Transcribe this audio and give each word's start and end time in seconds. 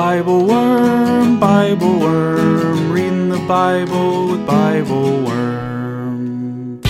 Bible 0.00 0.46
Worm, 0.46 1.38
Bible 1.38 2.00
Worm, 2.00 2.90
reading 2.90 3.28
the 3.28 3.38
Bible 3.46 4.28
with 4.28 4.46
Bible 4.46 5.24
Worm. 5.26 6.80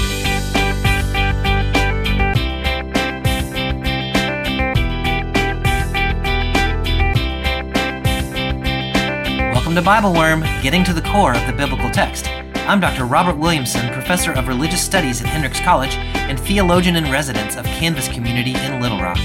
Welcome 9.52 9.74
to 9.74 9.82
Bible 9.82 10.12
Worm, 10.12 10.42
getting 10.62 10.84
to 10.84 10.92
the 10.92 11.02
core 11.02 11.34
of 11.34 11.44
the 11.48 11.52
biblical 11.52 11.90
text. 11.90 12.28
I'm 12.68 12.78
Dr. 12.78 13.06
Robert 13.06 13.36
Williamson, 13.36 13.92
professor 13.92 14.30
of 14.30 14.46
religious 14.46 14.84
studies 14.84 15.20
at 15.20 15.26
Hendrix 15.26 15.58
College 15.58 15.96
and 15.96 16.38
theologian 16.38 16.94
in 16.94 17.10
residence 17.10 17.56
of 17.56 17.64
Canvas 17.64 18.06
Community 18.06 18.54
in 18.54 18.80
Little 18.80 19.00
Rock. 19.00 19.18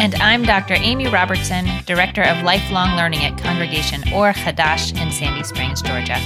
And 0.00 0.14
I'm 0.14 0.44
Dr. 0.44 0.72
Amy 0.78 1.08
Robertson, 1.08 1.66
Director 1.84 2.22
of 2.22 2.42
Lifelong 2.42 2.96
Learning 2.96 3.22
at 3.22 3.36
Congregation 3.36 4.00
Or 4.14 4.32
Hadash 4.32 4.98
in 4.98 5.12
Sandy 5.12 5.42
Springs, 5.42 5.82
Georgia. 5.82 6.18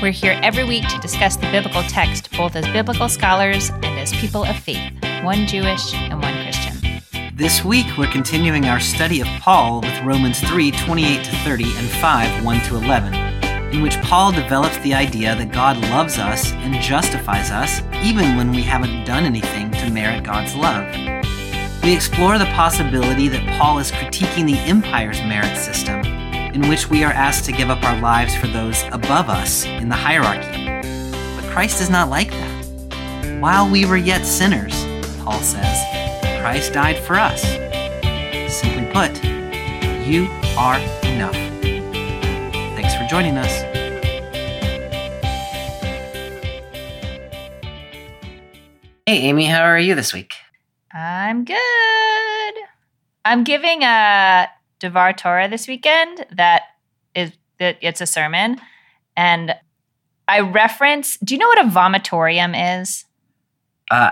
We're 0.00 0.12
here 0.12 0.38
every 0.40 0.62
week 0.62 0.86
to 0.86 1.00
discuss 1.00 1.34
the 1.34 1.50
biblical 1.50 1.82
text, 1.82 2.30
both 2.36 2.54
as 2.54 2.64
biblical 2.66 3.08
scholars 3.08 3.70
and 3.70 3.98
as 3.98 4.12
people 4.12 4.44
of 4.44 4.56
faith, 4.56 4.92
one 5.24 5.48
Jewish 5.48 5.92
and 5.94 6.22
one 6.22 6.32
Christian. 6.44 7.02
This 7.34 7.64
week, 7.64 7.86
we're 7.98 8.06
continuing 8.06 8.66
our 8.66 8.78
study 8.78 9.20
of 9.20 9.26
Paul 9.40 9.80
with 9.80 10.00
Romans 10.04 10.38
3 10.38 10.70
28 10.70 11.24
to 11.24 11.30
30 11.38 11.64
and 11.64 11.88
5 11.88 12.44
1 12.44 12.60
to 12.66 12.76
11, 12.76 13.14
in 13.74 13.82
which 13.82 14.00
Paul 14.02 14.30
develops 14.30 14.78
the 14.78 14.94
idea 14.94 15.34
that 15.34 15.50
God 15.50 15.76
loves 15.90 16.18
us 16.18 16.52
and 16.52 16.80
justifies 16.80 17.50
us 17.50 17.80
even 17.94 18.36
when 18.36 18.52
we 18.52 18.62
haven't 18.62 19.04
done 19.04 19.24
anything 19.24 19.72
to 19.72 19.90
merit 19.90 20.22
God's 20.22 20.54
love. 20.54 21.17
We 21.82 21.94
explore 21.94 22.38
the 22.38 22.46
possibility 22.46 23.28
that 23.28 23.58
Paul 23.58 23.78
is 23.78 23.90
critiquing 23.90 24.46
the 24.46 24.58
empire's 24.58 25.20
merit 25.20 25.56
system, 25.56 26.00
in 26.04 26.68
which 26.68 26.90
we 26.90 27.02
are 27.04 27.12
asked 27.12 27.44
to 27.46 27.52
give 27.52 27.70
up 27.70 27.82
our 27.82 27.98
lives 28.00 28.34
for 28.34 28.46
those 28.46 28.82
above 28.92 29.30
us 29.30 29.64
in 29.64 29.88
the 29.88 29.94
hierarchy. 29.94 30.66
But 31.40 31.50
Christ 31.50 31.80
is 31.80 31.88
not 31.88 32.10
like 32.10 32.30
that. 32.30 33.40
While 33.40 33.70
we 33.70 33.86
were 33.86 33.96
yet 33.96 34.26
sinners, 34.26 34.74
Paul 35.22 35.40
says, 35.40 36.42
Christ 36.42 36.72
died 36.72 36.98
for 36.98 37.16
us. 37.16 37.42
Simply 38.52 38.90
put, 38.92 39.24
you 40.06 40.28
are 40.58 40.78
enough. 41.06 41.34
Thanks 42.74 42.94
for 42.96 43.06
joining 43.08 43.38
us. 43.38 43.62
Hey, 49.06 49.20
Amy, 49.22 49.46
how 49.46 49.62
are 49.62 49.78
you 49.78 49.94
this 49.94 50.12
week? 50.12 50.34
I'm 50.92 51.44
good. 51.44 52.54
I'm 53.24 53.44
giving 53.44 53.82
a 53.82 54.48
Devar 54.80 55.12
Torah 55.12 55.48
this 55.48 55.68
weekend 55.68 56.24
that 56.36 56.62
is 57.14 57.32
that 57.58 57.76
it's 57.80 58.00
a 58.00 58.06
sermon 58.06 58.58
and 59.16 59.54
I 60.26 60.40
reference 60.40 61.18
do 61.18 61.34
you 61.34 61.38
know 61.38 61.48
what 61.48 61.58
a 61.64 61.68
vomitorium 61.68 62.80
is? 62.80 63.04
Uh, 63.90 64.10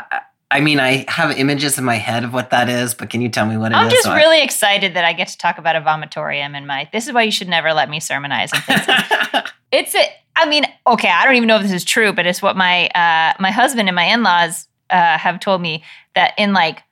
I 0.50 0.60
mean, 0.60 0.78
I 0.80 1.04
have 1.08 1.36
images 1.38 1.76
in 1.76 1.84
my 1.84 1.96
head 1.96 2.24
of 2.24 2.32
what 2.32 2.50
that 2.50 2.68
is, 2.68 2.94
but 2.94 3.10
can 3.10 3.20
you 3.20 3.28
tell 3.28 3.46
me 3.46 3.56
what 3.56 3.72
it 3.72 3.74
is? 3.74 3.80
I'm 3.82 3.90
just 3.90 4.04
so 4.04 4.12
I- 4.12 4.16
really 4.16 4.42
excited 4.42 4.94
that 4.94 5.04
I 5.04 5.12
get 5.12 5.28
to 5.28 5.38
talk 5.38 5.58
about 5.58 5.76
a 5.76 5.80
vomitorium 5.80 6.56
in 6.56 6.66
my 6.66 6.88
this 6.92 7.06
is 7.06 7.12
why 7.12 7.22
you 7.22 7.30
should 7.30 7.48
never 7.48 7.72
let 7.72 7.88
me 7.88 8.00
sermonize 8.00 8.50
and 8.52 9.44
it's 9.72 9.94
a 9.94 10.04
I 10.38 10.46
mean, 10.46 10.66
okay, 10.86 11.08
I 11.08 11.24
don't 11.24 11.36
even 11.36 11.46
know 11.46 11.56
if 11.56 11.62
this 11.62 11.72
is 11.72 11.82
true, 11.84 12.12
but 12.12 12.26
it's 12.26 12.42
what 12.42 12.56
my 12.56 12.88
uh 12.88 13.34
my 13.40 13.50
husband 13.50 13.88
and 13.88 13.96
my 13.96 14.04
in-laws 14.04 14.68
uh 14.90 15.16
have 15.18 15.40
told 15.40 15.60
me 15.62 15.82
that 16.16 16.34
in 16.36 16.52
like 16.52 16.82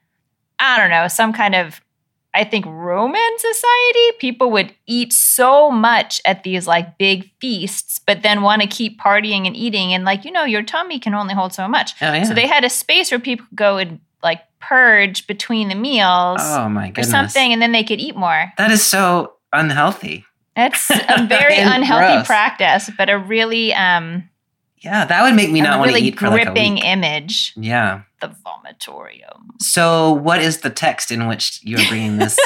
I 0.57 0.77
don't 0.77 0.89
know, 0.89 1.09
some 1.09 1.33
kind 1.33 1.53
of 1.53 1.81
I 2.35 2.43
think 2.43 2.65
Roman 2.65 3.37
society, 3.37 4.17
people 4.19 4.51
would 4.51 4.73
eat 4.87 5.13
so 5.13 5.71
much 5.71 6.21
at 6.25 6.43
these 6.43 6.67
like 6.67 6.97
big 6.97 7.31
feasts, 7.39 7.97
but 7.97 8.23
then 8.23 8.41
want 8.41 8.61
to 8.61 8.67
keep 8.67 8.99
partying 8.99 9.47
and 9.47 9.55
eating. 9.55 9.93
And 9.93 10.03
like, 10.03 10.25
you 10.25 10.31
know, 10.31 10.43
your 10.43 10.61
tummy 10.61 10.99
can 10.99 11.13
only 11.13 11.33
hold 11.33 11.53
so 11.53 11.65
much. 11.67 11.93
Oh, 12.01 12.11
yeah. 12.11 12.23
So 12.23 12.33
they 12.33 12.45
had 12.45 12.65
a 12.65 12.69
space 12.69 13.09
where 13.09 13.21
people 13.21 13.45
could 13.49 13.57
go 13.57 13.77
and 13.77 14.01
like 14.21 14.41
purge 14.59 15.27
between 15.27 15.69
the 15.69 15.75
meals 15.75 16.39
oh 16.41 16.67
my 16.67 16.87
goodness. 16.87 17.07
or 17.07 17.11
something, 17.11 17.53
and 17.53 17.61
then 17.61 17.71
they 17.71 17.83
could 17.83 18.01
eat 18.01 18.17
more. 18.17 18.51
That 18.57 18.71
is 18.71 18.85
so 18.85 19.35
unhealthy. 19.53 20.25
It's 20.57 20.89
a 20.89 21.25
very 21.29 21.57
unhealthy 21.57 22.15
gross. 22.15 22.27
practice, 22.27 22.89
but 22.97 23.09
a 23.09 23.17
really 23.17 23.73
um 23.73 24.29
Yeah, 24.77 25.05
that 25.05 25.23
would 25.23 25.35
make 25.35 25.51
me 25.51 25.61
not 25.61 25.79
want 25.79 25.89
to 25.89 25.95
really 25.95 26.09
eat 26.09 26.19
for 26.19 26.29
like 26.29 26.41
a 26.41 26.45
gripping 26.45 26.75
week. 26.75 26.85
image. 26.85 27.53
Yeah. 27.55 28.01
The 28.21 28.35
vomitorium. 28.45 29.51
So, 29.59 30.11
what 30.11 30.41
is 30.41 30.59
the 30.59 30.69
text 30.69 31.11
in 31.11 31.27
which 31.27 31.59
you 31.63 31.77
are 31.77 31.87
bringing 31.87 32.17
this? 32.17 32.37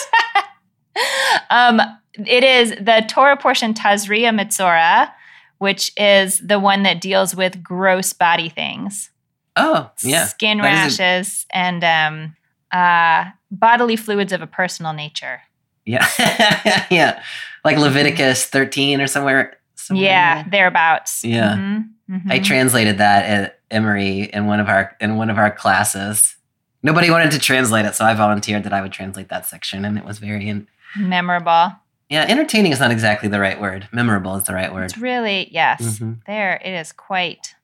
um, 1.50 1.82
it 2.14 2.44
is 2.44 2.72
the 2.72 3.04
Torah 3.08 3.38
portion 3.38 3.74
Tazria 3.74 4.34
Metzora, 4.34 5.12
which 5.58 5.92
is 5.98 6.40
the 6.40 6.60
one 6.60 6.84
that 6.84 7.02
deals 7.02 7.36
with 7.36 7.62
gross 7.64 8.14
body 8.14 8.50
things, 8.50 9.10
oh, 9.56 9.92
yeah. 10.04 10.26
skin 10.26 10.60
is 10.60 10.66
a- 10.66 10.68
rashes, 10.68 11.46
and 11.52 11.84
um, 11.84 12.36
uh, 12.72 13.30
bodily 13.52 13.96
fluids 13.96 14.34
of 14.34 14.42
a 14.42 14.48
personal 14.48 14.94
nature. 14.94 15.42
Yeah. 15.86 16.08
yeah. 16.92 17.24
Like 17.66 17.78
Leviticus 17.78 18.46
13 18.46 19.02
or 19.02 19.08
somewhere. 19.08 19.59
Somewhere 19.90 20.06
yeah, 20.06 20.44
there. 20.44 20.52
thereabouts. 20.52 21.24
Yeah. 21.26 21.56
Mhm, 21.56 21.90
mhm. 22.10 22.32
I 22.32 22.40
translated 22.40 23.00
that 23.00 23.26
at 23.26 23.60
Emory 23.72 24.30
in 24.34 24.46
one 24.46 24.60
of 24.60 24.70
our 24.70 24.96
in 25.02 25.18
one 25.18 25.30
of 25.30 25.38
our 25.38 25.52
classes. 25.52 26.36
Nobody 26.82 27.10
wanted 27.12 27.32
to 27.32 27.40
translate 27.40 27.86
it, 27.86 27.96
so 27.96 28.06
I 28.06 28.14
volunteered 28.14 28.64
that 28.64 28.72
I 28.74 28.82
would 28.82 28.94
translate 28.94 29.28
that 29.30 29.46
section, 29.46 29.84
and 29.84 29.98
it 29.98 30.06
was 30.06 30.20
very 30.20 30.48
in, 30.48 30.68
memorable. 30.96 31.74
yeah. 32.08 32.26
Entertaining 32.30 32.72
is 32.72 32.80
not 32.80 32.92
exactly 32.92 33.28
the 33.28 33.40
right 33.40 33.60
word. 33.60 33.90
Memorable 33.92 34.36
is 34.38 34.46
the 34.46 34.54
right 34.54 34.74
word. 34.74 34.86
It's 34.86 34.98
really 34.98 35.50
yes. 35.52 35.82
Mhm. 35.82 36.20
There 36.26 36.62
it 36.64 36.74
is 36.74 36.92
quite 36.94 37.56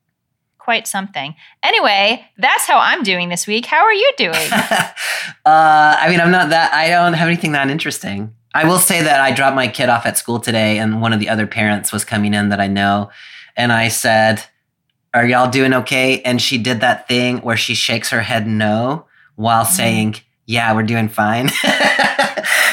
quite 0.58 0.86
something. 0.88 1.34
Anyway, 1.62 2.26
that's 2.38 2.66
how 2.66 2.78
I'm 2.78 3.04
doing 3.04 3.28
this 3.28 3.46
week. 3.46 3.66
How 3.66 3.82
are 3.84 3.94
you 3.94 4.12
doing? 4.18 4.34
uh, 4.52 5.96
I 6.02 6.08
mean, 6.10 6.20
I'm 6.20 6.32
not 6.32 6.50
that. 6.50 6.72
I 6.74 6.88
don't 6.88 7.12
have 7.12 7.28
anything 7.28 7.52
that 7.52 7.70
interesting. 7.70 8.34
I 8.56 8.64
will 8.64 8.78
say 8.78 9.02
that 9.02 9.20
I 9.20 9.32
dropped 9.32 9.54
my 9.54 9.68
kid 9.68 9.90
off 9.90 10.06
at 10.06 10.16
school 10.16 10.40
today, 10.40 10.78
and 10.78 11.02
one 11.02 11.12
of 11.12 11.20
the 11.20 11.28
other 11.28 11.46
parents 11.46 11.92
was 11.92 12.06
coming 12.06 12.32
in 12.32 12.48
that 12.48 12.58
I 12.58 12.68
know, 12.68 13.10
and 13.54 13.70
I 13.70 13.88
said, 13.88 14.42
"Are 15.12 15.26
y'all 15.26 15.50
doing 15.50 15.74
okay?" 15.74 16.22
And 16.22 16.40
she 16.40 16.56
did 16.56 16.80
that 16.80 17.06
thing 17.06 17.38
where 17.42 17.58
she 17.58 17.74
shakes 17.74 18.08
her 18.10 18.22
head 18.22 18.46
no 18.46 19.04
while 19.34 19.66
Mm. 19.66 19.70
saying, 19.80 20.14
"Yeah, 20.46 20.72
we're 20.72 20.84
doing 20.84 21.08
fine." 21.10 21.50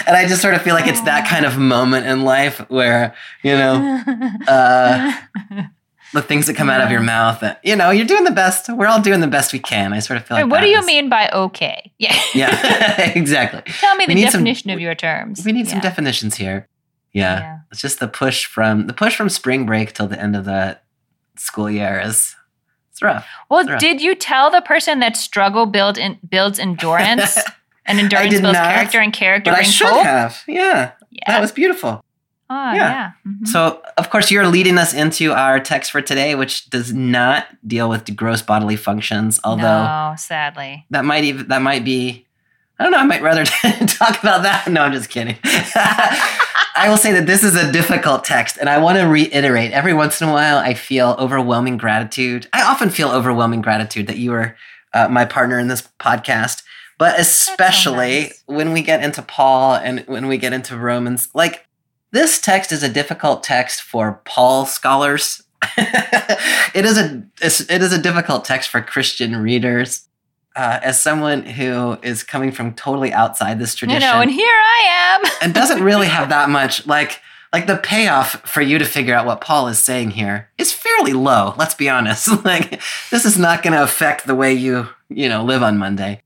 and 0.07 0.16
I 0.16 0.25
just 0.25 0.41
sort 0.41 0.53
of 0.53 0.61
feel 0.61 0.73
like 0.73 0.88
it's 0.88 1.01
that 1.01 1.27
kind 1.27 1.45
of 1.45 1.57
moment 1.57 2.05
in 2.05 2.23
life 2.23 2.59
where 2.69 3.13
you 3.43 3.51
know 3.51 4.01
uh, 4.47 5.11
the 6.13 6.22
things 6.22 6.47
that 6.47 6.56
come 6.56 6.69
out 6.69 6.81
of 6.81 6.90
your 6.90 7.00
mm-hmm. 7.00 7.07
mouth. 7.07 7.40
That 7.41 7.59
you 7.63 7.75
know, 7.75 7.90
you're 7.90 8.06
doing 8.06 8.24
the 8.24 8.31
best. 8.31 8.69
We're 8.69 8.88
all 8.88 9.01
doing 9.01 9.19
the 9.19 9.28
best 9.28 9.51
we 9.51 9.59
can. 9.59 9.94
I 9.94 10.00
sort 10.00 10.18
of 10.18 10.25
feel 10.25 10.38
like. 10.38 10.50
what 10.50 10.62
do 10.62 10.68
you 10.68 10.79
is- 10.79 10.85
mean 10.85 11.09
by 11.09 11.29
okay? 11.29 11.91
Yeah. 11.97 12.18
Yeah, 12.34 13.12
exactly. 13.16 13.62
Tell 13.79 13.96
me 13.96 14.06
We 14.07 14.13
the 14.13 14.22
need 14.22 14.31
some- 14.31 14.41
definition 14.41 14.69
of 14.69 14.79
your 14.79 14.96
terms. 14.96 15.44
We 15.46 15.52
need 15.52 15.68
some 15.68 15.79
definitions 15.81 16.35
here. 16.35 16.68
Yeah. 17.12 17.40
Yeah. 17.40 17.59
It's 17.72 17.81
just 17.81 18.00
the 18.00 18.07
push 18.07 18.46
from 18.46 18.88
the 18.88 18.94
push 18.94 19.16
from 19.16 19.29
spring 19.29 19.66
break 19.66 19.94
till 19.94 20.07
the 20.07 20.19
end 20.19 20.35
of 20.35 20.46
the 20.46 20.79
school 21.38 21.69
year 21.69 22.00
is 22.00 22.35
it's 22.91 23.02
rough. 23.02 23.28
Well, 23.50 23.66
Right. 23.66 23.79
did 23.79 24.02
you 24.02 24.13
tell 24.16 24.52
the 24.52 24.62
person 24.62 25.00
that 25.00 25.18
struggle 25.18 25.66
build 25.66 25.97
in, 25.97 26.19
builds 26.29 26.59
endurance 26.59 27.38
and 27.85 28.00
endurance 28.00 28.29
builds 28.40 28.44
not, 28.44 28.56
character 28.56 29.00
and 29.00 29.12
character 29.12 29.52
But 29.52 29.59
I 29.59 29.63
should 29.63 29.88
hope? 29.88 30.03
have. 30.06 30.44
Yeah. 30.47 30.91
Yeah. 31.09 31.23
That 31.28 31.41
was 31.41 31.52
beautiful. 31.52 32.03
Oh, 32.53 32.74
yeah. 32.74 32.75
yeah. 32.75 33.12
Mhm. 33.28 33.47
So 33.47 33.81
of 33.97 34.09
course 34.09 34.31
you're 34.31 34.47
leading 34.47 34.78
us 34.78 34.94
into 34.94 35.34
our 35.34 35.59
text 35.59 35.91
for 35.91 36.02
today, 36.02 36.36
which 36.36 36.69
does 36.69 36.94
not 36.94 37.47
deal 37.68 37.90
with 37.90 38.16
gross 38.16 38.41
bodily 38.41 38.75
functions, 38.75 39.40
although 39.44 39.84
no, 39.84 40.16
sadly. 40.18 40.86
that 40.90 41.06
might 41.06 41.24
even 41.24 41.47
that 41.47 41.62
might 41.62 41.84
be 41.84 42.25
I 42.80 42.84
don't 42.84 42.91
know, 42.91 43.00
I 43.00 43.06
might 43.06 43.22
rather 43.22 43.46
talk 43.86 44.22
about 44.22 44.44
that. 44.44 44.68
No, 44.69 44.81
I'm 44.81 44.91
just 44.91 45.09
kidding. 45.09 45.38
I 46.75 46.88
will 46.90 46.97
say 46.97 47.12
that 47.14 47.28
this 47.28 47.44
is 47.44 47.56
a 47.56 47.72
difficult 47.72 48.23
text, 48.26 48.58
and 48.58 48.67
I 48.67 48.79
want 48.79 48.97
to 48.97 49.03
reiterate 49.06 49.72
every 49.72 49.94
once 49.94 50.22
in 50.22 50.28
a 50.28 50.32
while, 50.32 50.58
I 50.58 50.73
feel 50.73 51.16
overwhelming 51.20 51.78
gratitude. 51.78 52.47
I 52.52 52.64
often 52.64 52.90
feel 52.90 53.09
overwhelming 53.09 53.61
gratitude 53.61 54.08
that 54.08 54.17
you 54.17 54.34
are 54.34 54.58
uh, 54.94 55.08
my 55.08 55.23
partner 55.23 55.59
in 55.59 55.67
this 55.67 55.88
podcast, 55.99 56.64
but 56.97 57.20
especially 57.20 58.22
nice. 58.22 58.44
when 58.47 58.73
we 58.73 58.82
get 58.82 59.03
into 59.03 59.22
Paul 59.22 59.76
and 59.76 60.02
when 60.08 60.28
we 60.28 60.38
get 60.38 60.52
into 60.52 60.78
Romans. 60.78 61.29
Like, 61.35 61.67
this 62.13 62.39
text 62.39 62.71
is 62.71 62.83
a 62.83 62.89
difficult 62.89 63.43
text 63.43 63.81
for 63.81 64.21
Paul 64.23 64.65
scholars. 64.67 65.43
it 65.77 66.85
is 66.85 66.97
a 66.97 67.23
it 67.41 67.81
is 67.81 67.91
a 67.91 68.01
difficult 68.01 68.45
text 68.45 68.69
for 68.69 68.81
Christian 68.81 69.35
readers. 69.35 70.07
Uh, 70.55 70.79
as 70.83 71.01
someone 71.01 71.43
who 71.43 71.97
is 72.03 72.21
coming 72.21 72.51
from 72.51 72.75
totally 72.75 73.11
outside 73.11 73.57
this 73.57 73.73
You 73.73 73.87
tradition, 73.87 74.01
know, 74.01 74.21
and 74.21 74.29
here 74.29 74.45
I 74.47 75.15
am. 75.23 75.31
and 75.41 75.53
doesn't 75.53 75.81
really 75.81 76.05
have 76.05 76.29
that 76.29 76.47
much 76.49 76.85
like 76.85 77.19
like 77.51 77.65
the 77.65 77.77
payoff 77.77 78.47
for 78.47 78.61
you 78.61 78.77
to 78.77 78.85
figure 78.85 79.15
out 79.15 79.25
what 79.25 79.41
Paul 79.41 79.67
is 79.67 79.79
saying 79.79 80.11
here 80.11 80.49
is 80.59 80.71
fairly 80.71 81.13
low. 81.13 81.55
Let's 81.57 81.73
be 81.73 81.89
honest. 81.89 82.27
like 82.45 82.79
this 83.09 83.25
is 83.25 83.39
not 83.39 83.63
going 83.63 83.73
to 83.73 83.81
affect 83.81 84.27
the 84.27 84.35
way 84.35 84.53
you 84.53 84.89
you 85.09 85.27
know 85.27 85.43
live 85.43 85.63
on 85.63 85.79
Monday. 85.79 86.21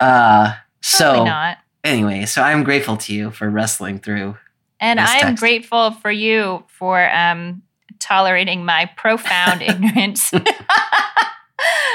Uh, 0.00 0.54
so 0.80 1.12
Probably 1.12 1.30
not. 1.30 1.58
anyway, 1.84 2.26
so 2.26 2.42
I'm 2.42 2.64
grateful 2.64 2.96
to 2.96 3.14
you 3.14 3.30
for 3.30 3.48
wrestling 3.48 4.00
through 4.00 4.36
And 4.80 4.98
this 4.98 5.08
I'm 5.10 5.20
text. 5.20 5.40
grateful 5.40 5.90
for 5.92 6.10
you 6.10 6.64
for 6.68 7.08
um, 7.14 7.62
tolerating 7.98 8.64
my 8.64 8.86
profound 8.96 9.62
ignorance. 9.70 10.32
and, 10.32 10.48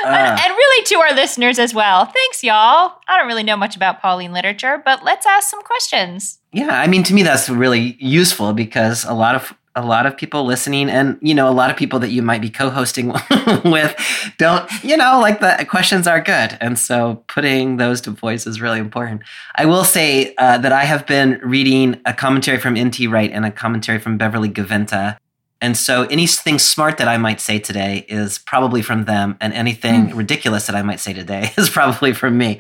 Ah. 0.08 0.40
and 0.46 0.54
really 0.56 0.86
to 0.86 0.96
our 1.00 1.16
listeners 1.16 1.58
as 1.58 1.74
well. 1.74 2.06
Thanks, 2.06 2.44
y'all. 2.44 3.00
I 3.08 3.18
don't 3.18 3.26
really 3.26 3.42
know 3.42 3.58
much 3.58 3.76
about 3.76 4.00
Pauline 4.00 4.32
literature, 4.32 4.80
but 4.86 5.04
let's 5.04 5.26
ask 5.26 5.50
some 5.50 5.64
questions. 5.64 6.38
Yeah, 6.52 6.80
I 6.80 6.86
mean, 6.86 7.02
to 7.04 7.14
me, 7.16 7.24
that's 7.24 7.50
really 7.50 7.96
useful 8.00 8.54
because 8.54 9.04
a 9.06 9.14
lot 9.14 9.34
of 9.34 9.56
a 9.76 9.86
lot 9.86 10.06
of 10.06 10.16
people 10.16 10.46
listening, 10.46 10.90
and 10.90 11.18
you 11.22 11.34
know, 11.34 11.50
a 11.50 11.52
lot 11.52 11.70
of 11.70 11.78
people 11.78 12.00
that 12.00 12.10
you 12.10 12.22
might 12.22 12.42
be 12.42 12.50
co-hosting 12.50 13.08
with, 13.66 13.96
don't, 14.38 14.70
you 14.84 14.96
know, 14.96 15.20
like 15.20 15.40
the 15.40 15.66
questions 15.70 16.08
are 16.08 16.22
good, 16.22 16.58
and 16.62 16.80
so 16.80 17.24
putting 17.28 17.78
those 17.78 18.02
to 18.02 18.12
voice 18.12 18.48
is 18.48 18.62
really 18.62 18.80
important. 18.80 19.22
I 19.56 19.66
will 19.66 19.84
say 19.84 20.34
uh, 20.38 20.58
that 20.60 20.72
I 20.72 20.84
have 20.86 21.06
been 21.06 21.40
reading 21.44 22.00
a 22.06 22.14
commentary 22.14 22.60
from 22.60 22.78
N.T. 22.78 23.08
Wright 23.08 23.32
and 23.32 23.46
a 23.46 23.52
commentary 23.52 24.00
from 24.00 24.18
Beverly 24.18 24.50
Gaventa. 24.50 25.18
And 25.62 25.78
so 25.78 26.04
anything 26.04 26.60
smart 26.60 26.98
that 26.98 27.08
I 27.08 27.18
might 27.18 27.40
say 27.40 27.60
today 27.60 28.06
is 28.10 28.38
probably 28.38 28.82
from 28.82 29.06
them, 29.06 29.38
and 29.40 29.54
anything 29.54 30.16
ridiculous 30.16 30.68
that 30.68 30.76
I 30.76 30.82
might 30.82 31.00
say 31.00 31.14
today 31.14 31.54
is 31.58 31.70
probably 31.70 32.14
from 32.14 32.38
me. 32.38 32.60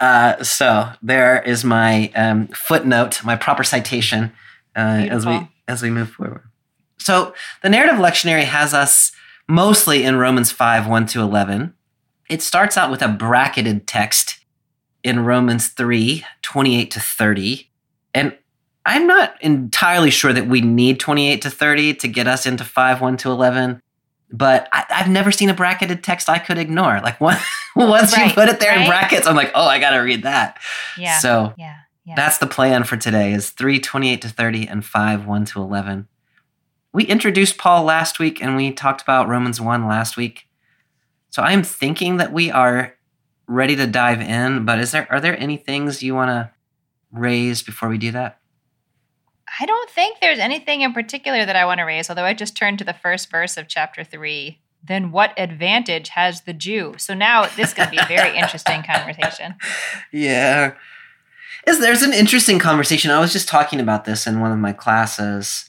Uh, 0.00 0.42
so 0.42 0.88
there 1.02 1.42
is 1.42 1.64
my 1.64 2.10
um, 2.14 2.46
footnote, 2.48 3.22
my 3.24 3.36
proper 3.36 3.64
citation 3.64 4.32
uh, 4.76 5.06
as 5.10 5.26
we 5.26 5.40
as 5.68 5.82
we 5.82 5.90
move 5.90 6.10
forward. 6.10 6.42
So 7.06 7.34
the 7.62 7.68
narrative 7.68 8.00
lectionary 8.00 8.42
has 8.42 8.74
us 8.74 9.12
mostly 9.46 10.02
in 10.02 10.16
Romans 10.16 10.50
five 10.50 10.88
one 10.88 11.06
to 11.06 11.20
eleven. 11.20 11.74
It 12.28 12.42
starts 12.42 12.76
out 12.76 12.90
with 12.90 13.00
a 13.00 13.06
bracketed 13.06 13.86
text 13.86 14.40
in 15.04 15.24
Romans 15.24 15.68
3, 15.68 16.24
28 16.42 16.90
to 16.90 16.98
30. 16.98 17.70
And 18.12 18.36
I'm 18.84 19.06
not 19.06 19.40
entirely 19.40 20.10
sure 20.10 20.32
that 20.32 20.48
we 20.48 20.60
need 20.60 20.98
28 20.98 21.42
to 21.42 21.50
30 21.50 21.94
to 21.94 22.08
get 22.08 22.26
us 22.26 22.44
into 22.44 22.64
5, 22.64 23.00
1 23.00 23.16
to 23.18 23.30
11. 23.30 23.80
But 24.32 24.68
I, 24.72 24.84
I've 24.90 25.08
never 25.08 25.30
seen 25.30 25.48
a 25.48 25.54
bracketed 25.54 26.02
text 26.02 26.28
I 26.28 26.40
could 26.40 26.58
ignore. 26.58 27.00
Like 27.00 27.20
one, 27.20 27.38
once 27.76 28.16
you 28.16 28.32
put 28.32 28.48
it 28.48 28.58
there 28.58 28.76
in 28.76 28.88
brackets, 28.88 29.28
I'm 29.28 29.36
like, 29.36 29.52
oh, 29.54 29.66
I 29.66 29.78
got 29.78 29.90
to 29.90 29.98
read 29.98 30.24
that. 30.24 30.58
Yeah. 30.98 31.20
So 31.20 31.54
yeah. 31.56 31.76
Yeah. 32.04 32.14
that's 32.16 32.38
the 32.38 32.48
plan 32.48 32.82
for 32.82 32.96
today 32.96 33.32
is 33.32 33.50
3, 33.50 33.78
28 33.78 34.22
to 34.22 34.28
30 34.28 34.66
and 34.66 34.84
5, 34.84 35.24
1 35.24 35.44
to 35.44 35.60
11. 35.60 36.08
We 36.96 37.04
introduced 37.04 37.58
Paul 37.58 37.84
last 37.84 38.18
week 38.18 38.42
and 38.42 38.56
we 38.56 38.72
talked 38.72 39.02
about 39.02 39.28
Romans 39.28 39.60
1 39.60 39.86
last 39.86 40.16
week. 40.16 40.48
So 41.28 41.42
I'm 41.42 41.62
thinking 41.62 42.16
that 42.16 42.32
we 42.32 42.50
are 42.50 42.94
ready 43.46 43.76
to 43.76 43.86
dive 43.86 44.22
in, 44.22 44.64
but 44.64 44.78
is 44.78 44.92
there 44.92 45.06
are 45.10 45.20
there 45.20 45.38
any 45.38 45.58
things 45.58 46.02
you 46.02 46.14
want 46.14 46.30
to 46.30 46.50
raise 47.12 47.62
before 47.62 47.90
we 47.90 47.98
do 47.98 48.12
that? 48.12 48.38
I 49.60 49.66
don't 49.66 49.90
think 49.90 50.20
there's 50.20 50.38
anything 50.38 50.80
in 50.80 50.94
particular 50.94 51.44
that 51.44 51.54
I 51.54 51.66
want 51.66 51.80
to 51.80 51.84
raise, 51.84 52.08
although 52.08 52.24
I 52.24 52.32
just 52.32 52.56
turned 52.56 52.78
to 52.78 52.84
the 52.84 52.94
first 52.94 53.30
verse 53.30 53.58
of 53.58 53.68
chapter 53.68 54.02
three. 54.02 54.62
Then 54.82 55.12
what 55.12 55.38
advantage 55.38 56.08
has 56.08 56.44
the 56.44 56.54
Jew? 56.54 56.94
So 56.96 57.12
now 57.12 57.42
this 57.42 57.68
is 57.68 57.74
going 57.74 57.90
to 57.90 57.94
be 57.94 58.00
a 58.02 58.06
very 58.06 58.34
interesting 58.38 58.82
conversation. 58.82 59.56
Yeah. 60.14 60.72
Is 61.66 61.78
there's 61.78 62.00
an 62.00 62.14
interesting 62.14 62.58
conversation. 62.58 63.10
I 63.10 63.20
was 63.20 63.34
just 63.34 63.48
talking 63.48 63.80
about 63.80 64.06
this 64.06 64.26
in 64.26 64.40
one 64.40 64.50
of 64.50 64.58
my 64.58 64.72
classes. 64.72 65.68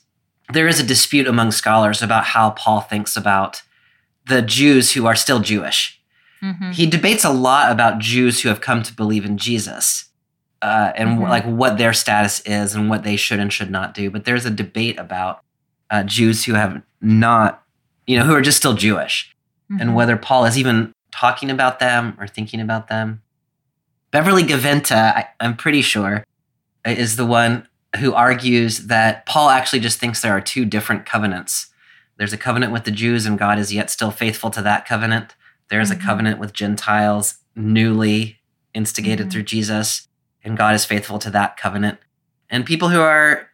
There 0.51 0.67
is 0.67 0.79
a 0.79 0.83
dispute 0.83 1.27
among 1.27 1.51
scholars 1.51 2.01
about 2.01 2.25
how 2.25 2.51
Paul 2.51 2.81
thinks 2.81 3.15
about 3.17 3.61
the 4.27 4.41
Jews 4.41 4.93
who 4.93 5.05
are 5.05 5.15
still 5.15 5.39
Jewish. 5.39 5.99
Mhm. 6.41 6.73
He 6.73 6.85
debates 6.85 7.23
a 7.25 7.29
lot 7.31 7.71
about 7.71 7.99
Jews 7.99 8.41
who 8.41 8.49
have 8.49 8.61
come 8.61 8.83
to 8.83 8.93
believe 8.93 9.25
in 9.25 9.37
Jesus. 9.37 10.05
Uh, 10.61 10.91
and 10.95 11.19
Mhm. 11.19 11.29
like 11.29 11.45
what 11.45 11.77
their 11.77 11.93
status 11.93 12.39
is 12.41 12.73
and 12.75 12.89
what 12.89 13.03
they 13.03 13.15
should 13.15 13.39
and 13.39 13.51
should 13.53 13.69
not 13.69 13.93
do. 13.93 14.09
But 14.09 14.25
there's 14.25 14.45
a 14.45 14.49
debate 14.49 14.97
about 14.99 15.41
uh, 15.89 16.03
Jews 16.03 16.43
who 16.43 16.53
have 16.53 16.81
not, 16.99 17.63
you 18.05 18.17
know, 18.19 18.25
who 18.25 18.33
are 18.35 18.41
just 18.41 18.57
still 18.57 18.73
Jewish 18.73 19.33
and 19.69 19.91
Mhm. 19.91 19.93
whether 19.93 20.17
Paul 20.17 20.43
is 20.45 20.57
even 20.57 20.91
talking 21.11 21.49
about 21.49 21.79
them 21.79 22.17
or 22.19 22.27
thinking 22.27 22.59
about 22.59 22.89
them. 22.89 23.21
Beverly 24.11 24.43
Gaventa, 24.43 25.15
I, 25.15 25.27
I'm 25.39 25.55
pretty 25.55 25.81
sure, 25.81 26.25
is 26.83 27.15
the 27.15 27.25
one 27.25 27.67
who 27.95 28.13
argues 28.13 28.87
that 28.87 29.25
Paul 29.25 29.49
actually 29.49 29.79
just 29.79 29.99
thinks 29.99 30.21
there 30.21 30.35
are 30.35 30.41
two 30.41 30.65
different 30.65 31.05
covenants. 31.05 31.67
There's 32.17 32.33
a 32.33 32.37
covenant 32.37 32.71
with 32.73 32.83
the 32.83 32.91
Jews, 32.91 33.25
and 33.25 33.39
God 33.39 33.59
is 33.59 33.73
yet 33.73 33.89
still 33.89 34.11
faithful 34.11 34.49
to 34.51 34.61
that 34.63 34.85
covenant. 34.85 35.35
There's 35.69 35.89
Mhm. 35.89 35.95
a 35.95 36.05
covenant 36.05 36.39
with 36.39 36.53
Gentiles, 36.53 37.35
newly 37.55 38.39
instigated 38.73 39.27
Mhm. 39.27 39.31
through 39.31 39.43
Jesus, 39.43 40.07
and 40.43 40.57
God 40.57 40.75
is 40.75 40.85
faithful 40.85 41.19
to 41.19 41.29
that 41.31 41.57
covenant. 41.57 41.99
And 42.49 42.65
people 42.65 42.89
who 42.89 43.01
are 43.01 43.49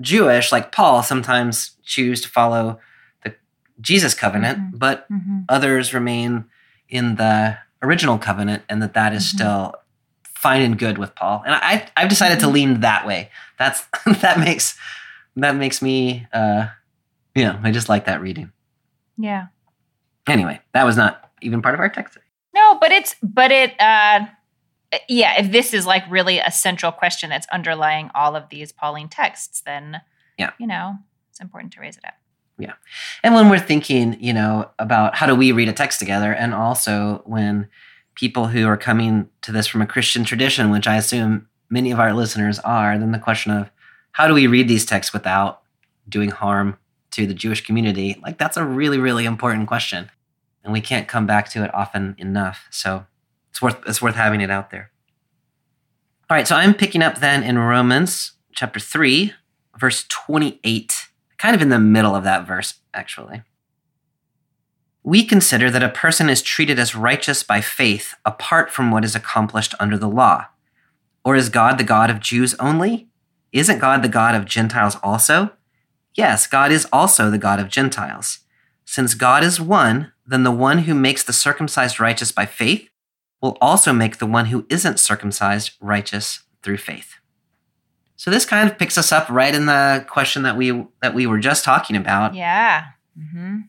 Jewish, 0.00 0.52
like 0.52 0.72
Paul, 0.72 1.02
sometimes 1.02 1.72
choose 1.84 2.20
to 2.22 2.28
follow 2.28 2.80
the 3.24 3.34
Jesus 3.80 4.14
covenant, 4.14 4.58
Mhm. 4.58 4.78
but 4.78 5.10
Mhm. 5.10 5.44
others 5.48 5.92
remain 5.94 6.46
in 6.88 7.16
the 7.16 7.58
original 7.82 8.18
covenant 8.18 8.62
and 8.68 8.82
that 8.82 8.94
that 8.94 9.12
is 9.12 9.24
Mhm. 9.24 9.34
still 9.34 9.74
fine 10.42 10.62
and 10.62 10.78
good 10.78 10.98
with 10.98 11.14
Paul. 11.14 11.42
And 11.46 11.54
I 11.54 11.86
I've 11.96 12.08
decided 12.08 12.40
to 12.40 12.46
Mhm. 12.46 12.52
lean 12.52 12.80
that 12.80 13.06
way. 13.06 13.30
That's 13.58 13.84
that 14.20 14.38
makes 14.40 14.76
that 15.36 15.54
makes 15.56 15.80
me 15.80 16.26
uh 16.32 16.66
you 17.34 17.44
know, 17.44 17.58
I 17.62 17.70
just 17.70 17.88
like 17.88 18.04
that 18.06 18.20
reading. 18.20 18.52
Yeah. 19.16 19.46
Anyway, 20.26 20.60
that 20.74 20.84
was 20.84 20.96
not 20.96 21.30
even 21.40 21.62
part 21.62 21.74
of 21.74 21.80
our 21.80 21.88
text. 21.88 22.18
No, 22.54 22.76
but 22.80 22.92
it's 22.92 23.14
but 23.22 23.50
it 23.50 23.70
uh 23.80 24.26
yeah, 25.08 25.40
if 25.40 25.50
this 25.50 25.72
is 25.72 25.86
like 25.86 26.04
really 26.10 26.38
a 26.38 26.50
central 26.50 26.92
question 26.92 27.30
that's 27.30 27.46
underlying 27.52 28.10
all 28.14 28.36
of 28.36 28.48
these 28.50 28.72
Pauline 28.72 29.08
texts, 29.08 29.62
then 29.64 30.02
Yeah. 30.36 30.50
you 30.58 30.66
know, 30.66 30.96
it's 31.30 31.40
important 31.40 31.72
to 31.74 31.80
raise 31.80 31.96
it 31.96 32.04
up. 32.04 32.14
Yeah. 32.58 32.74
And 33.22 33.34
when 33.34 33.48
we're 33.48 33.58
thinking, 33.58 34.18
you 34.20 34.34
know, 34.34 34.70
about 34.78 35.14
how 35.16 35.26
do 35.26 35.34
we 35.34 35.50
read 35.52 35.68
a 35.70 35.72
text 35.72 35.98
together 35.98 36.32
and 36.34 36.52
also 36.52 37.22
when 37.24 37.68
people 38.14 38.48
who 38.48 38.66
are 38.66 38.76
coming 38.76 39.28
to 39.42 39.52
this 39.52 39.66
from 39.66 39.82
a 39.82 39.86
Christian 39.86 40.24
tradition, 40.24 40.70
which 40.70 40.86
I 40.86 40.96
assume 40.96 41.48
many 41.70 41.90
of 41.90 41.98
our 41.98 42.12
listeners 42.12 42.58
are, 42.60 42.98
then 42.98 43.12
the 43.12 43.18
question 43.18 43.52
of 43.52 43.70
how 44.12 44.28
do 44.28 44.34
we 44.34 44.46
read 44.46 44.68
these 44.68 44.84
texts 44.84 45.12
without 45.12 45.62
doing 46.08 46.30
harm 46.30 46.76
to 47.12 47.26
the 47.26 47.34
Jewish 47.34 47.64
community? 47.64 48.20
Like 48.22 48.38
that's 48.38 48.56
a 48.56 48.64
really, 48.64 48.98
really 48.98 49.24
important 49.24 49.68
question. 49.68 50.10
And 50.62 50.72
we 50.72 50.80
can't 50.80 51.08
come 51.08 51.26
back 51.26 51.48
to 51.50 51.64
it 51.64 51.74
often 51.74 52.14
enough. 52.18 52.66
So 52.70 53.06
it's 53.50 53.60
worth 53.60 53.78
it's 53.86 54.02
worth 54.02 54.14
having 54.14 54.40
it 54.40 54.50
out 54.50 54.70
there. 54.70 54.90
All 56.30 56.36
right, 56.36 56.48
so 56.48 56.56
I'm 56.56 56.74
picking 56.74 57.02
up 57.02 57.18
then 57.18 57.42
in 57.42 57.58
Romans 57.58 58.32
chapter 58.52 58.80
3, 58.80 59.32
verse 59.78 60.06
28, 60.08 61.08
kind 61.36 61.54
of 61.54 61.60
in 61.60 61.68
the 61.68 61.78
middle 61.78 62.14
of 62.14 62.24
that 62.24 62.46
verse, 62.46 62.74
actually. 62.94 63.42
We 65.04 65.24
consider 65.24 65.70
that 65.70 65.82
a 65.82 65.88
person 65.88 66.28
is 66.28 66.42
treated 66.42 66.78
as 66.78 66.94
righteous 66.94 67.42
by 67.42 67.60
faith 67.60 68.14
apart 68.24 68.70
from 68.70 68.90
what 68.90 69.04
is 69.04 69.16
accomplished 69.16 69.74
under 69.80 69.98
the 69.98 70.08
law. 70.08 70.46
Or 71.24 71.34
is 71.34 71.48
God 71.48 71.78
the 71.78 71.84
God 71.84 72.10
of 72.10 72.20
Jews 72.20 72.54
only? 72.54 73.08
Isn't 73.52 73.80
God 73.80 74.02
the 74.02 74.08
God 74.08 74.34
of 74.34 74.44
Gentiles 74.44 74.96
also? 75.02 75.52
Yes, 76.14 76.46
God 76.46 76.70
is 76.70 76.86
also 76.92 77.30
the 77.30 77.38
God 77.38 77.58
of 77.58 77.68
Gentiles. 77.68 78.40
Since 78.84 79.14
God 79.14 79.42
is 79.42 79.60
one, 79.60 80.12
then 80.26 80.42
the 80.42 80.50
one 80.50 80.78
who 80.78 80.94
makes 80.94 81.24
the 81.24 81.32
circumcised 81.32 81.98
righteous 81.98 82.32
by 82.32 82.46
faith 82.46 82.88
will 83.40 83.58
also 83.60 83.92
make 83.92 84.18
the 84.18 84.26
one 84.26 84.46
who 84.46 84.66
isn't 84.68 85.00
circumcised 85.00 85.72
righteous 85.80 86.42
through 86.62 86.78
faith. 86.78 87.16
So 88.16 88.30
this 88.30 88.44
kind 88.44 88.70
of 88.70 88.78
picks 88.78 88.96
us 88.96 89.10
up 89.10 89.28
right 89.28 89.54
in 89.54 89.66
the 89.66 90.04
question 90.08 90.44
that 90.44 90.56
we 90.56 90.86
that 91.00 91.12
we 91.12 91.26
were 91.26 91.38
just 91.40 91.64
talking 91.64 91.96
about. 91.96 92.34
Yeah. 92.34 92.84
hmm 93.18 93.62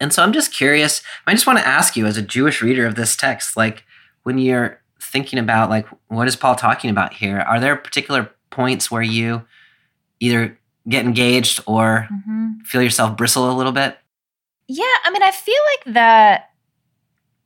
And 0.00 0.12
so 0.12 0.22
I'm 0.22 0.32
just 0.32 0.52
curious. 0.52 1.02
I 1.26 1.32
just 1.32 1.46
want 1.46 1.58
to 1.58 1.66
ask 1.66 1.96
you, 1.96 2.06
as 2.06 2.16
a 2.16 2.22
Jewish 2.22 2.62
reader 2.62 2.86
of 2.86 2.94
this 2.94 3.16
text, 3.16 3.56
like 3.56 3.84
when 4.24 4.38
you're 4.38 4.80
thinking 5.00 5.38
about 5.38 5.70
like 5.70 5.86
what 6.08 6.26
is 6.26 6.36
Paul 6.36 6.56
talking 6.56 6.90
about 6.90 7.14
here, 7.14 7.40
are 7.40 7.60
there 7.60 7.76
particular 7.76 8.30
points 8.50 8.90
where 8.90 9.02
you 9.02 9.44
either 10.20 10.58
get 10.88 11.04
engaged 11.04 11.60
or 11.66 12.08
hmm 12.10 12.50
feel 12.64 12.82
yourself 12.82 13.16
bristle 13.16 13.50
a 13.50 13.56
little 13.56 13.72
bit? 13.72 13.98
Yeah, 14.68 14.84
I 15.04 15.10
mean, 15.10 15.22
I 15.22 15.30
feel 15.30 15.60
like 15.72 15.94
the 15.94 16.42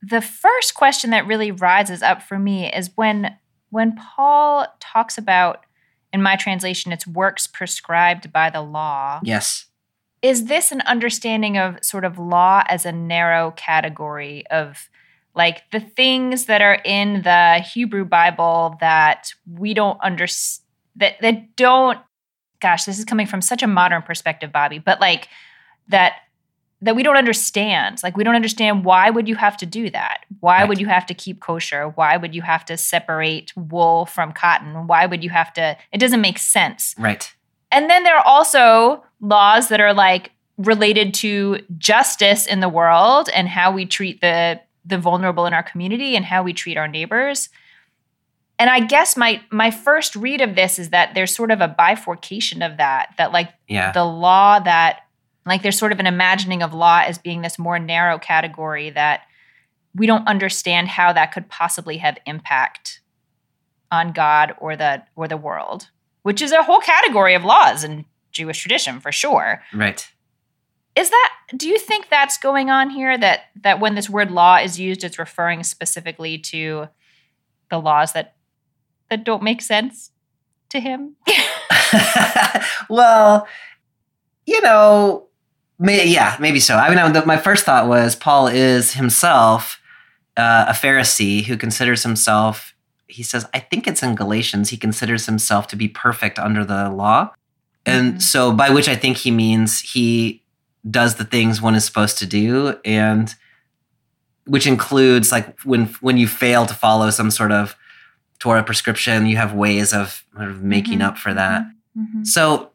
the 0.01 0.21
first 0.21 0.75
question 0.75 1.11
that 1.11 1.27
really 1.27 1.51
rises 1.51 2.03
up 2.03 2.23
for 2.23 2.39
me 2.39 2.73
is 2.73 2.91
when 2.95 3.37
when 3.71 3.97
Paul 3.97 4.67
talks 4.81 5.19
about 5.19 5.65
in 6.13 6.23
my 6.23 6.37
translation 6.37 6.93
it's 6.93 7.07
works 7.07 7.47
prescribed 7.47 8.33
by 8.33 8.51
the 8.51 8.63
law. 8.63 9.21
Yes. 9.23 9.67
Is 10.23 10.47
this 10.47 10.73
an 10.73 10.81
understanding 10.83 11.59
of 11.59 11.83
sort 11.83 12.05
of 12.05 12.19
law 12.19 12.65
as 12.69 12.85
a 12.85 12.93
narrow 12.93 13.53
category 13.53 14.47
of 14.51 14.89
like 15.35 15.71
the 15.71 15.81
things 15.81 16.47
that 16.47 16.61
are 16.61 16.81
in 16.85 17.23
the 17.23 17.61
Hebrew 17.61 18.05
Bible 18.05 18.77
that 18.81 19.33
we 19.47 19.75
don't 19.75 19.99
understand 20.03 20.65
that 20.97 21.15
that 21.21 21.55
don't 21.57 21.99
gosh, 22.61 22.85
this 22.85 22.99
is 22.99 23.05
coming 23.05 23.27
from 23.27 23.41
such 23.41 23.63
a 23.63 23.69
modern 23.69 24.03
perspective, 24.03 24.51
Bobby, 24.53 24.81
but 24.81 25.01
like 25.01 25.29
that 25.89 26.15
that 26.81 26.95
we 26.95 27.03
don't 27.03 27.17
understand. 27.17 28.01
Like 28.03 28.17
we 28.17 28.23
don't 28.25 28.37
understand 28.37 28.85
why 28.85 29.11
would 29.11 29.29
you 29.29 29.35
have 29.37 29.57
to 29.59 29.67
do 29.67 29.91
that? 29.91 30.25
Why 30.41 30.61
Right. 30.61 30.69
would 30.69 30.81
you 30.81 30.87
have 30.87 31.07
to 31.07 31.15
keep 31.15 31.41
kosher? 31.41 31.89
Why 31.89 32.17
would 32.17 32.35
you 32.35 32.43
have 32.43 32.65
to 32.67 32.77
separate 32.77 33.53
wool 33.57 34.07
from 34.07 34.33
cotton? 34.33 34.87
Why 34.87 35.07
would 35.07 35.25
you 35.25 35.31
have 35.31 35.53
to 35.55 35.77
It 35.93 35.99
doesn't 35.99 36.21
make 36.21 36.39
sense. 36.39 36.95
Right. 36.99 37.33
And 37.71 37.91
then 37.91 38.03
there 38.05 38.17
are 38.17 38.27
also 38.27 39.05
laws 39.21 39.69
that 39.69 39.81
are 39.81 39.95
like 39.95 40.33
related 40.57 41.15
to 41.15 41.61
justice 41.79 42.47
in 42.47 42.61
the 42.61 42.69
world 42.69 43.29
and 43.33 43.49
how 43.49 43.73
we 43.73 43.87
treat 43.87 44.21
the 44.21 44.61
the 44.85 44.99
vulnerable 44.99 45.45
in 45.47 45.53
our 45.53 45.63
community 45.63 46.17
and 46.17 46.25
how 46.25 46.43
we 46.43 46.53
treat 46.53 46.77
our 46.77 46.89
neighbors. 46.89 47.51
And 48.59 48.69
I 48.71 48.81
guess 48.81 49.17
my 49.17 49.41
my 49.51 49.71
first 49.71 50.17
read 50.17 50.41
of 50.41 50.55
this 50.55 50.79
is 50.79 50.91
that 50.91 51.15
there's 51.15 51.35
sort 51.35 51.51
of 51.51 51.61
a 51.61 51.69
bifurcation 51.69 52.63
of 52.63 52.77
that 52.79 53.15
that 53.19 53.33
like 53.33 53.51
Yeah. 53.69 53.93
the 53.93 54.05
law 54.05 54.59
that 54.61 55.01
like 55.47 55.63
there's 55.63 55.79
sort 55.79 55.93
of 55.93 56.01
an 56.01 56.07
imagining 56.07 56.63
of 56.63 56.75
law 56.75 57.03
as 57.05 57.19
being 57.19 57.43
this 57.43 57.59
more 57.59 57.79
narrow 57.79 58.19
category 58.19 58.91
that 58.91 59.23
we 59.95 60.07
don't 60.07 60.27
understand 60.29 60.89
how 60.89 61.13
that 61.13 61.33
could 61.33 61.49
possibly 61.49 61.99
have 61.99 62.19
impact 62.27 63.01
on 63.91 64.13
God 64.13 64.55
or 64.59 64.77
the 64.77 65.03
or 65.17 65.29
the 65.29 65.37
world, 65.37 65.89
which 66.23 66.43
is 66.43 66.53
a 66.53 66.63
whole 66.63 66.81
category 66.81 67.35
of 67.35 67.45
laws 67.45 67.85
in 67.85 68.05
Jewish 68.39 68.61
tradition 68.61 69.01
for 69.01 69.13
sure. 69.13 69.63
Right. 69.73 70.09
Is 70.97 71.11
that 71.11 71.31
do 71.57 71.69
you 71.69 71.79
think 71.79 72.09
that's 72.09 72.39
going 72.39 72.71
on 72.71 72.91
here 72.91 73.17
that 73.19 73.41
that 73.63 73.81
when 73.81 73.95
this 73.95 74.09
word 74.11 74.31
law 74.31 74.57
is 74.57 74.81
used 74.81 75.05
it's 75.05 75.19
referring 75.19 75.63
specifically 75.63 76.39
to 76.39 76.89
the 77.71 77.79
laws 77.79 78.13
that 78.13 78.37
that 79.11 79.25
don't 79.25 79.43
make 79.43 79.63
sense 79.63 80.11
to 80.71 80.81
him? 80.81 81.17
well, 82.89 83.47
you 84.47 84.61
know, 84.61 85.29
may, 85.79 86.07
yeah, 86.07 86.37
maybe 86.41 86.61
so. 86.61 86.77
I 86.77 86.95
mean, 86.95 87.27
my 87.27 87.37
first 87.37 87.65
thought 87.65 87.89
was 87.89 88.17
Paul 88.17 88.49
is 88.49 88.95
himself 88.95 89.81
uh, 90.37 90.67
a 90.69 90.73
Pharisee 90.73 91.45
who 91.45 91.57
considers 91.57 92.03
himself. 92.03 92.75
He 93.09 93.23
says, 93.23 93.47
I 93.53 93.59
think 93.59 93.87
it's 93.87 94.03
in 94.03 94.15
Galatians. 94.15 94.71
He 94.71 94.77
considers 94.77 95.27
himself 95.27 95.67
to 95.69 95.77
be 95.77 95.89
perfect 95.89 96.39
under 96.39 96.65
the 96.65 96.91
law, 96.91 97.33
and 97.89 98.23
so 98.23 98.53
by 98.53 98.71
which 98.71 98.89
I 98.89 98.97
think 98.97 99.17
he 99.19 99.31
means 99.31 99.81
he 99.81 100.43
does 100.89 101.17
the 101.17 101.25
things 101.25 101.61
one 101.61 101.75
is 101.75 101.85
supposed 101.85 102.19
to 102.19 102.27
do, 102.27 102.79
and 102.85 103.35
which 104.47 104.67
includes 104.67 105.31
like 105.33 105.59
when 105.65 105.87
when 106.01 106.17
you 106.17 106.27
fail 106.29 106.67
to 106.67 106.75
follow 106.75 107.11
some 107.11 107.31
sort 107.31 107.53
of 107.53 107.77
Torah 108.39 108.63
prescription, 108.63 109.27
you 109.27 109.37
have 109.37 109.53
ways 109.53 109.93
of, 109.93 110.25
sort 110.37 110.49
of 110.51 110.63
making 110.63 111.01
Mhm. 111.01 111.05
up 111.07 111.19
for 111.19 111.35
that. 111.35 111.67
Mhm. 111.99 112.25
So 112.27 112.71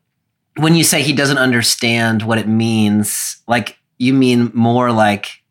when 0.57 0.75
you 0.75 0.83
say 0.83 1.01
he 1.01 1.13
doesn't 1.13 1.37
understand 1.37 2.21
what 2.23 2.37
it 2.37 2.47
means, 2.47 3.37
like 3.47 3.77
you 3.97 4.13
mean 4.13 4.51
more 4.53 4.91
like 4.91 5.41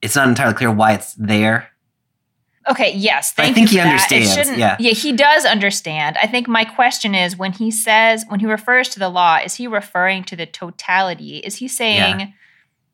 it's 0.00 0.14
not 0.16 0.28
entirely 0.28 0.54
clear 0.54 0.70
why 0.70 0.92
it's 0.92 1.12
there. 1.14 1.69
Okay, 2.68 2.92
yes. 2.94 3.32
I 3.38 3.44
Thank 3.44 3.54
think 3.54 3.72
you 3.72 3.80
he. 3.80 3.88
Understands, 3.88 4.58
yeah. 4.58 4.76
Yeah, 4.78 4.92
he 4.92 5.12
does 5.12 5.44
understand. 5.46 6.18
I 6.22 6.26
think 6.26 6.46
my 6.46 6.64
question 6.64 7.14
is 7.14 7.36
when 7.36 7.52
he 7.52 7.70
says, 7.70 8.24
when 8.28 8.40
he 8.40 8.46
refers 8.46 8.90
to 8.90 8.98
the 8.98 9.08
law, 9.08 9.36
is 9.42 9.54
he 9.54 9.66
referring 9.66 10.24
to 10.24 10.36
the 10.36 10.44
totality? 10.46 11.38
Is 11.38 11.56
he 11.56 11.68
saying, 11.68 12.34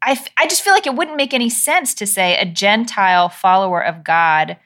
I, 0.01 0.13
f- 0.13 0.29
I 0.39 0.47
just 0.47 0.63
feel 0.63 0.73
like 0.73 0.87
it 0.87 0.95
wouldn't 0.95 1.17
make 1.17 1.35
any 1.35 1.51
sense 1.51 1.95
to 1.95 2.07
say 2.07 2.39
a 2.39 2.45
Gentile 2.45 3.29
follower 3.29 3.85
of 3.85 4.05
God 4.05 4.57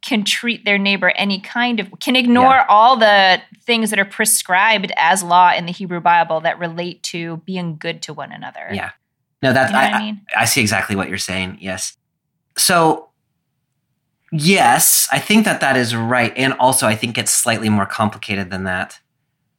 can 0.00 0.24
treat 0.24 0.64
their 0.64 0.78
neighbor 0.78 1.10
any 1.16 1.38
kind 1.40 1.78
of, 1.80 1.90
can 2.00 2.16
ignore 2.16 2.44
Yeah. 2.50 2.66
all 2.68 2.96
the 2.96 3.42
things 3.62 3.90
that 3.90 3.98
are 3.98 4.04
prescribed 4.06 4.92
as 4.96 5.22
law 5.22 5.52
in 5.52 5.66
the 5.66 5.72
Hebrew 5.72 6.00
Bible 6.00 6.40
that 6.40 6.58
relate 6.58 7.02
to 7.04 7.38
being 7.44 7.76
good 7.76 8.00
to 8.02 8.14
one 8.14 8.32
another. 8.32 8.68
Yeah. 8.72 8.90
No, 9.42 9.52
that's 9.52 9.70
You 9.70 9.76
know 9.76 9.82
I, 9.82 9.88
I 9.88 9.92
I- 9.92 9.98
mean? 10.02 10.20
I 10.36 10.44
see 10.46 10.60
exactly 10.62 10.96
what 10.96 11.08
you're 11.10 11.18
saying. 11.18 11.58
Yes. 11.60 11.96
So 12.56 13.08
yes, 14.34 15.08
I 15.12 15.18
think 15.18 15.44
that 15.44 15.60
that 15.60 15.76
is 15.76 15.94
right, 15.94 16.32
and 16.36 16.52
also 16.54 16.86
I 16.86 16.96
think 16.96 17.16
it's 17.16 17.30
slightly 17.30 17.68
more 17.68 17.86
complicated 17.86 18.50
than 18.50 18.64
that. 18.64 19.00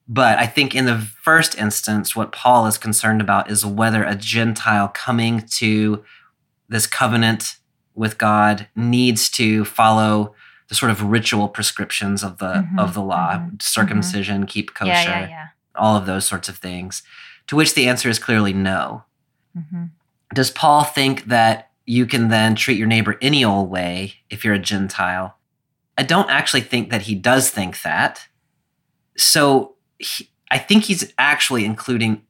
But 0.08 0.38
I 0.38 0.46
think 0.46 0.75
in 0.75 0.86
the 0.86 1.00
first 1.00 1.58
instance, 1.58 2.15
what 2.15 2.32
Paul 2.32 2.67
is 2.67 2.77
concerned 2.77 3.22
about 3.22 3.50
is 3.50 3.65
whether 3.65 4.03
a 4.03 4.15
Gentile 4.15 4.88
coming 4.89 5.41
to 5.58 6.03
this 6.70 6.86
covenant 6.86 7.58
with 7.96 8.17
God 8.17 8.67
needs 8.75 9.29
to 9.32 9.65
follow 9.65 10.36
the 10.67 10.75
sort 10.75 10.91
of 10.91 11.01
ritual 11.01 11.48
prescriptions 11.48 12.24
of 12.24 12.38
the 12.39 12.53
Mhm, 12.67 12.79
of 12.79 12.94
the 12.94 13.01
law, 13.01 13.36
mhm, 13.36 13.62
circumcision, 13.62 14.46
keep 14.46 14.74
kosher, 14.74 14.89
Yeah, 14.91 15.20
yeah, 15.22 15.27
yeah. 15.27 15.48
all 15.75 15.96
of 15.96 16.05
those 16.05 16.25
sorts 16.27 16.50
of 16.50 16.58
things. 16.58 17.01
To 17.48 17.55
which 17.55 17.75
the 17.75 17.88
answer 17.88 18.10
is 18.10 18.20
clearly 18.20 18.51
no. 18.53 19.05
Mhm. 19.58 19.91
Does 20.34 20.50
Paul 20.51 20.84
think 20.84 21.25
that 21.25 21.70
you 21.86 22.06
can 22.06 22.30
then 22.30 22.56
treat 22.56 22.77
your 22.77 22.88
neighbor 22.88 23.18
any 23.22 23.46
old 23.46 23.70
way 23.70 24.15
if 24.30 24.44
you're 24.44 24.54
a 24.54 24.60
Gentile? 24.60 25.38
I 25.98 26.04
don't 26.04 26.30
actually 26.30 26.62
think 26.62 26.89
that 26.89 27.04
he 27.04 27.15
does 27.15 27.50
think 27.50 27.82
that. 27.84 28.27
So 29.18 29.75
he, 29.98 30.30
I 30.51 30.58
think 30.58 30.86
he's 30.86 31.13
actually 31.18 31.65
including, 31.65 32.24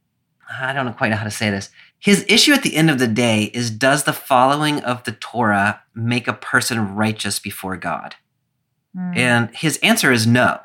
I 0.50 0.74
don't 0.74 0.86
know 0.86 0.92
quite 0.92 1.10
know 1.10 1.16
how 1.16 1.24
to 1.24 1.32
say 1.32 1.50
this. 1.50 1.70
His 2.00 2.26
issue 2.28 2.54
at 2.54 2.64
the 2.64 2.76
end 2.76 2.92
of 2.92 3.00
the 3.00 3.08
day 3.08 3.46
is 3.54 3.72
does 3.72 4.04
the 4.04 4.14
following 4.14 4.80
of 4.82 5.04
the 5.06 5.14
Torah 5.14 5.82
make 5.96 6.28
a 6.28 6.34
person 6.34 6.96
righteous 6.96 7.40
before 7.40 7.78
God? 7.78 8.16
Mm. 8.96 9.18
And 9.18 9.56
his 9.56 9.78
answer 9.78 10.12
is 10.12 10.28
no. 10.28 10.60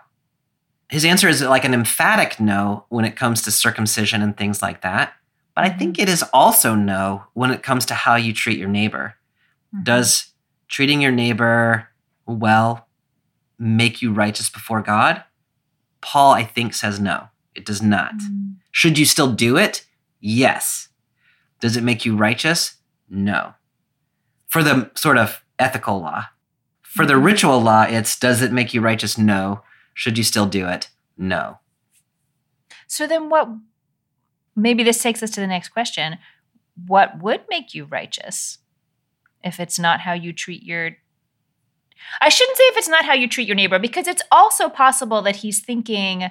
His 0.90 1.04
answer 1.04 1.28
is 1.28 1.40
like 1.40 1.64
an 1.64 1.72
emphatic 1.72 2.40
no 2.40 2.84
when 2.88 3.04
it 3.04 3.16
comes 3.16 3.42
to 3.42 3.50
circumcision 3.50 4.22
and 4.22 4.36
things 4.36 4.60
like 4.60 4.82
that. 4.82 5.14
But 5.60 5.66
I 5.70 5.76
think 5.76 5.98
it 5.98 6.08
is 6.08 6.24
also 6.32 6.74
no 6.74 7.24
when 7.34 7.50
it 7.50 7.62
comes 7.62 7.84
to 7.86 7.94
how 7.94 8.14
you 8.16 8.32
treat 8.32 8.58
your 8.58 8.68
neighbor. 8.70 9.16
Mhm. 9.74 9.84
Does 9.84 10.32
treating 10.68 11.02
your 11.02 11.12
neighbor 11.12 11.90
well 12.24 12.88
make 13.58 14.00
you 14.00 14.10
righteous 14.10 14.48
before 14.48 14.80
God? 14.80 15.22
Paul, 16.00 16.32
I 16.32 16.44
think, 16.44 16.72
says 16.72 16.98
no. 16.98 17.28
It 17.54 17.66
does 17.66 17.82
not. 17.82 18.14
Mm. 18.14 18.54
Should 18.72 18.96
you 18.98 19.04
still 19.04 19.30
do 19.34 19.58
it? 19.58 19.84
Yes. 20.18 20.88
Does 21.60 21.76
it 21.76 21.84
make 21.84 22.06
you 22.06 22.16
righteous? 22.16 22.76
No. 23.10 23.52
For 24.48 24.62
the 24.62 24.90
sort 24.94 25.18
of 25.18 25.44
ethical 25.58 26.00
law. 26.00 26.28
For 26.80 27.04
the 27.04 27.14
Mhm. 27.14 27.24
ritual 27.26 27.60
law, 27.60 27.82
it's 27.82 28.18
does 28.18 28.40
it 28.40 28.50
make 28.50 28.72
you 28.72 28.80
righteous? 28.80 29.18
No. 29.18 29.62
Should 29.92 30.16
you 30.16 30.24
still 30.24 30.46
do 30.46 30.66
it? 30.68 30.88
No. 31.18 31.58
So 32.86 33.06
then 33.06 33.28
what 33.28 33.46
maybe 34.56 34.82
this 34.82 35.02
takes 35.02 35.22
us 35.22 35.30
to 35.30 35.40
the 35.40 35.46
next 35.46 35.68
question. 35.70 36.18
What 36.86 37.20
would 37.22 37.42
make 37.48 37.74
you 37.74 37.84
righteous 37.84 38.58
if 39.42 39.58
it's 39.60 39.78
not 39.78 40.00
how 40.00 40.12
you 40.12 40.32
treat 40.32 40.62
your 40.62 40.90
I 42.20 42.30
shouldn't 42.30 42.56
say 42.56 42.64
if 42.64 42.76
it's 42.78 42.88
not 42.88 43.04
how 43.04 43.12
you 43.12 43.28
treat 43.28 43.46
your 43.46 43.54
neighbor 43.56 43.78
because 43.78 44.06
it's 44.08 44.22
also 44.32 44.68
possible 44.70 45.20
that 45.22 45.36
he's 45.36 45.60
thinking 45.60 46.30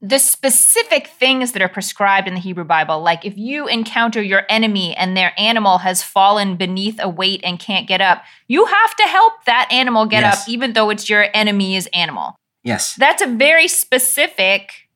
the 0.00 0.20
specific 0.20 1.08
things 1.08 1.50
that 1.50 1.62
are 1.62 1.68
prescribed 1.68 2.28
in 2.28 2.34
the 2.34 2.40
Hebrew 2.40 2.62
Bible, 2.62 3.00
like 3.00 3.24
if 3.24 3.36
you 3.36 3.66
encounter 3.66 4.22
your 4.22 4.44
enemy 4.48 4.94
and 4.94 5.16
their 5.16 5.32
animal 5.36 5.78
has 5.78 6.04
fallen 6.04 6.54
beneath 6.56 7.00
a 7.02 7.08
weight 7.08 7.40
and 7.42 7.58
can't 7.58 7.88
get 7.88 8.00
up, 8.00 8.22
you 8.46 8.64
have 8.66 8.94
to 8.94 9.02
help 9.02 9.44
that 9.46 9.66
animal 9.72 10.06
get 10.06 10.22
Yes. 10.22 10.42
up, 10.42 10.48
even 10.48 10.74
though 10.74 10.90
it's 10.90 11.10
your 11.10 11.26
enemy's 11.34 11.88
animal 11.88 12.36
Yes. 12.62 12.94
that's 12.94 13.20
a 13.22 13.26
very 13.26 13.66
specific 13.66 14.87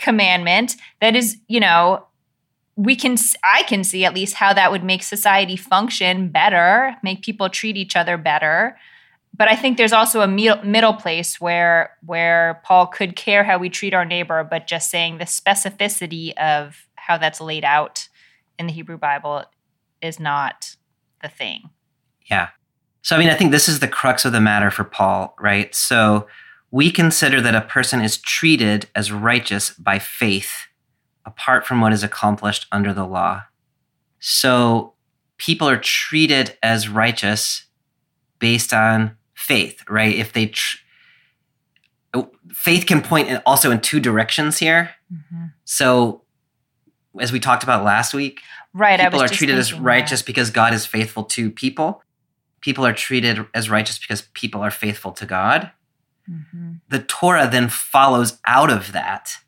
commandment 0.00 0.76
that 1.00 1.14
is 1.14 1.36
you 1.48 1.60
know 1.60 2.04
we 2.76 2.96
can 2.96 3.16
i 3.44 3.62
can 3.64 3.84
see 3.84 4.04
at 4.04 4.14
least 4.14 4.34
how 4.34 4.52
that 4.52 4.70
would 4.70 4.84
make 4.84 5.02
society 5.02 5.56
function 5.56 6.28
better 6.28 6.96
make 7.02 7.22
people 7.22 7.48
treat 7.48 7.76
each 7.76 7.96
other 7.96 8.16
better 8.16 8.76
but 9.36 9.48
i 9.48 9.54
think 9.54 9.76
there's 9.76 9.92
also 9.92 10.20
a 10.20 10.28
middle, 10.28 10.94
place 10.94 11.40
where 11.40 11.96
where 12.04 12.60
paul 12.64 12.86
could 12.86 13.14
care 13.16 13.44
how 13.44 13.58
we 13.58 13.68
treat 13.68 13.94
our 13.94 14.04
neighbor 14.04 14.42
but 14.42 14.66
just 14.66 14.90
saying 14.90 15.18
the 15.18 15.24
specificity 15.24 16.32
of 16.38 16.86
how 16.96 17.18
that's 17.18 17.40
laid 17.40 17.64
out 17.64 18.08
in 18.58 18.66
the 18.66 18.72
hebrew 18.72 18.98
bible 18.98 19.44
is 20.00 20.18
not 20.18 20.76
the 21.22 21.28
thing 21.28 21.70
Yeah. 22.30 22.48
So, 23.02 23.16
I 23.16 23.18
mean, 23.18 23.28
I 23.28 23.34
think 23.34 23.50
this 23.50 23.68
is 23.68 23.80
the 23.80 23.88
crux 23.88 24.24
of 24.24 24.32
the 24.32 24.40
matter 24.40 24.70
for 24.70 24.84
Paul, 24.84 25.34
right? 25.38 25.74
So, 25.74 26.26
we 26.70 26.90
consider 26.90 27.40
that 27.40 27.54
a 27.54 27.60
person 27.60 28.00
is 28.00 28.18
treated 28.18 28.88
as 28.94 29.10
righteous 29.10 29.70
by 29.70 29.98
faith 29.98 30.66
apart 31.26 31.66
from 31.66 31.80
what 31.80 31.92
is 31.92 32.02
accomplished 32.02 32.66
under 32.72 32.92
the 32.92 33.04
law. 33.04 33.42
So, 34.20 34.94
people 35.38 35.68
are 35.68 35.78
treated 35.78 36.56
as 36.62 36.88
righteous 36.88 37.64
based 38.38 38.72
on 38.72 39.16
faith, 39.34 39.82
right? 39.88 40.14
If 40.14 40.32
they, 40.32 40.46
tr- 40.46 40.78
oh, 42.14 42.30
faith 42.52 42.86
can 42.86 43.00
point 43.00 43.28
in, 43.28 43.38
also 43.46 43.70
in 43.70 43.80
two 43.80 44.00
directions 44.00 44.58
here. 44.58 44.90
So, 45.64 46.22
as 47.18 47.32
we 47.32 47.40
talked 47.40 47.62
about 47.62 47.84
last 47.84 48.14
week, 48.14 48.40
right 48.72 49.00
people 49.00 49.20
are 49.20 49.28
treated 49.28 49.58
as 49.58 49.72
righteous 49.74 50.20
that. 50.20 50.26
because 50.26 50.50
God 50.50 50.72
is 50.72 50.86
faithful 50.86 51.24
to 51.24 51.50
people. 51.50 52.02
People 52.60 52.86
are 52.86 52.92
treated 52.92 53.46
as 53.54 53.70
righteous 53.70 53.98
because 53.98 54.22
people 54.34 54.60
are 54.60 54.70
faithful 54.70 55.12
to 55.12 55.26
God. 55.26 55.72
Mhm. 56.30 56.80
The 56.88 57.00
Torah 57.00 57.48
then 57.48 57.68
follows 57.68 58.38
out 58.46 58.70
of 58.70 58.92
that. 58.92 59.38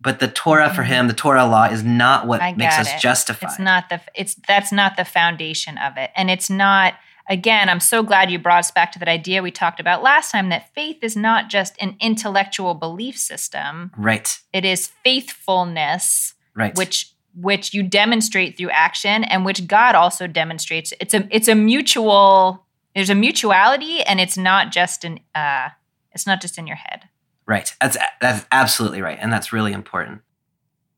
But 0.00 0.18
the 0.18 0.28
Torah 0.28 0.68
for 0.74 0.82
Mhm. 0.82 0.86
him, 0.86 1.06
the 1.08 1.14
Torah 1.14 1.44
law 1.46 1.64
is 1.64 1.82
not 1.84 2.26
what 2.26 2.42
I 2.42 2.52
makes 2.54 2.76
us 2.76 2.92
it. 2.92 3.00
justified. 3.00 3.50
It's 3.50 3.58
not 3.60 3.88
the 3.88 4.00
it's 4.14 4.34
that's 4.48 4.72
not 4.72 4.96
the 4.96 5.04
foundation 5.04 5.78
of 5.78 5.96
it. 5.96 6.10
And 6.16 6.28
it's 6.30 6.50
not 6.50 6.94
again, 7.28 7.68
I'm 7.68 7.78
so 7.78 8.02
glad 8.02 8.32
you 8.32 8.38
brought 8.40 8.58
us 8.58 8.72
back 8.72 8.90
to 8.92 8.98
that 8.98 9.08
idea 9.08 9.42
we 9.44 9.52
talked 9.52 9.78
about 9.78 10.02
last 10.02 10.32
time 10.32 10.48
that 10.48 10.74
faith 10.74 10.98
is 11.02 11.16
not 11.16 11.48
just 11.48 11.76
an 11.80 11.96
intellectual 12.00 12.74
belief 12.74 13.16
system. 13.16 13.92
Right. 13.96 14.36
It 14.52 14.64
is 14.64 14.90
faithfulness, 15.04 16.34
Right. 16.54 16.74
which 16.76 17.08
which 17.34 17.72
you 17.72 17.82
demonstrate 17.82 18.58
through 18.58 18.68
action 18.70 19.24
and 19.24 19.42
which 19.44 19.66
God 19.66 19.94
also 19.94 20.26
demonstrates. 20.26 20.92
It's 21.00 21.14
a 21.14 21.26
it's 21.30 21.48
a 21.48 21.54
mutual 21.54 22.66
there's 22.94 23.08
a 23.08 23.14
mutuality 23.14 24.02
and 24.02 24.20
it's 24.20 24.36
not 24.36 24.70
just 24.70 25.04
an 25.04 25.20
uh 25.34 25.70
it's 26.14 26.26
not 26.26 26.40
just 26.40 26.58
in 26.58 26.66
your 26.66 26.76
head. 26.76 27.08
Right. 27.46 27.74
That's 27.80 27.96
that's 28.20 28.46
absolutely 28.52 29.02
right, 29.02 29.18
and 29.20 29.32
that's 29.32 29.52
really 29.52 29.72
important. 29.72 30.20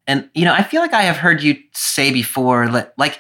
And 0.07 0.29
you 0.35 0.45
know, 0.45 0.53
I 0.53 0.63
feel 0.63 0.81
like 0.83 0.93
I 0.93 1.03
have 1.03 1.17
heard 1.17 1.43
you 1.43 1.57
say 1.73 2.13
before, 2.13 2.69
li- 2.69 2.83
like, 2.99 3.19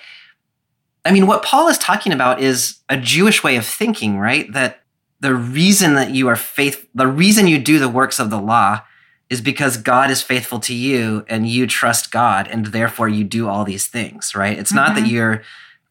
I 1.05 1.11
mean, 1.13 1.27
what 1.27 1.43
Paul 1.43 1.69
is 1.69 1.79
talking 1.79 2.13
about 2.13 2.41
is 2.41 2.79
a 2.89 2.97
Jewish 2.97 3.43
way 3.43 3.57
of 3.57 3.65
thinking, 3.65 4.19
right? 4.19 4.53
That 4.53 4.81
the 5.21 5.35
reason 5.35 5.95
that 5.95 6.11
you 6.11 6.29
are 6.29 6.37
faith, 6.37 6.87
the 6.95 7.07
reason 7.07 7.47
you 7.47 7.59
do 7.59 7.79
the 7.79 7.89
works 7.89 8.19
of 8.21 8.29
the 8.29 8.41
law, 8.41 8.83
is 9.31 9.41
because 9.41 9.79
God 9.79 10.11
is 10.11 10.21
faithful 10.23 10.61
to 10.61 10.75
you, 10.75 11.25
and 11.27 11.49
you 11.49 11.67
trust 11.67 12.11
God, 12.11 12.47
and 12.49 12.67
therefore 12.67 13.09
you 13.09 13.25
do 13.25 13.49
all 13.49 13.65
these 13.65 13.87
things, 13.87 14.35
right? 14.35 14.59
It's 14.59 14.73
not 14.75 14.95
that 14.95 15.05
Mhm. 15.05 15.11
you're 15.11 15.43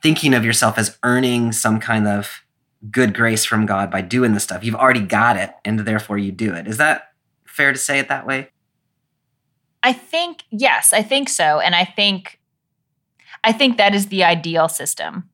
thinking 0.04 0.36
of 0.36 0.46
yourself 0.46 0.78
as 0.78 0.98
earning 1.02 1.52
some 1.52 1.80
kind 1.80 2.08
of 2.08 2.43
good 2.92 3.14
grace 3.14 3.46
from 3.46 3.66
God 3.66 3.90
by 3.90 4.02
doing 4.02 4.34
this 4.34 4.44
stuff. 4.44 4.64
You've 4.64 4.76
already 4.76 5.02
got 5.02 5.38
it, 5.38 5.52
and 5.64 5.80
therefore 5.80 6.18
you 6.18 6.32
do 6.32 6.54
it. 6.54 6.68
Is 6.68 6.78
that 6.78 7.14
fair 7.46 7.72
to 7.72 7.78
say 7.78 8.00
it 8.00 8.10
that 8.10 8.26
way? 8.26 8.50
I 9.82 9.94
think 9.94 10.44
yes, 10.52 10.94
I 10.94 11.02
think 11.02 11.30
so, 11.30 11.60
and 11.60 11.76
I 11.76 11.86
think 11.86 12.40
I 13.44 13.52
think 13.52 13.78
that 13.78 13.94
is 13.94 14.08
the 14.08 14.24
ideal 14.24 14.70
system. 14.70 15.30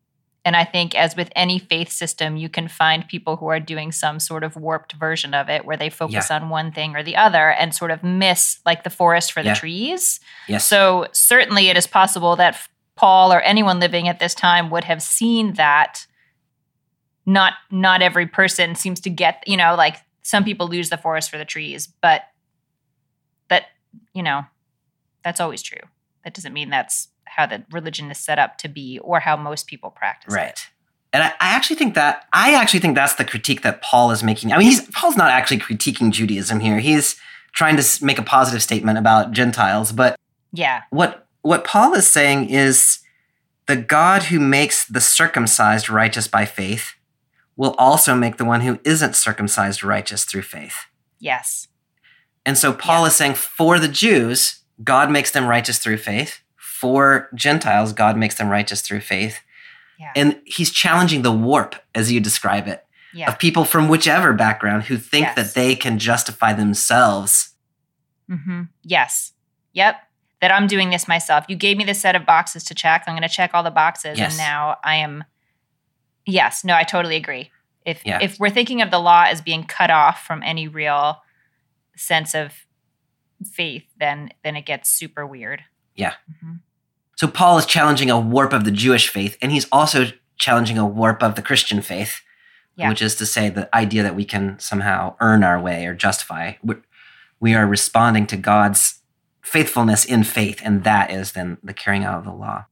And 0.46 0.56
I 0.56 0.63
think 0.63 0.96
as 0.96 1.15
with 1.15 1.29
any 1.36 1.60
faith 1.60 1.91
system, 1.91 2.38
you 2.38 2.50
can 2.50 2.68
find 2.68 3.08
people 3.08 3.36
who 3.36 3.48
are 3.48 3.60
doing 3.60 3.91
some 3.91 4.20
sort 4.20 4.44
of 4.44 4.56
warped 4.56 4.94
version 4.94 5.34
of 5.34 5.50
it 5.50 5.65
where 5.65 5.77
they 5.77 5.89
focus 5.89 6.32
on 6.32 6.50
one 6.50 6.72
thing 6.72 6.96
or 6.96 7.03
the 7.03 7.18
other 7.18 7.51
and 7.51 7.75
sort 7.75 7.91
of 7.91 8.03
miss 8.03 8.60
like 8.65 8.84
the 8.84 8.89
forest 8.89 9.32
for 9.34 9.44
the 9.44 9.53
trees. 9.53 10.20
Yes. 10.48 10.65
So 10.65 11.08
certainly 11.12 11.68
it 11.68 11.77
is 11.77 11.86
possible 11.86 12.36
that 12.38 12.58
Paul 12.96 13.34
or 13.34 13.41
anyone 13.41 13.79
living 13.79 14.08
at 14.08 14.20
this 14.20 14.34
time 14.34 14.70
would 14.70 14.86
have 14.86 15.01
seen 15.01 15.53
that 15.53 16.08
not 17.29 17.53
not 17.69 18.01
every 18.01 18.25
person 18.25 18.74
seems 18.75 19.00
to 19.01 19.09
get, 19.09 19.43
you 19.45 19.55
know, 19.55 19.75
like 19.75 19.98
some 20.24 20.43
people 20.43 20.67
lose 20.67 20.89
the 20.89 20.98
forest 20.98 21.29
for 21.29 21.38
the 21.38 21.45
trees, 21.45 21.88
but 22.01 22.24
that, 23.50 23.65
you 24.13 24.24
know, 24.24 24.45
that's 25.24 25.39
always 25.39 25.62
true. 25.62 25.88
That 26.24 26.33
doesn't 26.33 26.53
mean 26.53 26.69
that's 26.69 27.09
how 27.25 27.45
the 27.45 27.63
religion 27.71 28.09
is 28.09 28.17
set 28.17 28.39
up 28.39 28.57
to 28.57 28.67
be 28.67 28.98
or 29.00 29.19
how 29.19 29.38
most 29.38 29.67
people 29.67 29.91
practice 29.91 30.33
right. 30.33 30.50
it. 30.50 30.67
And 31.13 31.24
I, 31.24 31.27
I 31.27 31.50
actually 31.55 31.75
think 31.75 31.93
that 31.93 32.25
I 32.33 32.55
actually 32.55 32.79
think 32.79 32.95
that's 32.95 33.15
the 33.15 33.25
critique 33.25 33.62
that 33.62 33.83
Paul 33.83 34.09
is 34.09 34.24
making. 34.24 34.51
I 34.51 34.57
mean, 34.57 34.67
he's 34.67 34.81
Paul's 34.89 35.15
not 35.15 35.29
actually 35.29 35.59
critiquing 35.59 36.12
Judaism 36.12 36.59
here. 36.59 36.79
He's 36.79 37.15
trying 37.51 37.77
to 37.77 38.05
make 38.05 38.17
a 38.17 38.24
positive 38.24 38.63
statement 38.63 38.98
about 38.98 39.31
Gentiles, 39.31 39.91
but 39.91 40.15
Yeah. 40.51 40.81
what 40.89 41.27
what 41.41 41.63
Paul 41.63 41.93
is 41.93 42.07
saying 42.07 42.50
is 42.50 43.00
the 43.67 43.75
God 43.75 44.24
who 44.24 44.39
makes 44.39 44.86
the 44.86 45.00
circumcised 45.01 45.89
righteous 45.91 46.27
by 46.27 46.45
faith 46.45 46.95
will 47.60 47.75
also 47.78 48.16
make 48.16 48.38
the 48.38 48.46
one 48.46 48.62
who 48.62 48.80
isn't 48.86 49.18
circumcised 49.18 49.84
righteous 49.84 50.24
through 50.24 50.42
faith. 50.42 50.86
Yes. 51.20 51.68
And 52.46 52.58
so 52.58 52.72
Paul 52.72 53.06
is 53.06 53.13
saying 53.16 53.34
for 53.34 53.80
the 53.80 53.89
Jews, 53.89 54.62
God 54.82 55.12
makes 55.12 55.32
them 55.32 55.46
righteous 55.46 55.78
through 55.78 55.98
faith. 55.98 56.39
For 56.56 57.28
Gentiles, 57.36 57.92
God 57.92 58.16
makes 58.16 58.36
them 58.36 58.48
righteous 58.48 58.80
through 58.82 59.01
faith. 59.01 59.42
Yeah. 60.00 60.13
And 60.16 60.39
he's 60.46 60.72
challenging 60.72 61.22
the 61.22 61.34
warp, 61.34 61.75
as 61.94 62.10
you 62.10 62.22
describe 62.22 62.66
it, 62.70 62.86
Yeah. 63.13 63.28
of 63.30 63.38
people 63.38 63.66
from 63.66 63.89
whichever 63.89 64.32
background 64.32 64.84
who 64.84 64.96
think 64.96 65.28
Yes. 65.28 65.36
that 65.36 65.54
they 65.54 65.75
can 65.75 66.00
justify 66.00 66.54
themselves. 66.54 67.56
Mm-hmm. 68.32 68.62
Yes. 68.84 69.34
Yep. 69.74 70.01
That 70.39 70.54
I'm 70.54 70.68
doing 70.68 70.92
this 70.92 71.10
myself. 71.10 71.44
You 71.50 71.58
gave 71.58 71.75
me 71.75 71.84
this 71.84 72.00
set 72.00 72.16
of 72.16 72.25
boxes 72.25 72.63
to 72.63 72.74
check. 72.74 73.04
I'm 73.06 73.16
going 73.18 73.28
to 73.28 73.36
check 73.36 73.51
all 73.54 73.63
the 73.63 73.70
boxes, 73.70 74.18
Yes. 74.18 74.32
and 74.32 74.38
now 74.38 74.78
I 74.82 74.95
am. 74.95 75.26
Yes. 76.30 76.63
No, 76.63 76.76
I 76.76 76.84
totally 76.84 77.15
agree. 77.15 77.52
If 77.86 78.06
Yeah. 78.06 78.20
if 78.22 78.39
we're 78.39 78.50
thinking 78.50 78.82
of 78.82 78.92
the 78.92 79.00
law 79.00 79.24
as 79.28 79.42
being 79.42 79.63
cut 79.63 79.89
off 79.89 80.24
from 80.26 80.44
any 80.44 80.68
real 80.68 81.22
sense 81.96 82.34
of 82.36 82.54
faith, 83.54 83.86
then 84.00 84.30
then 84.44 84.56
it 84.56 84.65
gets 84.65 84.89
super 84.89 85.26
weird. 85.26 85.63
Yeah. 85.96 86.13
Mhm. 86.44 86.60
So 87.15 87.28
Paul 87.28 87.58
is 87.58 87.65
challenging 87.65 88.10
a 88.10 88.20
warp 88.20 88.54
of 88.54 88.63
the 88.63 88.72
Jewish 88.72 89.10
faith, 89.10 89.38
and 89.42 89.52
he's 89.52 89.68
also 89.72 90.12
challenging 90.38 90.78
a 90.78 90.86
warp 90.86 91.22
of 91.22 91.36
the 91.36 91.42
Christian 91.42 91.82
faith, 91.82 92.22
Yeah. 92.76 92.88
which 92.89 93.02
is 93.02 93.15
to 93.15 93.26
say 93.26 93.50
the 93.50 93.74
idea 93.76 94.04
that 94.04 94.15
we 94.15 94.24
can 94.24 94.58
somehow 94.60 95.15
earn 95.20 95.44
our 95.44 95.60
way 95.60 95.86
or 95.86 95.94
justify. 95.96 96.54
We're- 96.63 96.82
We 97.42 97.56
are 97.56 97.65
responding 97.65 98.28
to 98.28 98.36
God's 98.38 99.02
faithfulness 99.42 100.04
in 100.04 100.26
faith, 100.26 100.62
and 100.63 100.84
that 100.84 101.10
is 101.10 101.32
then 101.32 101.58
the 101.63 101.74
carrying 101.74 102.04
out 102.04 102.18
of 102.18 102.26
the 102.26 102.34
law. 102.34 102.65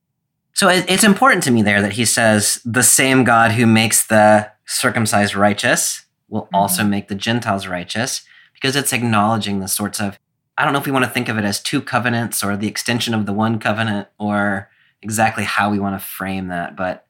So 0.57 0.69
it- 0.69 0.85
it's 0.89 1.03
important 1.03 1.43
to 1.43 1.51
me 1.51 1.61
there 1.61 1.83
that 1.83 1.93
he 1.93 2.03
says 2.03 2.59
the 2.65 2.81
same 2.81 3.23
God 3.23 3.51
who 3.51 3.67
makes 3.67 4.03
the 4.03 4.49
circumcised 4.65 5.35
righteous 5.35 6.07
will 6.29 6.49
also 6.51 6.83
make 6.83 7.09
the 7.09 7.13
Gentiles 7.15 7.67
righteous, 7.67 8.21
because 8.55 8.75
it's 8.75 8.91
acknowledging 8.91 9.59
the 9.59 9.67
sorts 9.67 9.99
of 9.99 10.17
I 10.57 10.63
don't 10.63 10.73
know 10.73 10.79
if 10.79 10.87
we 10.87 10.91
want 10.91 11.05
to 11.05 11.11
think 11.11 11.29
of 11.29 11.37
it 11.37 11.45
as 11.45 11.61
two 11.61 11.79
covenants 11.79 12.43
or 12.43 12.57
the 12.57 12.67
extension 12.67 13.13
of 13.13 13.27
the 13.27 13.33
one 13.33 13.59
covenant 13.59 14.07
or 14.17 14.71
exactly 15.03 15.43
how 15.43 15.69
we 15.69 15.77
want 15.77 15.93
to 15.93 16.03
frame 16.03 16.47
that. 16.47 16.75
But 16.75 17.05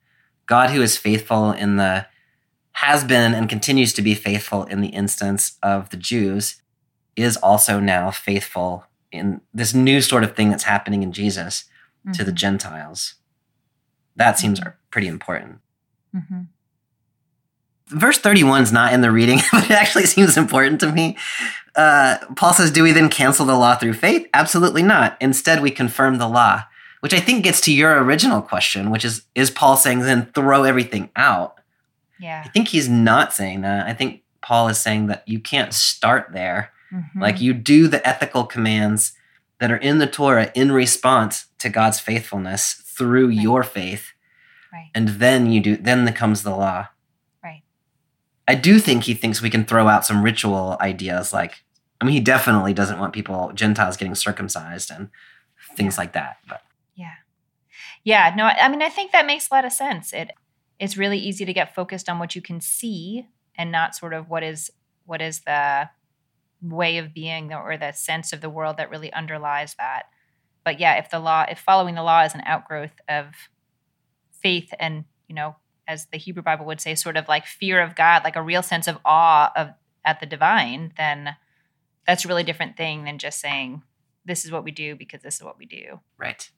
God, 0.46 0.72
who 0.72 0.82
is 0.82 0.98
faithful 0.98 1.54
in 1.54 1.78
the, 1.78 2.06
has 2.74 3.06
been 3.06 3.34
and 3.34 3.48
continues 3.48 3.94
to 3.94 4.02
be 4.02 4.14
faithful 4.14 4.66
in 4.66 4.82
the 4.82 4.90
instance 4.90 5.58
of 5.64 5.90
the 5.92 5.96
Jews, 5.96 6.62
is 7.16 7.38
also 7.38 7.80
now 7.80 8.12
faithful 8.12 8.86
in 9.14 9.40
this 9.54 9.74
new 9.74 10.02
sort 10.02 10.26
of 10.26 10.36
thing 10.36 10.50
that's 10.50 10.64
happening 10.66 11.02
in 11.02 11.14
Jesus 11.14 11.64
to 12.14 12.26
the 12.26 12.34
Mhm. 12.34 12.36
Gentiles. 12.36 13.14
That 14.18 14.38
seems 14.38 14.60
Mhm. 14.60 14.74
pretty 14.92 15.08
important. 15.08 15.60
Mhm. 16.16 16.48
verse 17.90 18.18
31 18.18 18.64
is 18.64 18.72
not 18.74 18.92
in 18.92 19.00
the 19.00 19.10
reading, 19.12 19.40
but 19.54 19.64
it 19.66 19.72
actually 19.72 20.06
seems 20.06 20.36
important 20.36 20.80
to 20.82 20.92
me. 20.92 21.16
Uh, 21.76 22.18
Paul 22.36 22.52
says, 22.54 22.70
Do 22.72 22.84
we 22.84 22.92
then 22.92 23.08
cancel 23.10 23.46
the 23.46 23.56
law 23.56 23.76
through 23.76 23.94
faith? 23.94 24.28
Absolutely 24.34 24.84
not. 24.84 25.16
Instead, 25.22 25.62
we 25.62 25.72
confirm 25.72 26.18
the 26.18 26.28
law, 26.28 26.64
which 27.00 27.14
I 27.14 27.22
think 27.22 27.46
gets 27.46 27.62
to 27.62 27.74
your 27.74 28.04
original 28.04 28.42
question, 28.42 28.90
which 28.90 29.06
is 29.06 29.22
Is 29.36 29.50
Paul 29.52 29.78
saying 29.78 30.00
then 30.02 30.26
throw 30.34 30.64
everything 30.66 31.10
out? 31.16 31.62
Yeah. 32.20 32.42
I 32.46 32.50
think 32.50 32.68
he's 32.70 32.90
not 32.90 33.32
saying 33.34 33.62
that. 33.62 33.88
I 33.88 33.94
think 33.94 34.22
Paul 34.42 34.68
is 34.68 34.80
saying 34.80 35.08
that 35.08 35.24
you 35.26 35.40
can't 35.40 35.74
start 35.74 36.34
there. 36.34 36.72
Mhm. 36.94 37.22
Like 37.22 37.40
you 37.40 37.54
do 37.54 37.88
the 37.88 38.06
ethical 38.06 38.44
commands 38.46 39.14
that 39.60 39.72
are 39.72 39.78
in 39.78 40.00
the 40.00 40.08
Torah 40.08 40.52
in 40.56 40.72
response 40.74 41.46
to 41.60 41.70
God's 41.70 42.00
faithfulness 42.02 42.82
through 42.98 43.28
Right. 43.28 43.38
your 43.38 43.64
faith. 43.64 44.14
Right. 44.74 44.92
And 44.96 45.08
then 45.10 45.52
you 45.52 45.62
do, 45.62 45.78
then 45.78 46.12
comes 46.14 46.44
the 46.44 46.52
law. 46.56 46.88
Right. 47.44 47.64
I 48.48 48.56
do 48.56 48.80
think 48.80 49.04
he 49.04 49.14
thinks 49.14 49.42
we 49.42 49.50
can 49.50 49.66
throw 49.66 49.88
out 49.88 50.06
some 50.06 50.24
ritual 50.24 50.78
ideas 50.82 51.34
like 51.34 51.64
I 52.00 52.06
mean 52.06 52.14
he 52.14 52.20
definitely 52.20 52.74
doesn't 52.74 53.00
want 53.00 53.14
people 53.14 53.52
Gentiles 53.54 53.98
getting 53.98 54.16
circumcised 54.16 54.92
and 54.92 55.10
things 55.76 55.96
Yeah. 55.96 56.02
like 56.02 56.14
that. 56.14 56.38
But 56.48 56.62
Yeah. 56.96 57.16
Yeah, 58.04 58.34
no, 58.36 58.46
I 58.46 58.58
I 58.66 58.70
mean 58.70 58.82
I 58.82 58.90
think 58.90 59.12
that 59.12 59.26
makes 59.26 59.50
a 59.50 59.54
lot 59.54 59.66
of 59.66 59.72
sense. 59.72 60.14
It 60.14 60.32
it's 60.80 60.98
really 60.98 61.18
easy 61.18 61.44
to 61.46 61.54
get 61.54 61.74
focused 61.74 62.08
on 62.10 62.20
what 62.20 62.36
you 62.36 62.42
can 62.42 62.62
see 62.62 63.28
and 63.58 63.72
not 63.72 63.96
sort 63.96 64.14
of 64.14 64.30
what 64.30 64.44
is 64.44 64.70
what 65.06 65.22
is 65.22 65.40
the 65.42 65.90
way 66.62 66.98
of 66.98 67.14
being 67.14 67.54
or 67.54 67.78
the 67.78 67.92
sense 67.94 68.34
of 68.34 68.42
the 68.42 68.50
world 68.50 68.78
that 68.78 68.90
really 68.90 69.12
underlies 69.14 69.76
that. 69.76 70.04
But 70.68 70.82
yeah, 70.82 70.96
if 70.96 71.10
the 71.10 71.20
law 71.20 71.46
if 71.50 71.60
following 71.60 71.96
the 71.96 72.04
law 72.04 72.24
is 72.24 72.36
an 72.36 72.42
outgrowth 72.46 73.00
of 73.08 73.28
faith 74.32 74.74
and, 74.78 75.06
you 75.30 75.34
know, 75.34 75.56
as 75.88 76.08
the 76.08 76.18
Hebrew 76.18 76.44
Bible 76.44 76.66
would 76.66 76.82
say 76.82 76.94
sort 76.94 77.16
of 77.16 77.30
like 77.30 77.46
fear 77.46 77.82
of 77.82 77.96
God, 77.96 78.26
like 78.26 78.36
a 78.36 78.42
real 78.42 78.62
sense 78.62 78.86
of 78.86 78.98
awe 79.06 79.50
of 79.56 79.70
at 80.04 80.20
the 80.20 80.26
divine, 80.26 80.92
then 80.98 81.38
that's 82.06 82.26
a 82.26 82.28
really 82.28 82.44
different 82.44 82.76
thing 82.76 83.06
than 83.06 83.18
just 83.18 83.40
saying 83.40 83.82
this 84.26 84.44
is 84.44 84.52
what 84.52 84.66
we 84.66 84.72
do 84.72 84.98
because 84.98 85.22
this 85.22 85.36
is 85.36 85.42
what 85.42 85.58
we 85.58 85.66
do. 85.66 86.02
right. 86.18 86.52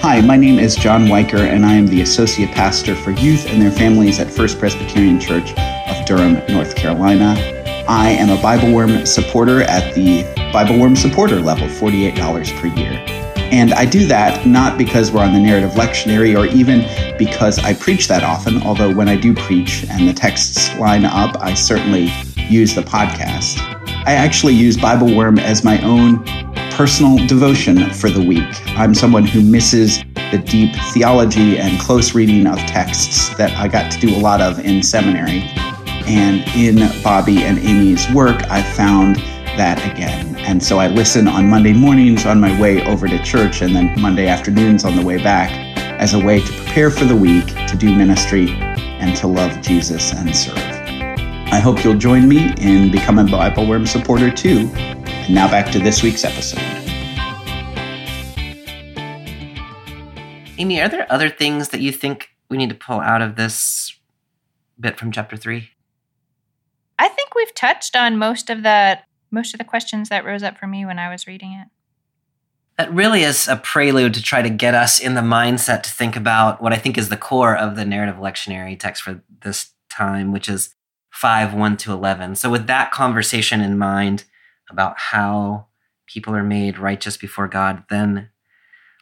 Hi, 0.00 0.22
my 0.22 0.38
name 0.38 0.58
is 0.58 0.76
John 0.76 1.08
Weicker, 1.08 1.40
and 1.40 1.66
I 1.66 1.74
am 1.74 1.88
the 1.88 2.00
Associate 2.00 2.50
Pastor 2.52 2.94
for 2.94 3.10
Youth 3.10 3.46
and 3.50 3.60
Their 3.60 3.70
Families 3.70 4.18
at 4.18 4.30
First 4.30 4.58
Presbyterian 4.58 5.20
Church 5.20 5.50
of 5.58 6.06
Durham, 6.06 6.40
North 6.48 6.74
Carolina. 6.74 7.59
I 7.90 8.10
am 8.10 8.30
a 8.30 8.40
Bible 8.40 8.72
Worm 8.72 9.04
supporter 9.04 9.62
at 9.62 9.96
the 9.96 10.22
Bible 10.52 10.78
Worm 10.78 10.94
supporter 10.94 11.40
level, 11.40 11.66
$48 11.66 12.56
per 12.60 12.68
year. 12.68 12.92
And 13.50 13.74
I 13.74 13.84
do 13.84 14.06
that 14.06 14.46
not 14.46 14.78
because 14.78 15.10
we're 15.10 15.24
on 15.24 15.32
the 15.32 15.40
narrative 15.40 15.72
lectionary 15.72 16.38
or 16.38 16.46
even 16.54 16.86
because 17.18 17.58
I 17.58 17.74
preach 17.74 18.06
that 18.06 18.22
often, 18.22 18.62
although 18.62 18.94
when 18.94 19.08
I 19.08 19.16
do 19.16 19.34
preach 19.34 19.84
and 19.90 20.08
the 20.08 20.12
texts 20.12 20.72
line 20.76 21.04
up, 21.04 21.36
I 21.40 21.54
certainly 21.54 22.12
use 22.36 22.76
the 22.76 22.82
podcast. 22.82 23.58
I 24.06 24.12
actually 24.12 24.54
use 24.54 24.76
Bible 24.76 25.12
Worm 25.12 25.40
as 25.40 25.64
my 25.64 25.82
own 25.82 26.22
personal 26.70 27.26
devotion 27.26 27.90
for 27.90 28.08
the 28.08 28.22
week. 28.22 28.48
I'm 28.78 28.94
someone 28.94 29.24
who 29.24 29.42
misses 29.42 30.04
the 30.30 30.40
deep 30.46 30.76
theology 30.92 31.58
and 31.58 31.80
close 31.80 32.14
reading 32.14 32.46
of 32.46 32.58
texts 32.60 33.30
that 33.30 33.50
I 33.58 33.66
got 33.66 33.90
to 33.90 33.98
do 33.98 34.14
a 34.14 34.20
lot 34.20 34.40
of 34.40 34.60
in 34.60 34.80
seminary. 34.84 35.50
And 36.10 36.42
in 36.56 37.02
Bobby 37.04 37.44
and 37.44 37.56
Amy's 37.60 38.10
work, 38.10 38.42
I 38.50 38.64
found 38.64 39.14
that 39.56 39.78
again. 39.88 40.34
And 40.38 40.60
so 40.60 40.80
I 40.80 40.88
listen 40.88 41.28
on 41.28 41.48
Monday 41.48 41.72
mornings 41.72 42.26
on 42.26 42.40
my 42.40 42.60
way 42.60 42.84
over 42.84 43.06
to 43.06 43.22
church 43.22 43.62
and 43.62 43.76
then 43.76 43.94
Monday 44.00 44.26
afternoons 44.26 44.84
on 44.84 44.96
the 44.96 45.06
way 45.06 45.22
back 45.22 45.52
as 46.00 46.12
a 46.12 46.18
way 46.18 46.40
to 46.40 46.52
prepare 46.52 46.90
for 46.90 47.04
the 47.04 47.14
week, 47.14 47.46
to 47.68 47.76
do 47.78 47.94
ministry, 47.94 48.50
and 48.50 49.16
to 49.18 49.28
love 49.28 49.62
Jesus 49.62 50.12
and 50.12 50.34
serve. 50.34 50.58
I 50.58 51.60
hope 51.60 51.84
you'll 51.84 51.96
join 51.96 52.28
me 52.28 52.52
in 52.58 52.90
becoming 52.90 53.28
a 53.28 53.30
Bible 53.30 53.68
Worm 53.68 53.86
supporter 53.86 54.32
too. 54.32 54.68
And 54.74 55.32
now 55.32 55.48
back 55.48 55.70
to 55.70 55.78
this 55.78 56.02
week's 56.02 56.24
episode. 56.24 56.58
Amy, 60.58 60.80
are 60.80 60.88
there 60.88 61.06
other 61.08 61.28
things 61.28 61.68
that 61.68 61.80
you 61.80 61.92
think 61.92 62.30
we 62.48 62.56
need 62.56 62.70
to 62.70 62.74
pull 62.74 62.98
out 62.98 63.22
of 63.22 63.36
this 63.36 63.96
bit 64.80 64.98
from 64.98 65.12
chapter 65.12 65.36
three? 65.36 65.70
I 67.00 67.08
think 67.08 67.34
we've 67.34 67.54
touched 67.54 67.96
on 67.96 68.18
most 68.18 68.50
of 68.50 68.62
the 68.62 68.98
most 69.30 69.54
of 69.54 69.58
the 69.58 69.64
questions 69.64 70.10
that 70.10 70.24
rose 70.24 70.42
up 70.42 70.58
for 70.58 70.66
me 70.66 70.84
when 70.84 70.98
I 70.98 71.08
was 71.08 71.26
reading 71.26 71.52
it. 71.52 71.68
That 72.76 72.92
really 72.92 73.22
is 73.22 73.48
a 73.48 73.56
prelude 73.56 74.12
to 74.14 74.22
try 74.22 74.42
to 74.42 74.50
get 74.50 74.74
us 74.74 74.98
in 74.98 75.14
the 75.14 75.22
mindset 75.22 75.82
to 75.84 75.90
think 75.90 76.14
about 76.14 76.60
what 76.60 76.74
I 76.74 76.76
think 76.76 76.98
is 76.98 77.08
the 77.08 77.16
core 77.16 77.56
of 77.56 77.74
the 77.74 77.86
narrative 77.86 78.16
lectionary 78.16 78.78
text 78.78 79.02
for 79.02 79.22
this 79.42 79.70
time, 79.88 80.30
which 80.30 80.46
is 80.46 80.74
5 81.10 81.54
1 81.54 81.76
to 81.78 81.92
11. 81.92 82.34
So, 82.34 82.50
with 82.50 82.66
that 82.66 82.90
conversation 82.90 83.62
in 83.62 83.78
mind 83.78 84.24
about 84.68 84.98
how 84.98 85.68
people 86.06 86.34
are 86.34 86.42
made 86.42 86.78
righteous 86.78 87.16
before 87.16 87.48
God, 87.48 87.84
then 87.88 88.28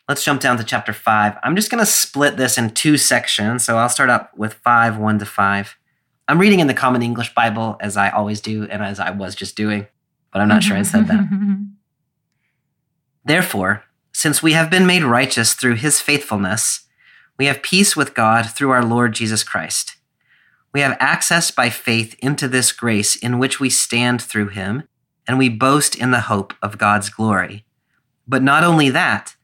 let's 0.08 0.24
jump 0.24 0.40
down 0.40 0.56
to 0.58 0.64
chapter 0.64 0.92
5. 0.92 1.36
I'm 1.42 1.56
just 1.56 1.70
going 1.70 1.84
to 1.84 1.90
split 1.90 2.36
this 2.36 2.58
in 2.58 2.70
two 2.70 2.96
sections. 2.96 3.64
So, 3.64 3.76
I'll 3.76 3.88
start 3.88 4.08
up 4.08 4.30
with 4.36 4.54
5 4.54 4.98
1 4.98 5.18
to 5.18 5.26
5. 5.26 5.77
I'm 6.28 6.38
reading 6.38 6.60
in 6.60 6.66
the 6.66 6.74
Common 6.74 7.02
English 7.02 7.34
Bible, 7.34 7.78
as 7.80 7.96
I 7.96 8.10
always 8.10 8.42
do, 8.42 8.64
and 8.64 8.82
as 8.82 9.00
I 9.00 9.10
was 9.10 9.34
just 9.34 9.56
doing, 9.56 9.86
but 10.30 10.42
I'm 10.42 10.48
not 10.48 10.62
sure 10.62 10.76
I 10.76 10.82
said 10.82 11.08
that. 11.08 11.26
Therefore, 13.24 13.84
since 14.12 14.42
we 14.42 14.52
have 14.52 14.70
been 14.70 14.86
made 14.86 15.04
righteous 15.04 15.54
through 15.54 15.76
his 15.76 16.02
faithfulness, 16.02 16.86
we 17.38 17.46
have 17.46 17.62
peace 17.62 17.96
with 17.96 18.14
God 18.14 18.50
through 18.50 18.70
our 18.70 18.84
Lord 18.84 19.14
Jesus 19.14 19.42
Christ. 19.42 19.96
We 20.74 20.80
have 20.80 20.98
access 21.00 21.50
by 21.50 21.70
faith 21.70 22.14
into 22.18 22.46
this 22.46 22.72
grace 22.72 23.16
in 23.16 23.38
which 23.38 23.58
we 23.58 23.70
stand 23.70 24.20
through 24.20 24.48
him, 24.48 24.84
and 25.26 25.38
we 25.38 25.48
boast 25.48 25.94
in 25.94 26.10
the 26.10 26.22
hope 26.22 26.52
of 26.60 26.78
God's 26.78 27.08
glory. 27.08 27.64
But 28.26 28.42
not 28.42 28.64
only 28.64 28.90
that, 28.90 29.34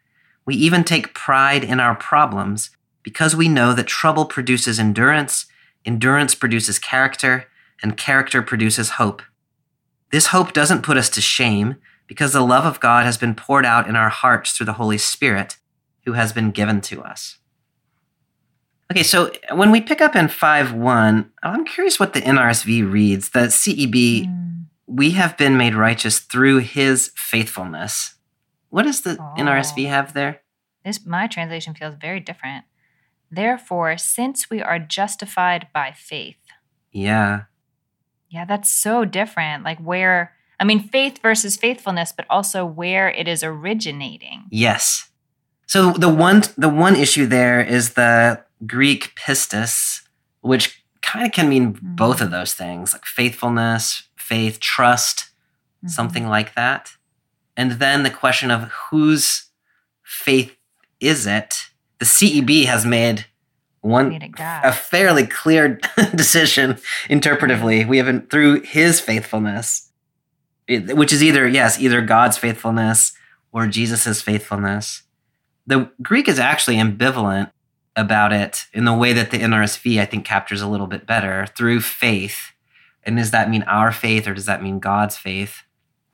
we 0.45 0.55
even 0.57 0.85
take 0.85 1.15
pride 1.15 1.65
in 1.65 1.81
our 1.81 1.95
problems 1.95 2.71
because 3.03 3.35
we 3.35 3.49
know 3.49 3.73
that 3.73 3.87
trouble 3.87 4.27
produces 4.27 4.79
endurance, 4.79 5.47
endurance 5.85 6.35
produces 6.35 6.79
character, 6.79 7.47
and 7.83 7.97
character 7.97 8.43
produces 8.43 8.91
hope. 8.91 9.23
This 10.11 10.29
hope 10.29 10.53
doesn't 10.53 10.83
put 10.83 10.97
us 10.97 11.11
to 11.11 11.21
shame 11.21 11.77
because 12.07 12.33
the 12.33 12.41
love 12.41 12.65
of 12.65 12.81
God 12.81 13.05
has 13.05 13.19
been 13.19 13.35
poured 13.35 13.67
out 13.67 13.89
in 13.89 13.97
our 13.97 14.09
hearts 14.09 14.53
through 14.53 14.67
the 14.67 14.75
Holy 14.75 14.99
Spirit 14.99 15.57
who 16.05 16.13
has 16.13 16.33
been 16.33 16.51
given 16.51 16.81
to 16.83 17.03
us. 17.03 17.39
Okay, 18.93 19.03
so 19.03 19.33
when 19.53 19.71
we 19.71 19.81
pick 19.81 20.01
up 20.01 20.15
in 20.15 20.29
5 20.29 20.75
1, 20.75 21.33
I'm 21.43 21.65
curious 21.65 21.99
what 21.99 22.13
the 22.13 22.21
NRSV 22.21 22.91
reads. 22.91 23.31
The 23.31 23.49
CEB, 23.49 24.27
mm. 24.27 24.65
we 24.87 25.13
have 25.13 25.37
been 25.37 25.57
made 25.57 25.75
righteous 25.75 26.19
through 26.19 26.59
his 26.59 27.11
faithfulness. 27.17 28.15
What 28.69 28.83
does 28.83 29.01
the 29.01 29.17
oh. 29.19 29.35
NRSV 29.41 29.89
have 29.89 30.13
there? 30.13 30.43
This 30.85 31.05
my 31.07 31.27
translation 31.27 31.75
feels 31.75 31.95
very 31.95 32.21
different. 32.21 32.67
Therefore, 33.35 33.99
since 33.99 34.49
we 34.51 34.63
are 34.63 34.79
justified 34.79 35.69
by 35.73 35.93
faith. 35.93 36.37
Yeah. 36.93 37.43
Yeah, 38.29 38.45
that's 38.45 38.71
so 38.71 39.05
different. 39.05 39.65
Like 39.65 39.79
where 39.79 40.33
I 40.59 40.65
mean 40.65 40.89
faith 40.89 41.21
versus 41.23 41.57
faithfulness, 41.57 42.13
but 42.13 42.27
also 42.31 42.65
where 42.65 43.11
it 43.11 43.29
is 43.29 43.43
originating. 43.43 44.45
Yes. 44.51 45.09
So 45.67 45.93
the 45.93 46.09
one 46.09 46.43
the 46.57 46.69
one 46.69 46.97
issue 46.97 47.27
there 47.27 47.61
is 47.61 47.95
the 47.95 48.45
Greek 48.67 49.15
pistis, 49.17 50.03
which 50.41 50.85
kind 51.03 51.27
of 51.27 51.33
can 51.33 51.49
mean 51.49 51.75
mm-hmm. 51.75 51.95
both 51.95 52.21
of 52.21 52.31
those 52.31 52.55
things, 52.55 52.93
like 52.93 53.05
faithfulness, 53.05 54.09
faith, 54.17 54.61
trust, 54.61 55.19
mm-hmm. 55.79 55.89
something 55.89 56.29
like 56.29 56.55
that. 56.55 56.93
And 57.57 57.73
then 57.73 58.03
the 58.03 58.11
question 58.11 58.51
of 58.51 58.71
whose 58.91 59.47
faith 60.03 60.57
is 61.01 61.27
it? 61.27 61.67
The 61.99 62.05
CEB 62.05 62.65
has 62.67 62.85
made 62.85 63.27
one 63.81 64.19
a 64.37 64.73
fairly 64.73 65.27
clear 65.27 65.79
decision 66.15 66.79
interpretively. 67.09 67.87
We 67.87 67.99
haven't 67.99 68.31
through 68.31 68.63
his 68.63 69.01
faithfulness, 69.01 69.91
which 70.69 71.13
is 71.13 71.23
either 71.23 71.47
yes, 71.47 71.79
either 71.79 72.01
God's 72.01 72.39
faithfulness 72.39 73.13
or 73.53 73.67
Jesus's 73.67 74.23
faithfulness. 74.23 75.03
The 75.67 75.91
Greek 76.03 76.29
is 76.29 76.39
actually 76.39 76.77
ambivalent 76.77 77.51
about 77.97 78.33
it 78.33 78.65
in 78.73 78.85
the 78.85 78.95
way 78.95 79.13
that 79.13 79.31
the 79.31 79.39
NRSV 79.39 80.01
I 80.01 80.05
think 80.05 80.25
captures 80.25 80.61
a 80.61 80.69
little 80.69 80.87
bit 80.87 81.07
better 81.07 81.47
through 81.57 81.81
faith. 81.81 82.53
And 83.05 83.17
does 83.17 83.31
that 83.31 83.51
mean 83.51 83.63
our 83.65 83.93
faith 83.93 84.27
or 84.27 84.35
does 84.35 84.47
that 84.47 84.63
mean 84.63 84.79
God's 84.79 85.17
faith? 85.17 85.63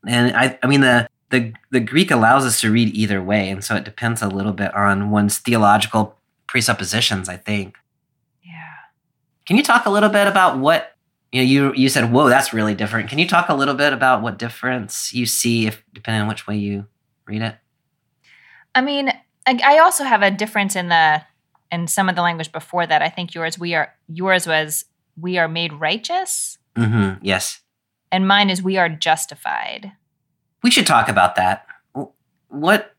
And 0.06 0.36
I, 0.36 0.58
I 0.62 0.66
mean 0.66 0.80
the 0.80 1.08
the 1.30 1.52
the 1.70 1.80
Greek 1.80 2.10
allows 2.10 2.44
us 2.44 2.60
to 2.60 2.70
read 2.70 2.94
either 2.94 3.22
way, 3.22 3.48
and 3.48 3.64
so 3.64 3.76
it 3.76 3.84
depends 3.84 4.20
a 4.20 4.28
little 4.28 4.52
bit 4.52 4.74
on 4.74 5.10
one's 5.10 5.38
theological 5.38 6.18
presuppositions. 6.46 7.28
I 7.28 7.36
think. 7.36 7.76
Yeah. 8.42 8.52
Can 9.46 9.56
you 9.56 9.62
talk 9.62 9.86
a 9.86 9.90
little 9.90 10.08
bit 10.08 10.26
about 10.26 10.58
what 10.58 10.96
you 11.32 11.40
know? 11.40 11.48
You 11.48 11.74
you 11.74 11.88
said, 11.88 12.12
"Whoa, 12.12 12.28
that's 12.28 12.52
really 12.52 12.74
different." 12.74 13.08
Can 13.08 13.18
you 13.18 13.28
talk 13.28 13.48
a 13.48 13.54
little 13.54 13.74
bit 13.74 13.92
about 13.92 14.22
what 14.22 14.38
difference 14.38 15.14
you 15.14 15.24
see 15.24 15.66
if 15.66 15.82
depending 15.92 16.22
on 16.22 16.28
which 16.28 16.46
way 16.46 16.56
you 16.56 16.86
read 17.26 17.42
it? 17.42 17.56
I 18.74 18.80
mean, 18.80 19.08
I, 19.46 19.60
I 19.64 19.78
also 19.78 20.04
have 20.04 20.22
a 20.22 20.30
difference 20.30 20.76
in 20.76 20.88
the 20.88 21.22
in 21.70 21.86
some 21.86 22.08
of 22.08 22.16
the 22.16 22.22
language 22.22 22.50
before 22.50 22.86
that. 22.86 23.02
I 23.02 23.08
think 23.08 23.34
yours 23.34 23.58
we 23.58 23.74
are 23.74 23.94
yours 24.08 24.46
was 24.46 24.84
we 25.16 25.38
are 25.38 25.48
made 25.48 25.72
righteous. 25.72 26.58
Mm-hmm. 26.76 27.24
Yes. 27.24 27.60
And 28.12 28.26
mine 28.26 28.50
is 28.50 28.62
we 28.62 28.76
are 28.76 28.88
justified. 28.88 29.92
We 30.62 30.70
should 30.70 30.86
talk 30.86 31.08
about 31.08 31.36
that. 31.36 31.66
What 32.48 32.94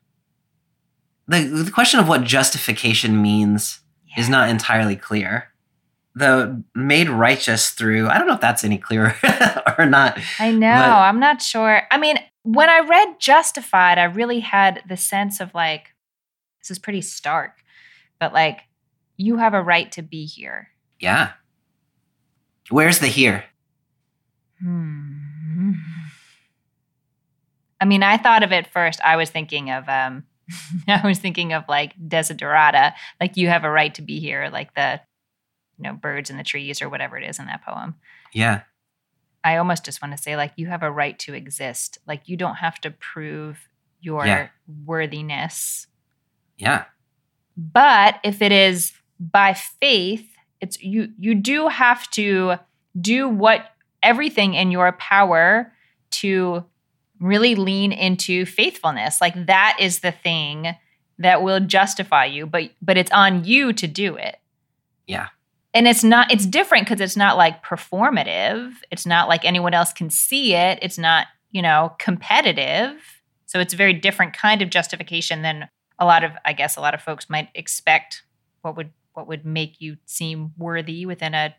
the 1.28 1.44
the 1.44 1.72
question 1.72 2.00
of 2.00 2.08
what 2.08 2.24
justification 2.24 3.22
means 3.22 3.80
yeah. 4.08 4.22
is 4.22 4.30
not 4.30 4.50
entirely 4.50 4.96
clear. 4.96 5.50
The 6.14 6.62
made 6.76 7.10
righteous 7.10 7.70
through, 7.70 8.10
I 8.10 8.18
don't 8.18 8.28
know 8.28 8.34
if 8.34 8.42
that's 8.42 8.66
any 8.66 8.78
clearer 8.78 9.16
or 9.78 9.86
not. 9.86 10.20
I 10.40 10.52
know. 10.52 10.70
But, 10.70 10.90
I'm 10.90 11.22
not 11.22 11.42
sure. 11.42 11.84
I 11.90 11.98
mean, 11.98 12.18
when 12.44 12.70
I 12.70 12.80
read 12.80 13.16
justified, 13.18 13.98
I 13.98 14.04
really 14.04 14.42
had 14.42 14.84
the 14.90 14.98
sense 14.98 15.40
of 15.40 15.54
like, 15.54 15.94
this 16.60 16.70
is 16.70 16.80
pretty 16.80 17.02
stark 17.02 17.62
but 18.22 18.32
like 18.34 18.62
you 19.18 19.38
have 19.38 19.56
a 19.56 19.62
right 19.62 19.92
to 19.94 20.04
be 20.04 20.26
here. 20.26 20.70
Yeah. 21.00 21.32
Where's 22.70 23.00
the 23.00 23.08
here? 23.08 23.44
Hmm. 24.62 25.21
I 27.82 27.86
mean, 27.86 28.04
I 28.04 28.18
thought 28.18 28.44
of 28.44 28.52
it 28.52 28.68
first. 28.68 29.02
I 29.04 29.16
was 29.18 29.30
thinking 29.30 29.72
of 29.72 29.90
um 29.90 30.24
I 30.88 31.06
was 31.06 31.20
thinking 31.20 31.54
of 31.54 31.64
like 31.68 31.96
desiderata, 32.00 32.94
like 33.20 33.36
you 33.36 33.50
have 33.50 33.64
a 33.64 33.72
right 33.72 33.94
to 33.96 34.02
be 34.02 34.20
here, 34.20 34.50
like 34.52 34.74
the 34.76 35.02
you 35.78 35.84
know, 35.84 35.94
birds 35.94 36.30
in 36.30 36.38
the 36.38 36.44
trees 36.44 36.82
or 36.82 36.90
whatever 36.90 37.18
it 37.18 37.28
is 37.28 37.40
in 37.40 37.48
that 37.48 37.66
poem. 37.66 37.96
Yeah. 38.34 38.62
I 39.44 39.58
almost 39.58 39.84
just 39.84 40.02
want 40.02 40.16
to 40.16 40.22
say 40.22 40.36
like 40.36 40.54
you 40.56 40.68
have 40.68 40.84
a 40.84 40.92
right 40.92 41.18
to 41.20 41.34
exist. 41.34 41.98
Like 42.08 42.30
you 42.30 42.38
don't 42.38 42.56
have 42.56 42.80
to 42.82 42.92
prove 42.92 43.68
your 44.00 44.26
yeah. 44.26 44.50
worthiness. 44.86 45.88
Yeah. 46.58 46.86
But 47.58 48.20
if 48.24 48.42
it 48.42 48.52
is 48.52 48.94
by 49.20 49.54
faith, 49.54 50.28
it's 50.60 50.82
you 50.82 51.10
you 51.18 51.34
do 51.34 51.68
have 51.68 52.10
to 52.12 52.58
do 53.00 53.28
what 53.28 53.66
everything 54.04 54.54
in 54.54 54.70
your 54.72 54.92
power 54.94 55.74
to 56.12 56.64
really 57.22 57.56
lean 57.56 57.92
into 57.92 58.46
faithfulness. 58.46 59.22
Like 59.22 59.46
that 59.46 59.78
is 59.80 60.00
the 60.00 60.12
thing 60.12 60.76
that 61.20 61.44
will 61.44 61.60
justify 61.60 62.26
you, 62.26 62.46
but 62.46 62.72
but 62.82 62.98
it's 62.98 63.12
on 63.12 63.46
you 63.46 63.72
to 63.74 63.88
do 63.88 64.16
it. 64.16 64.38
Yeah. 65.08 65.28
And 65.74 65.88
it's 65.88 66.04
not 66.04 66.32
it's 66.32 66.46
different 66.46 66.88
cuz 66.88 67.00
it's 67.00 67.16
not 67.16 67.38
like 67.38 67.64
performative. 67.64 68.74
It's 68.92 69.06
not 69.06 69.30
like 69.30 69.46
anyone 69.46 69.74
else 69.74 69.94
can 69.94 70.10
see 70.10 70.54
it. 70.56 70.80
It's 70.82 70.98
not, 70.98 71.28
you 71.52 71.62
know, 71.62 71.96
competitive. 72.00 73.22
So 73.46 73.60
it's 73.60 73.74
a 73.74 73.78
very 73.78 73.94
different 73.94 74.34
kind 74.34 74.62
of 74.62 74.70
justification 74.70 75.42
than 75.42 75.70
a 76.02 76.06
lot 76.06 76.24
of 76.24 76.32
i 76.44 76.52
guess 76.52 76.76
a 76.76 76.82
lot 76.82 76.94
of 76.94 77.02
folks 77.02 77.30
might 77.30 77.48
expect 77.56 78.24
what 78.64 78.76
would 78.76 78.92
what 79.14 79.28
would 79.28 79.46
make 79.46 79.80
you 79.80 79.98
seem 80.06 80.52
worthy 80.58 81.06
within 81.06 81.34
a 81.34 81.56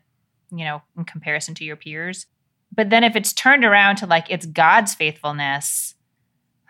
you 0.51 0.65
know 0.65 0.83
in 0.95 1.05
comparison 1.05 1.55
to 1.55 1.63
your 1.63 1.77
peers 1.77 2.27
but 2.73 2.89
then 2.89 3.03
if 3.03 3.15
it's 3.15 3.33
turned 3.33 3.63
around 3.63 3.97
to 3.97 4.05
like 4.05 4.25
it's 4.29 4.45
god's 4.45 4.93
faithfulness 4.93 5.95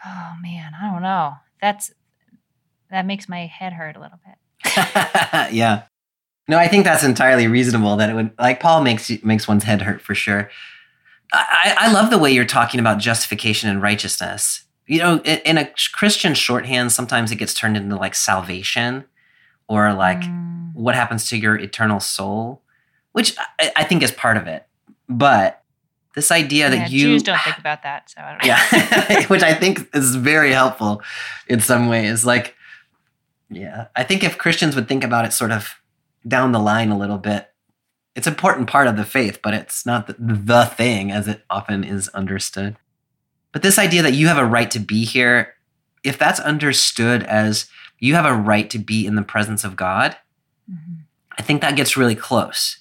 oh 0.05 0.33
man 0.41 0.73
i 0.79 0.91
don't 0.91 1.01
know 1.01 1.33
that's 1.61 1.93
that 2.93 3.07
makes 3.07 3.27
my 3.27 3.47
head 3.47 3.73
hurt 3.73 3.95
a 3.95 3.99
little 3.99 4.19
bit. 4.23 4.35
yeah. 5.51 5.83
No, 6.47 6.59
I 6.59 6.67
think 6.67 6.83
that's 6.83 7.03
entirely 7.03 7.47
reasonable. 7.47 7.95
That 7.97 8.11
it 8.11 8.13
would 8.13 8.31
like 8.37 8.59
Paul 8.59 8.83
makes 8.83 9.11
makes 9.23 9.47
one's 9.47 9.63
head 9.63 9.81
hurt 9.81 9.99
for 9.99 10.13
sure. 10.13 10.51
I, 11.31 11.75
I 11.79 11.91
love 11.91 12.11
the 12.11 12.19
way 12.19 12.31
you're 12.31 12.45
talking 12.45 12.79
about 12.79 12.99
justification 12.99 13.67
and 13.67 13.81
righteousness. 13.81 14.65
You 14.85 14.99
know, 14.99 15.21
in, 15.23 15.39
in 15.39 15.57
a 15.57 15.71
Christian 15.93 16.35
shorthand, 16.35 16.91
sometimes 16.91 17.31
it 17.31 17.37
gets 17.37 17.55
turned 17.55 17.77
into 17.77 17.95
like 17.95 18.13
salvation 18.13 19.05
or 19.67 19.91
like 19.93 20.21
Mm, 20.21 20.73
what 20.75 20.93
happens 20.93 21.27
to 21.29 21.37
your 21.37 21.55
eternal 21.55 21.99
soul, 21.99 22.61
which 23.13 23.35
I, 23.59 23.71
I 23.77 23.83
think 23.85 24.03
is 24.03 24.11
part 24.11 24.37
of 24.37 24.45
it. 24.45 24.67
But 25.09 25.62
this 26.15 26.31
idea 26.31 26.69
yeah, 26.69 26.75
that 26.75 26.91
you 26.91 26.99
Jews 27.07 27.23
don't 27.23 27.39
think 27.41 27.57
about 27.57 27.83
that, 27.83 28.09
so 28.09 28.21
I 28.21 28.29
don't 28.31 28.41
know. 28.41 28.47
yeah 28.47 29.25
which 29.33 29.43
i 29.43 29.53
think 29.53 29.89
is 29.93 30.15
very 30.15 30.51
helpful 30.51 31.01
in 31.47 31.59
some 31.59 31.87
ways 31.87 32.25
like 32.25 32.55
yeah 33.49 33.87
i 33.95 34.03
think 34.03 34.23
if 34.23 34.37
christians 34.37 34.75
would 34.75 34.87
think 34.87 35.03
about 35.03 35.25
it 35.25 35.33
sort 35.33 35.51
of 35.51 35.75
down 36.27 36.51
the 36.51 36.59
line 36.59 36.89
a 36.89 36.97
little 36.97 37.17
bit 37.17 37.49
it's 38.15 38.27
an 38.27 38.33
important 38.33 38.67
part 38.69 38.87
of 38.87 38.95
the 38.97 39.03
faith 39.05 39.39
but 39.43 39.53
it's 39.53 39.85
not 39.85 40.07
the, 40.07 40.15
the 40.19 40.65
thing 40.65 41.11
as 41.11 41.27
it 41.27 41.43
often 41.49 41.83
is 41.83 42.07
understood 42.09 42.75
but 43.51 43.61
this 43.61 43.77
idea 43.77 44.01
that 44.01 44.13
you 44.13 44.27
have 44.27 44.37
a 44.37 44.45
right 44.45 44.71
to 44.71 44.79
be 44.79 45.03
here 45.05 45.53
if 46.03 46.17
that's 46.17 46.39
understood 46.39 47.23
as 47.23 47.67
you 47.99 48.15
have 48.15 48.25
a 48.25 48.33
right 48.33 48.69
to 48.69 48.79
be 48.79 49.05
in 49.05 49.15
the 49.15 49.21
presence 49.23 49.63
of 49.63 49.75
god 49.75 50.15
Mhm. 50.71 50.99
I 51.37 51.41
think 51.41 51.59
that 51.61 51.75
gets 51.75 51.97
really 51.97 52.15
close. 52.15 52.77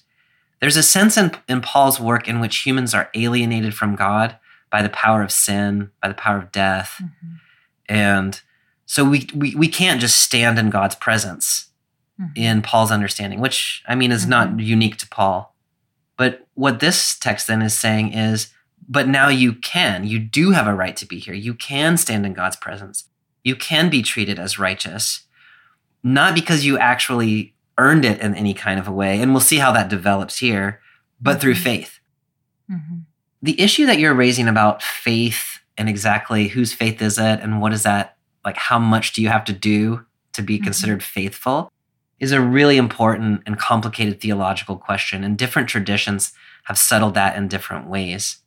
There's 0.63 0.77
a 0.77 0.81
sense 0.83 1.17
in, 1.17 1.33
in 1.49 1.59
Paul's 1.59 1.99
work 1.99 2.29
in 2.29 2.39
which 2.39 2.59
humans 2.59 2.93
are 2.93 3.09
alienated 3.13 3.73
from 3.73 3.97
God 3.97 4.37
by 4.71 4.81
the 4.81 4.87
power 4.87 5.21
of 5.21 5.29
sin, 5.29 5.91
by 6.01 6.07
the 6.07 6.13
power 6.13 6.37
of 6.37 6.53
death. 6.53 7.01
Mhm. 7.03 7.39
And 7.89 8.41
so 8.85 9.03
we, 9.03 9.27
we, 9.35 9.53
we 9.55 9.67
can't 9.67 9.99
just 9.99 10.21
stand 10.21 10.57
in 10.57 10.69
God's 10.69 10.95
presence 10.95 11.67
Mhm. 12.17 12.31
in 12.37 12.61
Paul's 12.61 12.91
understanding, 12.93 13.41
which 13.41 13.83
I 13.89 13.95
mean 13.95 14.13
is 14.13 14.25
not 14.25 14.57
unique 14.57 14.95
to 14.99 15.07
Paul. 15.09 15.53
But 16.15 16.47
what 16.53 16.79
this 16.79 17.19
text 17.19 17.47
then 17.47 17.61
is 17.61 17.77
saying 17.77 18.13
is, 18.13 18.53
but 18.87 19.09
now 19.09 19.27
you 19.27 19.51
can. 19.55 20.05
You 20.05 20.17
do 20.17 20.51
have 20.51 20.67
a 20.67 20.73
right 20.73 20.95
to 20.95 21.05
be 21.05 21.19
here. 21.19 21.33
You 21.33 21.55
can 21.55 21.97
stand 21.97 22.25
in 22.25 22.31
God's 22.33 22.55
presence. 22.55 23.03
You 23.43 23.57
can 23.57 23.89
be 23.89 24.01
treated 24.01 24.39
as 24.39 24.57
righteous, 24.57 25.23
not 26.03 26.33
because 26.35 26.63
you 26.63 26.77
actually 26.77 27.52
earned 27.77 28.05
it 28.05 28.19
in 28.19 28.35
any 28.35 28.53
kind 28.53 28.79
of 28.79 28.87
a 28.87 28.91
way. 28.91 29.21
And 29.21 29.31
we'll 29.31 29.41
see 29.41 29.57
how 29.57 29.71
that 29.71 29.89
develops 29.89 30.37
here, 30.39 30.79
but 31.19 31.41
through 31.41 31.55
Mhm. 31.55 31.63
faith. 31.63 31.99
Mhm. 32.69 33.03
The 33.41 33.59
issue 33.59 33.85
that 33.85 33.99
you're 33.99 34.13
raising 34.13 34.47
about 34.47 34.81
faith 34.83 35.59
and 35.77 35.89
exactly 35.89 36.49
whose 36.49 36.73
faith 36.73 37.01
is 37.01 37.17
it 37.17 37.39
and 37.41 37.59
what 37.59 37.73
is 37.73 37.83
that, 37.83 38.17
like, 38.45 38.57
how 38.57 38.79
much 38.79 39.13
do 39.13 39.21
you 39.21 39.29
have 39.29 39.43
to 39.45 39.53
do 39.53 40.05
to 40.33 40.41
be 40.41 40.59
Mhm. 40.59 40.63
considered 40.63 41.03
faithful 41.03 41.71
is 42.19 42.31
a 42.31 42.39
really 42.41 42.77
important 42.77 43.41
and 43.45 43.57
complicated 43.59 44.21
theological 44.21 44.77
question. 44.77 45.23
And 45.23 45.37
different 45.37 45.67
traditions 45.67 46.31
have 46.65 46.77
settled 46.77 47.15
that 47.15 47.35
in 47.35 47.47
different 47.47 47.87
ways. 47.87 48.37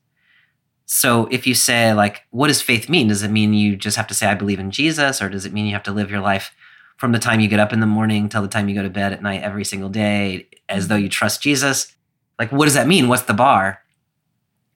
So 0.87 1.27
if 1.33 1.47
you 1.47 1.55
say, 1.55 1.93
like, 1.93 2.23
what 2.31 2.47
does 2.47 2.63
faith 2.63 2.89
mean? 2.89 3.09
Does 3.09 3.23
it 3.23 3.31
mean 3.31 3.53
you 3.53 3.77
just 3.77 3.97
have 3.97 4.07
to 4.07 4.15
say, 4.15 4.29
I 4.29 4.35
believe 4.35 4.61
in 4.61 4.71
Jesus? 4.71 5.21
Or 5.21 5.29
does 5.29 5.45
it 5.45 5.53
mean 5.53 5.67
you 5.67 5.73
have 5.73 5.83
to 5.83 5.93
live 5.93 6.11
your 6.11 6.21
life 6.21 6.53
from 6.97 7.13
the 7.13 7.19
time 7.19 7.41
you 7.41 7.49
get 7.49 7.61
up 7.61 7.73
in 7.73 7.81
the 7.81 7.87
morning 7.87 8.29
till 8.29 8.43
the 8.43 8.49
time 8.49 8.69
you 8.69 8.75
go 8.75 8.83
to 8.83 8.91
bed 8.91 9.13
at 9.13 9.23
night 9.23 9.43
every 9.43 9.65
single 9.65 9.89
day 9.89 10.49
as 10.69 10.89
though 10.89 10.97
you 10.97 11.09
trust 11.09 11.43
Jesus? 11.43 11.93
Like, 12.39 12.53
what 12.53 12.65
does 12.65 12.75
that 12.75 12.87
mean? 12.87 13.09
What's 13.09 13.23
the 13.23 13.35
bar? 13.35 13.81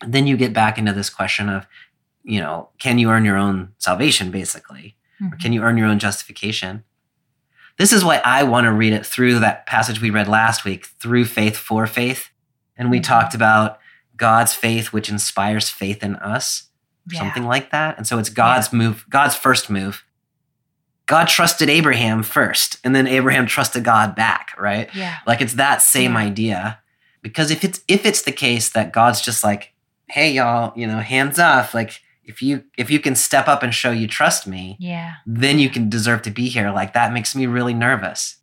And 0.00 0.12
then 0.12 0.26
you 0.26 0.36
get 0.36 0.52
back 0.52 0.78
into 0.78 0.92
this 0.92 1.10
question 1.10 1.48
of, 1.48 1.66
you 2.22 2.40
know, 2.40 2.68
can 2.78 2.98
you 2.98 3.10
earn 3.10 3.24
your 3.24 3.36
own 3.36 3.72
salvation, 3.78 4.30
basically? 4.30 4.96
Or 5.20 5.28
Mhm. 5.36 5.40
can 5.40 5.52
you 5.52 5.62
earn 5.62 5.76
your 5.76 5.86
own 5.88 5.98
justification? 5.98 6.84
This 7.78 7.92
is 7.92 8.04
why 8.04 8.20
I 8.24 8.42
want 8.42 8.64
to 8.64 8.72
read 8.72 8.92
it 8.92 9.06
through 9.06 9.38
that 9.40 9.66
passage 9.66 10.00
we 10.00 10.10
read 10.10 10.28
last 10.28 10.64
week, 10.64 10.86
through 11.00 11.24
faith 11.26 11.56
for 11.56 11.86
faith. 11.86 12.28
And 12.76 12.90
we 12.90 12.98
Mhm. 13.00 13.04
talked 13.04 13.34
about 13.34 13.78
God's 14.16 14.52
faith, 14.54 14.92
which 14.92 15.08
inspires 15.08 15.70
faith 15.70 16.02
in 16.02 16.16
us, 16.16 16.64
Yeah. 17.10 17.20
something 17.20 17.46
like 17.46 17.70
that. 17.70 17.96
And 17.96 18.06
so 18.06 18.18
it's 18.18 18.28
God's 18.28 18.72
move, 18.72 19.06
God's 19.08 19.34
first 19.34 19.70
move. 19.70 20.04
God 21.10 21.26
trusted 21.26 21.68
Abraham 21.68 22.22
first, 22.22 22.78
and 22.84 22.94
then 22.94 23.06
Abraham 23.08 23.46
trusted 23.46 23.82
God 23.82 24.14
back, 24.14 24.54
right? 24.56 24.88
Yeah. 24.94 25.16
Like 25.26 25.40
it's 25.40 25.54
that 25.54 25.82
same 25.82 26.12
Yeah. 26.12 26.18
idea. 26.28 26.78
Because 27.20 27.50
if 27.50 27.64
it's 27.64 27.80
if 27.88 28.06
it's 28.06 28.22
the 28.22 28.32
case 28.32 28.70
that 28.70 28.92
God's 28.92 29.20
just 29.20 29.42
like, 29.42 29.72
hey 30.08 30.30
y'all, 30.32 30.72
you 30.76 30.86
know, 30.86 31.00
hands 31.00 31.38
off, 31.40 31.74
like 31.74 32.00
if 32.24 32.40
you 32.42 32.62
if 32.78 32.90
you 32.92 33.00
can 33.00 33.16
step 33.16 33.48
up 33.48 33.62
and 33.64 33.74
show 33.74 33.90
you 33.90 34.06
trust 34.06 34.46
me, 34.46 34.76
Yeah. 34.78 35.14
then 35.26 35.58
you 35.58 35.68
can 35.68 35.90
deserve 35.90 36.22
to 36.22 36.30
be 36.30 36.48
here. 36.48 36.70
Like 36.70 36.92
that 36.94 37.12
makes 37.12 37.34
me 37.34 37.46
really 37.46 37.74
nervous. 37.74 38.36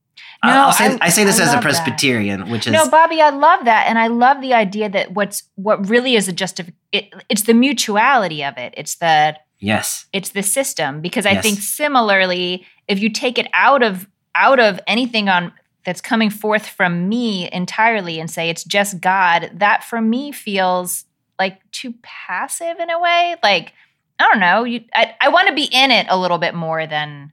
No, 0.43 0.51
I'll 0.51 0.71
say, 0.73 0.85
I- 0.85 0.97
I, 1.07 1.09
say 1.09 1.23
this 1.23 1.39
I 1.39 1.43
as 1.43 1.49
a 1.49 1.53
love 1.53 1.63
that. 1.63 1.69
Presbyterian, 1.69 2.49
which 2.51 2.67
is 2.67 2.73
No, 2.73 2.87
Bobby, 2.89 3.19
I 3.21 3.31
love 3.31 3.65
that, 3.65 3.87
and 3.89 3.97
I 3.97 4.05
love 4.07 4.39
the 4.41 4.53
idea 4.53 4.87
that 4.89 5.13
what's 5.13 5.43
what 5.55 5.89
really 5.89 6.15
is 6.15 6.27
a 6.27 6.33
justif 6.33 6.71
it, 6.91 7.05
it's 7.29 7.43
the 7.43 7.53
mutuality 7.55 8.43
of 8.43 8.55
it. 8.57 8.73
It's 8.77 8.95
the 8.95 9.35
yes, 9.59 10.07
it's 10.13 10.29
the 10.29 10.43
system 10.43 11.01
because 11.01 11.25
I 11.25 11.31
Yes. 11.33 11.43
think 11.43 11.59
similarly, 11.59 12.65
if 12.87 12.99
you 12.99 13.09
take 13.09 13.37
it 13.37 13.47
out 13.53 13.83
of 13.83 14.07
out 14.35 14.59
of 14.59 14.79
anything 14.87 15.29
on 15.29 15.51
that's 15.85 16.01
coming 16.01 16.29
forth 16.29 16.67
from 16.67 17.07
me 17.09 17.49
entirely 17.51 18.19
and 18.19 18.29
say 18.29 18.49
it's 18.49 18.63
just 18.63 18.99
God, 19.01 19.49
that 19.55 19.83
for 19.83 20.01
me 20.01 20.31
feels 20.31 21.05
like 21.39 21.59
too 21.71 21.93
passive 22.03 22.77
in 22.79 22.89
a 22.89 22.99
way. 22.99 23.35
Like 23.43 23.73
I 24.19 24.27
don't 24.27 24.39
know, 24.39 24.63
you 24.63 24.83
I, 24.93 25.15
I 25.21 25.29
want 25.29 25.47
to 25.49 25.55
be 25.55 25.65
in 25.71 25.91
it 25.91 26.07
a 26.09 26.17
little 26.17 26.37
bit 26.39 26.53
more 26.55 26.85
than 26.87 27.31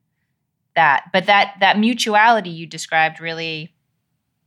that. 0.77 1.05
But 1.13 1.27
that 1.27 1.55
that 1.61 1.79
mutuality 1.79 2.51
you 2.51 2.67
described 2.67 3.21
really 3.21 3.75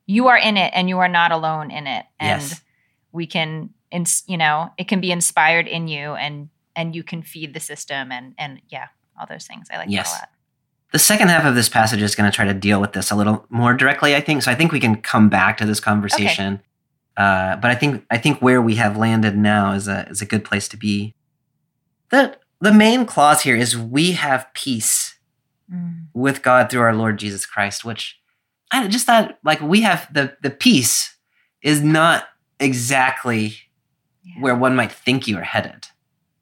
you 0.05 0.27
are 0.27 0.37
in 0.37 0.55
it 0.57 0.71
and 0.73 0.87
you 0.89 0.99
are 0.99 1.09
not 1.09 1.31
alone 1.31 1.69
in 1.71 1.85
it. 1.87 2.05
And 2.19 2.41
Yes. 2.41 2.61
we 3.11 3.27
can 3.27 3.71
ins- 3.91 4.23
you 4.27 4.37
know, 4.37 4.71
it 4.77 4.87
can 4.87 5.01
be 5.01 5.11
inspired 5.11 5.67
in 5.67 5.87
you 5.87 6.13
and 6.13 6.49
and 6.77 6.95
you 6.95 7.03
can 7.03 7.21
feed 7.23 7.53
the 7.53 7.59
system 7.59 8.11
and 8.11 8.33
and 8.37 8.61
yeah, 8.69 8.87
all 9.19 9.25
those 9.27 9.45
things. 9.45 9.67
I 9.71 9.77
like 9.77 9.89
Yes. 9.89 10.11
that 10.13 10.17
a 10.17 10.21
lot. 10.21 10.29
the 10.93 10.99
second 10.99 11.27
half 11.29 11.43
of 11.43 11.55
this 11.55 11.67
passage 11.67 12.01
is 12.01 12.15
going 12.15 12.31
to 12.31 12.35
try 12.35 12.45
to 12.45 12.53
deal 12.53 12.79
with 12.79 12.93
this 12.93 13.11
a 13.11 13.15
little 13.15 13.45
more 13.49 13.73
directly. 13.73 14.15
I 14.15 14.21
think 14.21 14.43
so. 14.43 14.51
I 14.51 14.55
think 14.55 14.71
we 14.71 14.79
can 14.79 14.95
come 15.01 15.27
back 15.27 15.57
to 15.57 15.65
this 15.65 15.81
conversation. 15.81 16.61
Uh, 17.17 17.55
but 17.57 17.69
I 17.71 17.75
think 17.75 18.05
I 18.11 18.17
think 18.17 18.39
where 18.41 18.61
we 18.61 18.75
have 18.75 18.95
landed 18.95 19.35
now 19.35 19.73
is 19.73 19.87
a 19.87 20.07
is 20.09 20.21
a 20.21 20.25
good 20.25 20.45
place 20.45 20.67
to 20.69 20.77
be. 20.77 21.15
the 22.11 22.37
The 22.61 22.73
main 22.73 23.05
clause 23.05 23.41
here 23.41 23.55
is 23.55 23.77
we 23.77 24.13
have 24.13 24.47
peace 24.53 25.15
Mm. 25.69 26.05
with 26.13 26.43
God 26.43 26.69
through 26.69 26.79
our 26.79 26.95
Lord 26.95 27.19
Jesus 27.19 27.45
Christ, 27.45 27.83
which 27.83 28.17
I 28.71 28.87
just 28.87 29.05
thought 29.05 29.37
like 29.43 29.59
we 29.61 29.81
have 29.81 30.07
the 30.13 30.37
the 30.41 30.49
peace 30.49 31.17
is 31.61 31.81
not 31.81 32.23
exactly 32.59 33.57
Yeah. 34.23 34.41
where 34.41 34.55
one 34.55 34.75
might 34.77 34.91
think 34.93 35.27
you 35.27 35.37
are 35.37 35.43
headed. 35.43 35.87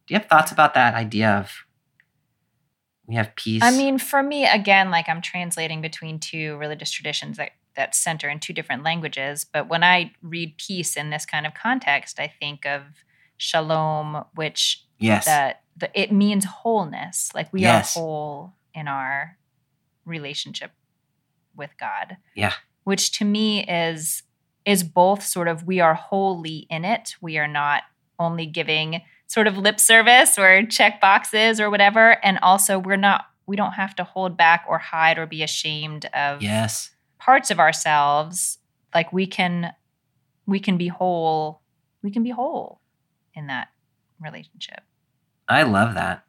Do 0.07 0.13
you 0.13 0.19
have 0.19 0.29
thoughts 0.29 0.51
about 0.51 0.73
that 0.75 0.93
idea 0.93 1.29
of 1.31 1.51
we 3.07 3.15
have 3.15 3.35
peace? 3.35 3.63
I 3.63 3.71
mean, 3.71 3.97
for 3.97 4.21
me, 4.23 4.45
again, 4.45 4.91
like 4.91 5.09
I'm 5.09 5.21
translating 5.21 5.81
between 5.81 6.19
two 6.19 6.57
religious 6.57 6.91
traditions 6.91 7.37
that 7.37 7.51
that 7.75 7.93
center 7.93 8.29
in 8.29 8.39
two 8.39 8.53
different 8.53 8.83
languages. 8.83 9.45
But 9.51 9.67
when 9.67 9.83
I 9.83 10.13
read 10.21 10.57
peace 10.57 10.95
in 10.95 11.09
this 11.09 11.25
kind 11.25 11.45
of 11.45 11.53
context, 11.53 12.19
I 12.19 12.31
think 12.39 12.65
of 12.65 12.83
shalom, 13.37 14.23
which 14.33 14.85
yes, 14.97 15.25
that 15.25 15.61
the, 15.75 15.89
it 15.99 16.11
means 16.11 16.45
wholeness. 16.45 17.31
Like 17.35 17.51
we 17.51 17.61
Yes. 17.61 17.95
are 17.95 17.99
whole 17.99 18.53
in 18.73 18.87
our 18.87 19.37
relationship 20.05 20.71
with 21.55 21.71
God. 21.79 22.17
Yeah. 22.33 22.53
Which 22.83 23.11
to 23.19 23.25
me 23.25 23.65
is 23.65 24.23
is 24.65 24.83
both 24.83 25.23
sort 25.23 25.47
of 25.47 25.67
we 25.67 25.79
are 25.79 25.93
wholly 25.93 26.65
in 26.69 26.85
it. 26.85 27.15
We 27.21 27.37
are 27.37 27.47
not 27.47 27.83
only 28.17 28.45
giving 28.45 29.01
sort 29.27 29.47
of 29.47 29.57
lip 29.57 29.79
service 29.79 30.37
or 30.37 30.65
check 30.65 31.01
boxes 31.01 31.59
or 31.59 31.69
whatever, 31.69 32.23
and 32.23 32.39
also 32.41 32.79
we're 32.79 32.95
not 32.95 33.25
we 33.47 33.55
don't 33.55 33.73
have 33.73 33.95
to 33.95 34.03
hold 34.03 34.35
back 34.37 34.65
or 34.67 34.79
hide 34.79 35.17
or 35.17 35.25
be 35.25 35.43
ashamed 35.43 36.05
of 36.13 36.41
yes, 36.41 36.91
parts 37.19 37.51
of 37.51 37.59
ourselves. 37.59 38.57
Like 38.93 39.11
we 39.13 39.27
can 39.27 39.73
we 40.45 40.59
can 40.59 40.77
be 40.77 40.87
whole. 40.87 41.61
We 42.01 42.11
can 42.11 42.23
be 42.23 42.29
whole 42.29 42.81
in 43.33 43.47
that 43.47 43.69
relationship. 44.21 44.81
I 45.47 45.63
love 45.63 45.95
that. 45.95 46.23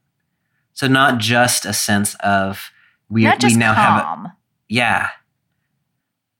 So 0.72 0.86
not 0.88 1.18
just 1.18 1.64
a 1.64 1.72
sense 1.72 2.14
of 2.16 2.70
we 3.08 3.24
not 3.24 3.42
we 3.42 3.54
now 3.54 3.74
have 3.74 4.02
a, 4.02 4.36
yeah. 4.68 5.08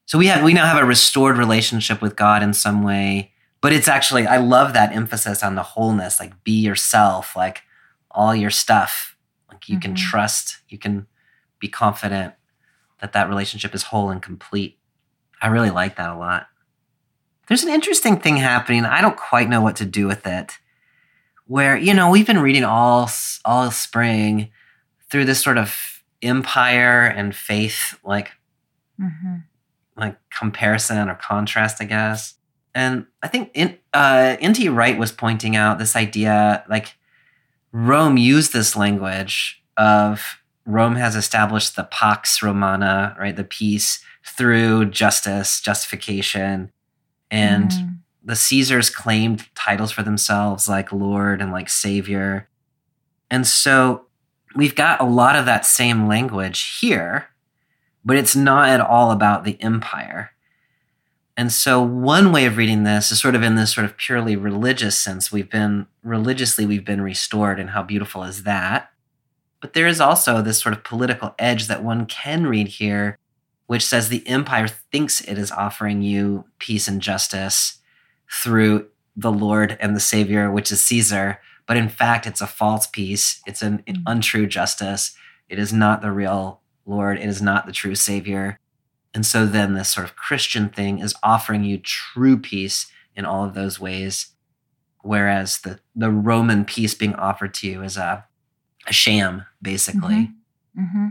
So 0.07 0.19
we 0.19 0.27
have 0.27 0.45
we 0.45 0.53
now 0.53 0.66
have 0.66 0.83
a 0.83 0.85
restored 0.85 1.37
relationship 1.37 2.03
with 2.03 2.16
God 2.16 2.42
in 2.42 2.53
some 2.53 2.83
way, 2.83 3.33
but 3.67 3.73
it's 3.73 3.89
actually 3.89 4.29
I 4.29 4.37
love 4.37 4.75
that 4.75 4.93
emphasis 4.95 5.43
on 5.43 5.57
the 5.57 5.63
wholeness, 5.65 6.21
like 6.21 6.45
be 6.45 6.53
yourself, 6.53 7.35
like 7.35 7.63
all 8.13 8.33
your 8.33 8.51
stuff. 8.51 9.17
Like 9.51 9.69
you 9.69 9.81
can 9.81 9.95
Mhm. 9.95 9.97
trust, 9.97 10.59
you 10.69 10.79
can 10.79 11.09
be 11.59 11.67
confident 11.67 12.35
that 13.01 13.13
that 13.13 13.29
relationship 13.29 13.75
is 13.75 13.83
whole 13.83 14.09
and 14.11 14.23
complete. 14.23 14.79
I 15.43 15.49
really 15.49 15.71
like 15.71 15.97
that 15.97 16.11
a 16.11 16.17
lot. 16.17 16.47
There's 17.49 17.65
an 17.65 17.71
interesting 17.75 18.21
thing 18.21 18.37
happening. 18.37 18.85
I 18.85 19.01
don't 19.01 19.17
quite 19.17 19.49
know 19.49 19.61
what 19.61 19.75
to 19.77 19.85
do 19.85 20.07
with 20.07 20.27
it. 20.29 20.59
Where, 21.47 21.77
you 21.77 21.93
know, 21.93 22.09
we've 22.09 22.27
been 22.27 22.39
reading 22.39 22.63
all 22.65 23.11
all 23.45 23.71
spring 23.73 24.53
through 25.11 25.25
this 25.25 25.43
sort 25.43 25.59
of 25.59 26.03
empire 26.23 27.03
and 27.07 27.35
faith 27.35 27.99
like 28.05 28.31
Mhm. 29.01 29.43
like 29.97 30.19
comparison 30.31 31.09
or 31.09 31.17
contrast, 31.17 31.83
I 31.83 31.87
guess. 31.87 32.35
And 32.77 33.07
I 33.23 33.29
think 33.29 33.53
in, 33.55 33.79
uh, 33.95 34.37
N.T. 34.39 34.69
Wright 34.69 34.99
was 34.99 35.11
pointing 35.11 35.57
out 35.57 35.79
this 35.79 35.97
idea 35.97 36.62
like 36.69 36.95
Rome 37.73 38.19
used 38.19 38.53
this 38.53 38.77
language 38.77 39.62
of 39.79 40.39
Rome 40.67 40.97
has 40.97 41.17
established 41.17 41.75
the 41.75 41.85
Pax 41.85 42.43
Romana, 42.43 43.17
right, 43.19 43.35
the 43.35 43.45
peace 43.45 44.05
through 44.23 44.91
justice, 44.91 45.61
justification, 45.62 46.71
and 47.31 47.71
Mhm. 47.71 47.97
the 48.23 48.37
Caesars 48.37 48.91
claimed 48.91 49.47
titles 49.55 49.91
for 49.91 50.03
themselves 50.03 50.69
like 50.69 50.93
Lord 50.93 51.41
and 51.41 51.51
like 51.51 51.71
Savior. 51.71 52.47
And 53.31 53.47
so 53.47 54.05
we've 54.55 54.75
got 54.75 55.01
a 55.01 55.05
lot 55.05 55.35
of 55.35 55.47
that 55.47 55.65
same 55.65 56.07
language 56.07 56.79
here, 56.81 57.29
but 58.05 58.19
it's 58.19 58.37
not 58.37 58.69
at 58.69 58.81
all 58.81 59.12
about 59.12 59.45
the 59.45 59.59
empire. 59.62 60.33
And 61.37 61.53
so 61.53 61.83
one 61.83 62.33
way 62.33 62.46
of 62.46 62.57
reading 62.57 62.85
this 62.85 63.12
is 63.12 63.20
sort 63.20 63.35
of 63.35 63.42
in 63.42 63.57
this 63.57 63.75
sort 63.75 63.85
of 63.85 63.96
purely 63.96 64.37
religious 64.37 64.96
sense. 64.99 65.31
We've 65.31 65.51
been 65.51 65.87
religiously 66.03 66.64
we've 66.64 66.85
been 66.85 67.03
restored 67.03 67.61
and 67.61 67.70
how 67.70 67.83
beautiful 67.83 68.22
is 68.25 68.44
that? 68.44 68.90
But 69.61 69.75
there 69.75 69.87
is 69.87 70.01
also 70.01 70.40
this 70.40 70.59
sort 70.59 70.75
of 70.75 70.85
political 70.85 71.35
edge 71.38 71.66
that 71.66 71.85
one 71.85 72.07
can 72.07 72.46
read 72.46 72.68
here 72.68 73.18
which 73.66 73.85
says 73.85 74.09
the 74.09 74.27
empire 74.29 74.68
thinks 74.68 75.20
it 75.22 75.37
is 75.38 75.51
offering 75.51 76.01
you 76.03 76.44
peace 76.59 76.87
and 76.87 77.03
justice 77.03 77.79
through 78.31 78.87
the 79.16 79.33
Lord 79.33 79.77
and 79.81 79.96
the 79.96 80.01
Savior, 80.01 80.51
which 80.51 80.70
is 80.70 80.83
Caesar, 80.85 81.40
but 81.66 81.77
in 81.77 81.88
fact, 81.88 82.27
it's 82.27 82.40
a 82.40 82.46
false 82.46 82.87
peace. 82.87 83.40
It's 83.46 83.62
an 83.62 83.83
Mm. 83.87 84.03
untrue 84.07 84.46
justice. 84.46 85.16
It 85.49 85.59
is 85.59 85.72
not 85.72 86.01
the 86.01 86.12
real 86.12 86.61
Lord. 86.85 87.18
It 87.18 87.25
is 87.29 87.42
not 87.42 87.66
the 87.66 87.72
true 87.72 87.94
Savior. 87.96 88.61
And 89.17 89.25
so 89.25 89.47
then 89.47 89.73
this 89.73 89.89
sort 89.89 90.05
of 90.05 90.15
Christian 90.15 90.69
thing 90.69 90.99
is 90.99 91.15
offering 91.23 91.65
you 91.65 91.79
true 91.79 92.37
peace 92.37 92.87
in 93.17 93.25
all 93.25 93.47
of 93.47 93.55
those 93.55 93.81
ways, 93.81 94.33
whereas 95.01 95.61
the, 95.61 95.81
the 95.95 96.11
Roman 96.11 96.67
peace 96.67 96.93
being 96.93 97.15
offered 97.15 97.55
to 97.55 97.67
you 97.67 97.83
is 97.83 97.97
a, 97.97 98.27
a 98.87 98.93
sham, 98.93 99.47
basically. 99.63 100.33
hmm 100.79 101.09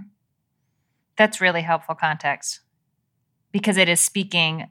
That's 1.17 1.41
really 1.41 1.63
helpful 1.63 1.95
context 1.95 2.59
because 3.51 3.75
it 3.75 3.89
is 3.89 4.01
speaking, 4.01 4.69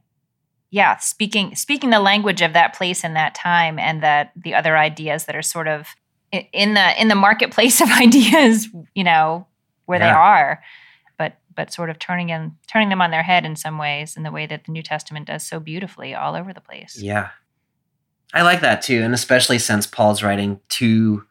yeah, 0.70 0.98
speaking 0.98 1.56
speaking 1.56 1.90
the 1.90 1.98
language 1.98 2.40
of 2.40 2.52
that 2.52 2.72
place 2.72 3.02
and 3.02 3.16
that 3.16 3.34
time, 3.34 3.80
and 3.80 4.00
that 4.00 4.30
the 4.36 4.54
other 4.54 4.76
ideas 4.76 5.24
that 5.24 5.34
are 5.34 5.42
sort 5.42 5.66
of 5.66 5.88
in 6.30 6.74
the 6.74 7.00
in 7.00 7.08
the 7.08 7.16
marketplace 7.16 7.80
of 7.80 7.90
ideas, 7.90 8.68
you 8.94 9.02
know, 9.02 9.48
where 9.86 9.98
they 9.98 10.08
are, 10.08 10.62
but 11.18 11.38
but 11.54 11.72
sort 11.72 11.90
of 11.90 11.98
turning 11.98 12.30
in 12.30 12.56
turning 12.66 12.88
them 12.88 13.00
on 13.00 13.10
their 13.10 13.22
head 13.22 13.44
in 13.44 13.56
some 13.56 13.78
ways, 13.78 14.16
in 14.16 14.22
the 14.22 14.32
way 14.32 14.46
that 14.46 14.64
the 14.64 14.72
New 14.72 14.82
Testament 14.82 15.26
does 15.26 15.46
so 15.46 15.60
beautifully 15.60 16.14
all 16.14 16.34
over 16.34 16.52
the 16.52 16.60
place. 16.60 16.98
Yeah. 17.00 17.30
I 18.32 18.42
like 18.42 18.60
that 18.62 18.82
too. 18.82 19.02
And 19.02 19.14
especially 19.14 19.58
since 19.58 19.86
Paul's 19.86 20.22
writing 20.22 20.60
to 20.70 21.24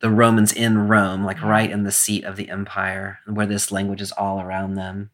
the 0.00 0.10
Romans 0.10 0.52
in 0.52 0.88
Rome, 0.88 1.24
like 1.24 1.38
mm-hmm. 1.38 1.46
right 1.46 1.70
in 1.70 1.84
the 1.84 1.92
seat 1.92 2.24
of 2.24 2.36
the 2.36 2.50
empire, 2.50 3.20
where 3.26 3.46
this 3.46 3.72
language 3.72 4.02
is 4.02 4.12
all 4.12 4.40
around 4.40 4.74
them. 4.74 5.10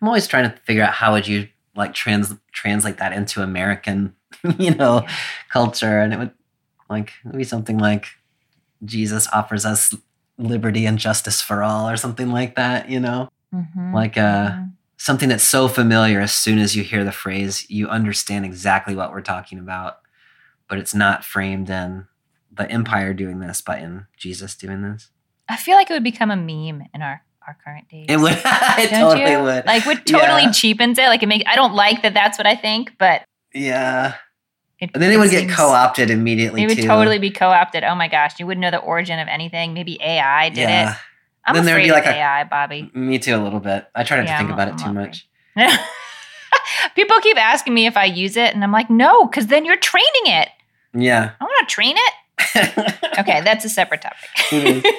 I'm 0.00 0.08
always 0.08 0.26
trying 0.26 0.50
to 0.50 0.56
figure 0.64 0.82
out 0.82 0.92
how 0.94 1.12
would 1.12 1.26
you 1.26 1.48
like 1.74 1.94
trans 1.94 2.34
translate 2.52 2.98
that 2.98 3.12
into 3.12 3.42
American, 3.42 4.14
you 4.58 4.74
know, 4.74 5.00
Yeah. 5.02 5.12
culture. 5.50 6.00
And 6.00 6.12
it 6.12 6.18
would 6.18 6.32
like 6.90 7.12
it 7.24 7.28
would 7.28 7.38
be 7.38 7.44
something 7.44 7.78
like 7.78 8.06
Jesus 8.84 9.28
offers 9.32 9.64
us 9.64 9.94
liberty 10.40 10.86
and 10.86 10.98
justice 10.98 11.40
for 11.42 11.62
all, 11.62 11.88
or 11.88 11.96
something 11.96 12.30
like 12.30 12.56
that, 12.56 12.88
you 12.88 13.00
know? 13.00 13.28
Mhm, 13.54 13.92
Like 13.94 14.16
uh 14.16 14.50
mhm. 14.50 14.72
something 14.96 15.28
that's 15.28 15.44
so 15.44 15.66
familiar 15.68 16.20
as 16.20 16.32
soon 16.32 16.58
as 16.58 16.76
you 16.76 16.82
hear 16.82 17.04
the 17.04 17.12
phrase 17.12 17.68
you 17.70 17.88
understand 17.88 18.44
exactly 18.44 18.94
what 18.94 19.10
we're 19.12 19.20
talking 19.22 19.58
about 19.58 19.98
but 20.68 20.78
it's 20.78 20.94
not 20.94 21.24
framed 21.24 21.68
in 21.70 22.06
the 22.52 22.70
empire 22.70 23.12
doing 23.14 23.40
this 23.40 23.60
but 23.62 23.78
in 23.80 24.06
jesus 24.16 24.54
doing 24.54 24.82
this 24.82 25.10
I 25.48 25.56
feel 25.56 25.74
like 25.74 25.90
it 25.90 25.94
would 25.94 26.04
become 26.04 26.30
a 26.30 26.36
meme 26.36 26.86
in 26.94 27.02
our 27.02 27.22
our 27.46 27.56
current 27.64 27.88
days. 27.88 28.06
it 28.08 28.18
would 28.20 28.32
it 28.84 28.90
totally 28.90 29.32
you? 29.32 29.42
would 29.42 29.66
Like, 29.66 29.84
would 29.86 30.06
totally 30.06 30.42
Yeah. 30.42 30.52
cheapens 30.52 30.96
it. 30.98 31.06
Like, 31.08 31.22
it 31.24 31.26
make. 31.26 31.42
I 31.46 31.56
don't 31.56 31.74
like 31.74 32.02
that. 32.02 32.14
That's 32.14 32.38
what 32.38 32.46
I 32.46 32.54
think, 32.54 32.92
but 32.98 33.22
yeah 33.52 34.14
it, 34.80 34.90
and 34.94 35.02
then 35.02 35.12
it 35.12 35.18
would 35.18 35.30
get 35.30 35.48
co-opted 35.50 36.10
immediately 36.10 36.62
It 36.62 36.68
would 36.68 36.76
too 36.78 36.86
totally 36.86 37.18
be 37.18 37.30
co-opted. 37.30 37.84
Oh 37.84 37.94
my 37.94 38.08
gosh, 38.08 38.38
you 38.40 38.46
wouldn't 38.46 38.62
know 38.62 38.70
the 38.70 38.78
origin 38.78 39.18
of 39.18 39.28
anything. 39.28 39.74
Maybe 39.74 39.98
AI 40.02 40.48
did 40.48 40.58
yeah 40.58 40.92
it. 40.92 40.96
I'm 41.46 41.54
Then 41.54 41.64
there 41.64 41.74
would 41.76 41.80
afraid 41.84 41.88
be 41.88 41.92
like 41.92 42.06
of 42.06 42.14
a- 42.14 42.18
AI, 42.18 42.44
Bobby. 42.44 42.90
me 42.94 43.18
too 43.18 43.34
a 43.34 43.38
little 43.42 43.60
bit 43.60 43.86
i 43.94 44.02
try 44.04 44.18
not 44.18 44.26
Yeah, 44.26 44.32
to 44.32 44.38
think 44.38 44.50
I'm- 44.50 44.54
about 44.58 44.68
it 44.68 44.84
I'm 44.84 44.94
too 44.94 45.00
much 45.00 45.26
People 46.94 47.18
keep 47.20 47.38
asking 47.38 47.74
me 47.74 47.86
if 47.86 47.96
I 47.96 48.04
use 48.04 48.36
it, 48.36 48.54
and 48.54 48.62
I'm 48.64 48.72
like, 48.72 48.90
no, 48.90 49.26
because 49.26 49.46
then 49.46 49.64
you're 49.64 49.76
training 49.76 50.26
it. 50.26 50.48
yeah 50.94 51.30
I 51.40 51.44
want 51.44 51.68
to 51.68 51.72
train 51.74 51.96
it. 51.96 52.96
Okay, 53.20 53.40
that's 53.42 53.64
a 53.64 53.68
separate 53.68 54.02
topic. 54.02 54.18
Mhm. 54.50 54.84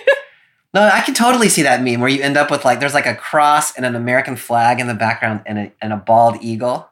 No, 0.74 0.84
I 0.84 1.02
can 1.02 1.14
totally 1.14 1.50
see 1.50 1.64
that 1.64 1.84
meme 1.84 2.00
where 2.00 2.08
you 2.10 2.22
end 2.24 2.38
up 2.38 2.50
with 2.50 2.64
like 2.64 2.80
there's 2.80 2.94
like 2.94 3.06
a 3.06 3.14
cross 3.16 3.76
and 3.76 3.86
an 3.86 3.94
American 3.94 4.38
flag 4.38 4.80
in 4.80 4.88
the 4.88 4.94
background 4.94 5.42
and 5.46 5.60
a, 5.60 5.72
and 5.82 5.92
a 5.92 5.98
bald 5.98 6.38
eagle, 6.42 6.88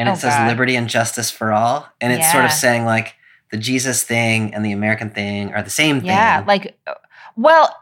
and 0.00 0.08
it 0.08 0.12
Oh, 0.12 0.14
says 0.14 0.32
God. 0.34 0.48
liberty 0.48 0.74
and 0.76 0.88
justice 0.88 1.30
for 1.30 1.52
all, 1.52 1.86
and 2.00 2.10
it's 2.12 2.32
sort 2.32 2.44
of 2.46 2.50
saying 2.52 2.84
like 2.86 3.14
the 3.50 3.58
Jesus 3.58 4.02
thing 4.02 4.54
and 4.54 4.64
the 4.64 4.72
American 4.72 5.10
thing 5.10 5.52
are 5.52 5.62
the 5.62 5.70
same 5.70 5.98
thing. 6.00 6.06
Yeah, 6.08 6.42
like, 6.46 6.78
uh, 6.86 6.94
well, 7.36 7.76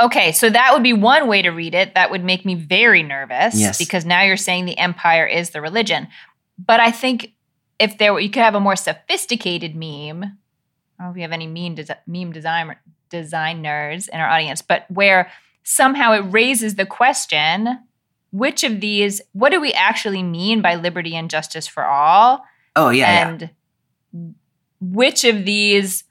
okay, 0.00 0.32
so 0.32 0.50
that 0.50 0.72
would 0.72 0.82
be 0.82 0.92
one 0.92 1.28
way 1.28 1.42
to 1.42 1.50
read 1.50 1.74
it. 1.74 1.94
That 1.94 2.10
would 2.10 2.24
make 2.24 2.44
me 2.44 2.54
very 2.54 3.02
nervous. 3.02 3.54
Yes. 3.54 3.78
Because 3.78 4.04
now 4.04 4.22
you're 4.22 4.36
saying 4.36 4.64
the 4.64 4.76
empire 4.78 5.26
is 5.26 5.50
the 5.50 5.60
religion. 5.60 6.08
But 6.58 6.80
I 6.80 6.90
think 6.90 7.32
if 7.78 7.98
there 7.98 8.12
were, 8.12 8.20
you 8.20 8.30
could 8.30 8.42
have 8.42 8.54
a 8.54 8.60
more 8.60 8.76
sophisticated 8.76 9.76
meme. 9.76 10.24
I 10.98 11.02
don't 11.02 11.06
know 11.06 11.08
if 11.10 11.14
we 11.14 11.22
have 11.22 11.32
any 11.32 11.46
meme, 11.46 11.76
desi- 11.76 11.96
meme 12.06 12.32
design, 12.32 12.74
designers 13.10 14.08
in 14.08 14.18
our 14.20 14.28
audience, 14.28 14.62
but 14.62 14.86
where 14.90 15.30
somehow 15.62 16.12
it 16.12 16.20
raises 16.20 16.74
the 16.76 16.86
question 16.86 17.78
which 18.34 18.64
of 18.64 18.80
these, 18.80 19.20
what 19.32 19.50
do 19.50 19.60
we 19.60 19.72
actually 19.72 20.24
mean 20.24 20.60
by 20.60 20.74
liberty 20.74 21.14
and 21.14 21.30
justice 21.30 21.68
for 21.68 21.84
all? 21.84 22.44
oh 22.76 22.90
yeah, 22.90 23.12
yeah. 23.12 23.28
and 23.28 24.34
which 24.80 25.24
of 25.24 25.44
these 25.44 26.02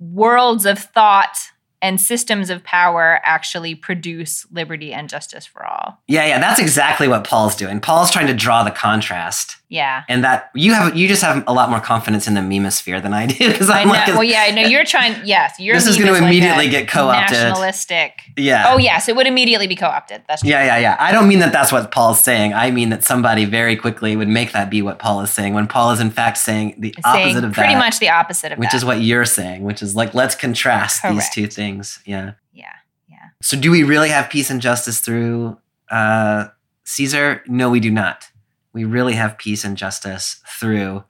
worlds 0.00 0.66
of 0.66 0.80
thought 0.80 1.38
and 1.84 2.00
systems 2.00 2.48
of 2.48 2.64
power 2.64 3.20
actually 3.24 3.74
produce 3.74 4.46
liberty 4.50 4.90
and 4.94 5.06
justice 5.08 5.44
for 5.44 5.66
all. 5.66 5.98
Yeah, 6.08 6.26
yeah, 6.26 6.38
that's 6.40 6.58
exactly 6.58 7.08
what 7.08 7.24
Paul's 7.24 7.54
doing. 7.54 7.78
Paul's 7.78 8.10
trying 8.10 8.26
to 8.28 8.34
draw 8.34 8.64
the 8.64 8.70
contrast. 8.70 9.58
Yeah. 9.68 10.04
And 10.08 10.22
that 10.24 10.50
you 10.54 10.72
have 10.72 10.96
you 10.96 11.08
just 11.08 11.20
have 11.22 11.42
a 11.48 11.52
lot 11.52 11.68
more 11.68 11.80
confidence 11.80 12.28
in 12.28 12.34
the 12.34 12.40
memosphere 12.40 13.02
than 13.02 13.12
I 13.12 13.26
do 13.26 13.48
because 13.52 13.68
I 13.68 13.80
I'm 13.82 13.88
know. 13.88 13.92
like 13.94 14.06
well, 14.08 14.24
yeah, 14.24 14.44
I 14.46 14.50
know 14.52 14.62
you're 14.62 14.84
trying. 14.84 15.14
Yes, 15.26 15.58
your 15.58 15.74
This 15.74 15.86
is 15.86 15.98
gonna 15.98 16.14
immediately 16.14 16.68
a 16.68 16.70
get 16.70 16.88
co-opted. 16.88 17.36
Nationalistic. 17.36 18.20
yeah. 18.36 18.66
Oh 18.72 18.78
yes, 18.78 19.08
it 19.08 19.16
would 19.16 19.26
immediately 19.26 19.66
be 19.66 19.74
co-opted. 19.74 20.22
That's 20.28 20.42
true. 20.42 20.50
Yeah, 20.50 20.64
yeah, 20.64 20.78
yeah. 20.78 20.96
I 21.00 21.10
don't 21.12 21.28
mean 21.28 21.40
that 21.40 21.52
that's 21.52 21.72
what 21.72 21.90
Paul's 21.90 22.20
saying. 22.20 22.54
I 22.54 22.70
mean 22.70 22.90
that 22.90 23.02
somebody 23.04 23.44
very 23.46 23.74
quickly 23.76 24.14
would 24.16 24.28
make 24.28 24.52
that 24.52 24.70
be 24.70 24.80
what 24.80 24.98
Paul 25.00 25.20
is 25.22 25.30
saying 25.30 25.54
when 25.54 25.66
Paul 25.66 25.90
is 25.90 25.98
in 26.00 26.10
fact 26.10 26.38
saying 26.38 26.76
the 26.78 26.94
Saying 27.04 27.28
opposite 27.30 27.44
of 27.44 27.54
that. 27.54 27.60
pretty 27.60 27.74
much 27.74 27.98
the 27.98 28.10
opposite 28.10 28.52
of 28.52 28.58
that. 28.58 28.60
which 28.60 28.74
is 28.74 28.84
what 28.84 29.00
you're 29.00 29.24
saying, 29.24 29.64
which 29.64 29.82
is 29.82 29.96
like 29.96 30.14
let's 30.14 30.34
contrast 30.36 31.02
these 31.02 31.28
two 31.30 31.46
things. 31.48 31.73
Yeah. 32.04 32.32
yeah, 32.52 32.74
yeah. 33.08 33.16
So 33.42 33.58
do 33.58 33.70
we 33.70 33.82
really 33.82 34.08
have 34.10 34.30
peace 34.30 34.50
and 34.50 34.60
justice 34.60 35.00
through 35.00 35.58
uh, 35.90 36.48
Caesar? 36.84 37.42
No, 37.46 37.70
we 37.70 37.80
do 37.80 37.90
not. 37.90 38.30
We 38.72 38.84
really 38.84 39.14
have 39.14 39.38
peace 39.38 39.64
and 39.64 39.76
justice 39.76 40.40
through 40.58 41.04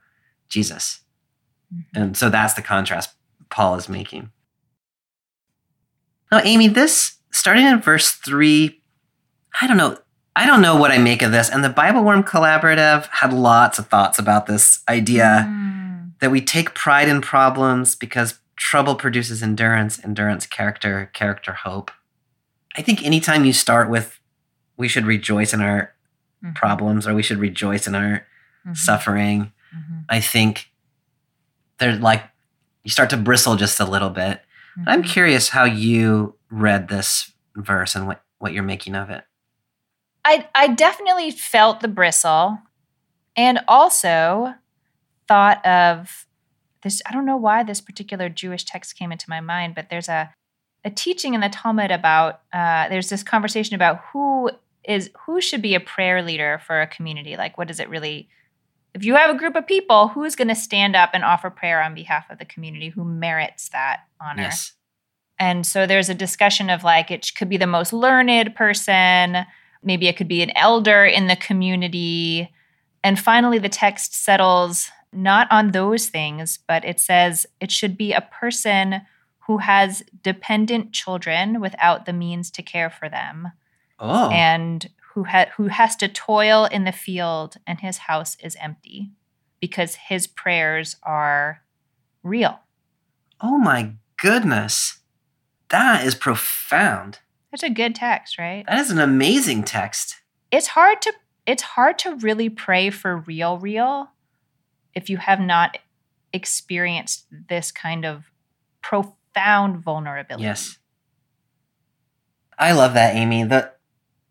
Jesus. 0.48 1.00
Mhm. 1.74 1.84
And 1.94 2.16
so 2.16 2.28
that's 2.30 2.54
the 2.54 2.62
contrast 2.62 3.10
Paul 3.50 3.76
is 3.76 3.88
making. 3.88 4.30
Now, 6.30 6.40
Amy, 6.44 6.68
this 6.68 7.18
starting 7.30 7.66
in 7.66 7.80
verse 7.80 8.10
three, 8.12 8.82
I 9.60 9.66
don't 9.66 9.76
know. 9.76 9.98
I 10.36 10.46
don't 10.46 10.60
know 10.62 10.74
what 10.76 10.90
I 10.90 10.98
make 10.98 11.22
of 11.22 11.30
this. 11.30 11.48
And 11.48 11.62
the 11.62 11.68
BibleWorm 11.70 12.24
Collaborative 12.24 13.06
had 13.06 13.32
lots 13.32 13.78
of 13.78 13.86
thoughts 13.86 14.18
about 14.18 14.46
this 14.46 14.80
idea 14.88 15.46
Mm. 15.48 16.10
that 16.18 16.32
we 16.32 16.40
take 16.40 16.74
pride 16.74 17.08
in 17.08 17.20
problems 17.20 17.94
because 17.94 18.40
trouble 18.64 18.94
produces 18.94 19.42
endurance, 19.42 20.02
endurance, 20.02 20.46
character, 20.46 21.10
character, 21.12 21.52
hope. 21.52 21.90
I 22.74 22.80
think 22.80 23.04
anytime 23.04 23.44
you 23.44 23.52
start 23.52 23.90
with, 23.90 24.18
we 24.78 24.88
should 24.88 25.04
rejoice 25.04 25.52
in 25.52 25.60
our 25.60 25.92
Mhm. 26.42 26.54
problems 26.54 27.06
or 27.06 27.14
we 27.14 27.22
should 27.22 27.36
rejoice 27.38 27.86
in 27.86 27.94
our 27.94 28.26
Mhm. 28.66 28.74
suffering, 28.76 29.52
Mhm. 29.76 30.04
I 30.08 30.18
think 30.20 30.70
there's 31.76 32.00
like, 32.00 32.24
you 32.82 32.90
start 32.90 33.10
to 33.10 33.18
bristle 33.18 33.56
just 33.56 33.80
a 33.80 33.84
little 33.84 34.08
bit. 34.10 34.42
I'm 34.86 35.02
Mhm. 35.02 35.08
curious 35.12 35.50
how 35.50 35.64
you 35.64 36.36
read 36.48 36.88
this 36.88 37.32
verse 37.54 37.94
and 37.94 38.06
what, 38.06 38.22
what 38.38 38.54
you're 38.54 38.62
making 38.62 38.94
of 38.94 39.10
it. 39.10 39.26
I 40.24 40.48
I 40.54 40.68
definitely 40.68 41.30
felt 41.30 41.80
the 41.80 41.88
bristle, 41.88 42.60
and 43.36 43.60
also 43.68 44.54
thought 45.28 45.64
of 45.66 46.26
this. 46.84 47.02
I 47.08 47.12
don't 47.12 47.26
know 47.26 47.36
why 47.36 47.64
this 47.64 47.80
particular 47.80 48.28
Jewish 48.28 48.64
text 48.64 48.96
came 48.96 49.10
into 49.10 49.28
my 49.28 49.40
mind, 49.40 49.74
but 49.74 49.90
there's 49.90 50.08
a 50.08 50.32
a 50.84 50.90
teaching 50.90 51.34
in 51.34 51.40
the 51.40 51.48
Talmud 51.48 51.90
about 51.90 52.42
uh, 52.52 52.88
there's 52.88 53.08
this 53.08 53.22
conversation 53.22 53.74
about 53.74 54.00
who 54.12 54.50
is 54.84 55.10
who 55.26 55.40
should 55.40 55.62
be 55.62 55.74
a 55.74 55.80
prayer 55.80 56.22
leader 56.22 56.60
for 56.66 56.80
a 56.80 56.86
community. 56.86 57.36
Like, 57.36 57.58
what 57.58 57.68
does 57.68 57.80
it 57.80 57.88
really? 57.88 58.28
If 58.92 59.04
you 59.04 59.16
have 59.16 59.34
a 59.34 59.38
group 59.38 59.56
of 59.56 59.66
people, 59.66 60.08
who's 60.08 60.36
going 60.36 60.48
to 60.48 60.54
stand 60.54 60.94
up 60.94 61.10
and 61.14 61.24
offer 61.24 61.50
prayer 61.50 61.82
on 61.82 61.94
behalf 61.94 62.30
of 62.30 62.38
the 62.38 62.44
community? 62.44 62.90
Who 62.90 63.02
merits 63.02 63.70
that 63.70 64.02
honor? 64.20 64.42
Yes. 64.42 64.74
And 65.36 65.66
so 65.66 65.84
there's 65.84 66.08
a 66.08 66.14
discussion 66.14 66.70
of 66.70 66.84
like 66.84 67.10
it 67.10 67.32
could 67.36 67.48
be 67.48 67.56
the 67.56 67.66
most 67.66 67.92
learned 67.92 68.54
person, 68.54 69.38
maybe 69.82 70.06
it 70.06 70.16
could 70.16 70.28
be 70.28 70.42
an 70.42 70.56
elder 70.56 71.04
in 71.04 71.26
the 71.26 71.36
community. 71.36 72.52
And 73.02 73.18
finally, 73.18 73.58
the 73.58 73.68
text 73.68 74.14
settles 74.14 74.90
not 75.14 75.46
on 75.50 75.70
those 75.72 76.06
things, 76.08 76.58
but 76.66 76.84
it 76.84 77.00
says 77.00 77.46
it 77.60 77.70
should 77.70 77.96
be 77.96 78.12
a 78.12 78.20
person 78.20 79.02
who 79.46 79.58
has 79.58 80.02
dependent 80.22 80.92
children 80.92 81.60
without 81.60 82.06
the 82.06 82.12
means 82.12 82.50
to 82.52 82.62
care 82.62 82.90
for 82.90 83.08
them 83.08 83.52
Oh. 84.00 84.30
and 84.30 84.88
who 85.12 85.24
ha- 85.24 85.46
who 85.56 85.68
has 85.68 85.94
to 85.96 86.08
toil 86.08 86.64
in 86.64 86.84
the 86.84 86.92
field 86.92 87.56
and 87.66 87.80
his 87.80 87.98
house 87.98 88.36
is 88.42 88.56
empty 88.60 89.12
because 89.60 89.94
his 89.94 90.26
prayers 90.26 90.96
are 91.02 91.62
real. 92.22 92.60
oh 93.40 93.58
my 93.58 93.92
goodness. 94.16 94.98
That 95.68 96.04
is 96.06 96.14
profound. 96.14 97.18
That's 97.50 97.62
a 97.62 97.70
good 97.70 97.94
text, 97.94 98.38
right? 98.38 98.64
That 98.66 98.78
is 98.78 98.90
an 98.90 98.98
amazing 98.98 99.64
text. 99.64 100.16
It's 100.50 100.68
hard 100.68 101.00
to 101.02 101.12
it's 101.46 101.62
hard 101.62 101.98
to 102.00 102.16
really 102.16 102.48
pray 102.48 102.90
for 102.90 103.16
real 103.18 103.58
real 103.58 104.10
if 104.94 105.08
you 105.08 105.16
have 105.18 105.40
not 105.40 105.78
experienced 106.32 107.26
this 107.48 107.70
kind 107.70 108.04
of 108.04 108.24
profound 108.82 109.82
vulnerability. 109.82 110.44
Yes. 110.44 110.78
I 112.58 112.72
love 112.72 112.94
that, 112.94 113.14
Amy. 113.14 113.44
The 113.44 113.72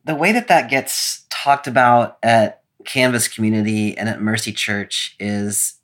the 0.05 0.15
way 0.15 0.31
that 0.31 0.47
that 0.49 0.69
gets 0.69 1.25
talked 1.29 1.67
about 1.67 2.17
at 2.21 2.63
Canvas 2.85 3.27
Community 3.27 3.97
and 3.97 4.09
at 4.09 4.21
Mercy 4.21 4.51
Church 4.51 5.15
is 5.19 5.75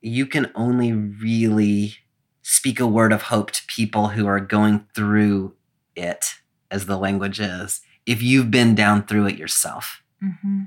you 0.00 0.26
can 0.26 0.50
only 0.54 0.92
really 0.92 1.94
speak 2.42 2.80
a 2.80 2.86
word 2.86 3.12
of 3.12 3.22
hope 3.22 3.52
to 3.52 3.62
people 3.66 4.08
who 4.08 4.26
are 4.26 4.40
going 4.40 4.86
through 4.94 5.54
it, 5.94 6.34
as 6.70 6.86
the 6.86 6.96
language 6.96 7.38
is, 7.38 7.80
if 8.04 8.20
you've 8.20 8.50
been 8.50 8.74
down 8.74 9.06
through 9.06 9.26
it 9.26 9.38
yourself. 9.38 10.02
Mm-hmm. 10.22 10.62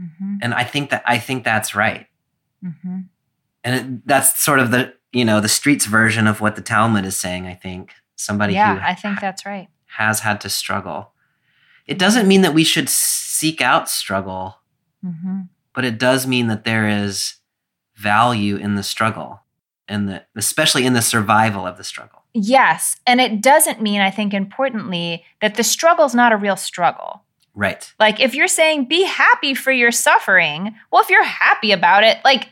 Mm-hmm. 0.00 0.36
And 0.42 0.54
I 0.54 0.64
think 0.64 0.90
that 0.90 1.02
I 1.06 1.18
think 1.18 1.44
that's 1.44 1.74
right. 1.74 2.06
Mm-hmm. 2.64 2.98
And 3.64 3.74
it, 3.74 4.06
that's 4.06 4.40
sort 4.42 4.60
of 4.60 4.70
the 4.70 4.94
you 5.12 5.24
know 5.24 5.40
the 5.40 5.48
streets 5.48 5.86
version 5.86 6.26
of 6.26 6.40
what 6.40 6.56
the 6.56 6.62
Talmud 6.62 7.04
is 7.04 7.16
saying. 7.16 7.46
I 7.46 7.54
think 7.54 7.92
somebody 8.16 8.54
Yeah, 8.54 8.74
who 8.76 8.80
I 8.86 8.94
think 8.94 9.20
that's 9.20 9.44
right. 9.46 9.68
has 9.96 10.20
had 10.20 10.40
to 10.42 10.50
struggle. 10.50 11.12
It 11.86 11.98
doesn't 11.98 12.28
mean 12.28 12.42
that 12.42 12.54
we 12.54 12.64
should 12.64 12.88
seek 12.88 13.60
out 13.60 13.88
struggle, 13.88 14.56
Mm-hmm. 15.04 15.42
but 15.74 15.84
it 15.84 15.98
does 15.98 16.26
mean 16.26 16.48
that 16.48 16.64
there 16.64 16.88
is 16.88 17.36
value 17.94 18.56
in 18.56 18.74
the 18.74 18.82
struggle 18.82 19.40
and 19.86 20.08
the, 20.08 20.24
especially 20.36 20.84
in 20.86 20.92
the 20.92 21.00
survival 21.02 21.66
of 21.66 21.76
the 21.76 21.84
struggle. 21.84 22.22
Yes. 22.34 22.96
And 23.06 23.20
it 23.20 23.40
doesn't 23.40 23.80
mean, 23.80 24.00
I 24.00 24.10
think 24.10 24.34
importantly, 24.34 25.24
that 25.40 25.54
the 25.54 25.64
struggle's 25.64 26.14
not 26.14 26.32
a 26.32 26.36
real 26.36 26.56
struggle. 26.56 27.22
Right. 27.58 27.92
Like 27.98 28.20
if 28.20 28.34
you're 28.36 28.46
saying 28.48 28.86
be 28.86 29.02
happy 29.04 29.52
for 29.52 29.72
your 29.72 29.90
suffering, 29.90 30.74
well, 30.92 31.02
if 31.02 31.10
you're 31.10 31.24
happy 31.24 31.72
about 31.72 32.04
it, 32.04 32.18
like 32.24 32.48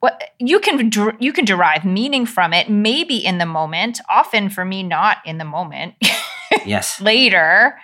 what 0.00 0.22
you 0.38 0.60
can 0.60 0.90
you 1.18 1.32
can 1.32 1.46
derive 1.46 1.84
meaning 1.86 2.26
from 2.26 2.52
it, 2.52 2.68
maybe 2.68 3.16
in 3.16 3.38
the 3.38 3.46
moment. 3.46 4.00
Often 4.10 4.50
for 4.50 4.64
me, 4.64 4.82
not 4.82 5.18
in 5.24 5.38
the 5.38 5.44
moment. 5.44 5.94
Yes. 6.64 7.00
later, 7.00 7.76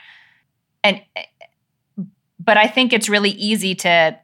and 0.84 1.00
but 2.38 2.56
I 2.56 2.66
think 2.68 2.92
it's 2.92 3.08
really 3.08 3.30
easy 3.30 3.74
to 3.76 4.18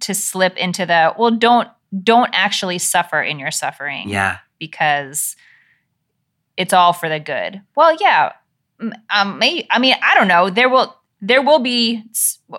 to 0.00 0.14
slip 0.14 0.56
into 0.56 0.86
the 0.86 1.14
well, 1.18 1.30
don't 1.30 1.68
don't 2.02 2.30
actually 2.32 2.78
suffer 2.78 3.20
in 3.20 3.38
your 3.38 3.50
suffering 3.50 4.08
Yeah. 4.08 4.38
because 4.58 5.36
it's 6.56 6.72
all 6.72 6.92
for 6.92 7.08
the 7.08 7.18
good. 7.20 7.60
Well, 7.74 7.96
yeah. 8.00 8.32
Um, 9.10 9.38
may, 9.38 9.66
I 9.70 9.78
mean, 9.78 9.94
I 10.02 10.14
don't 10.14 10.28
know. 10.28 10.48
There 10.50 10.68
will 10.70 10.96
there 11.20 11.42
will 11.42 11.58
be 11.58 12.02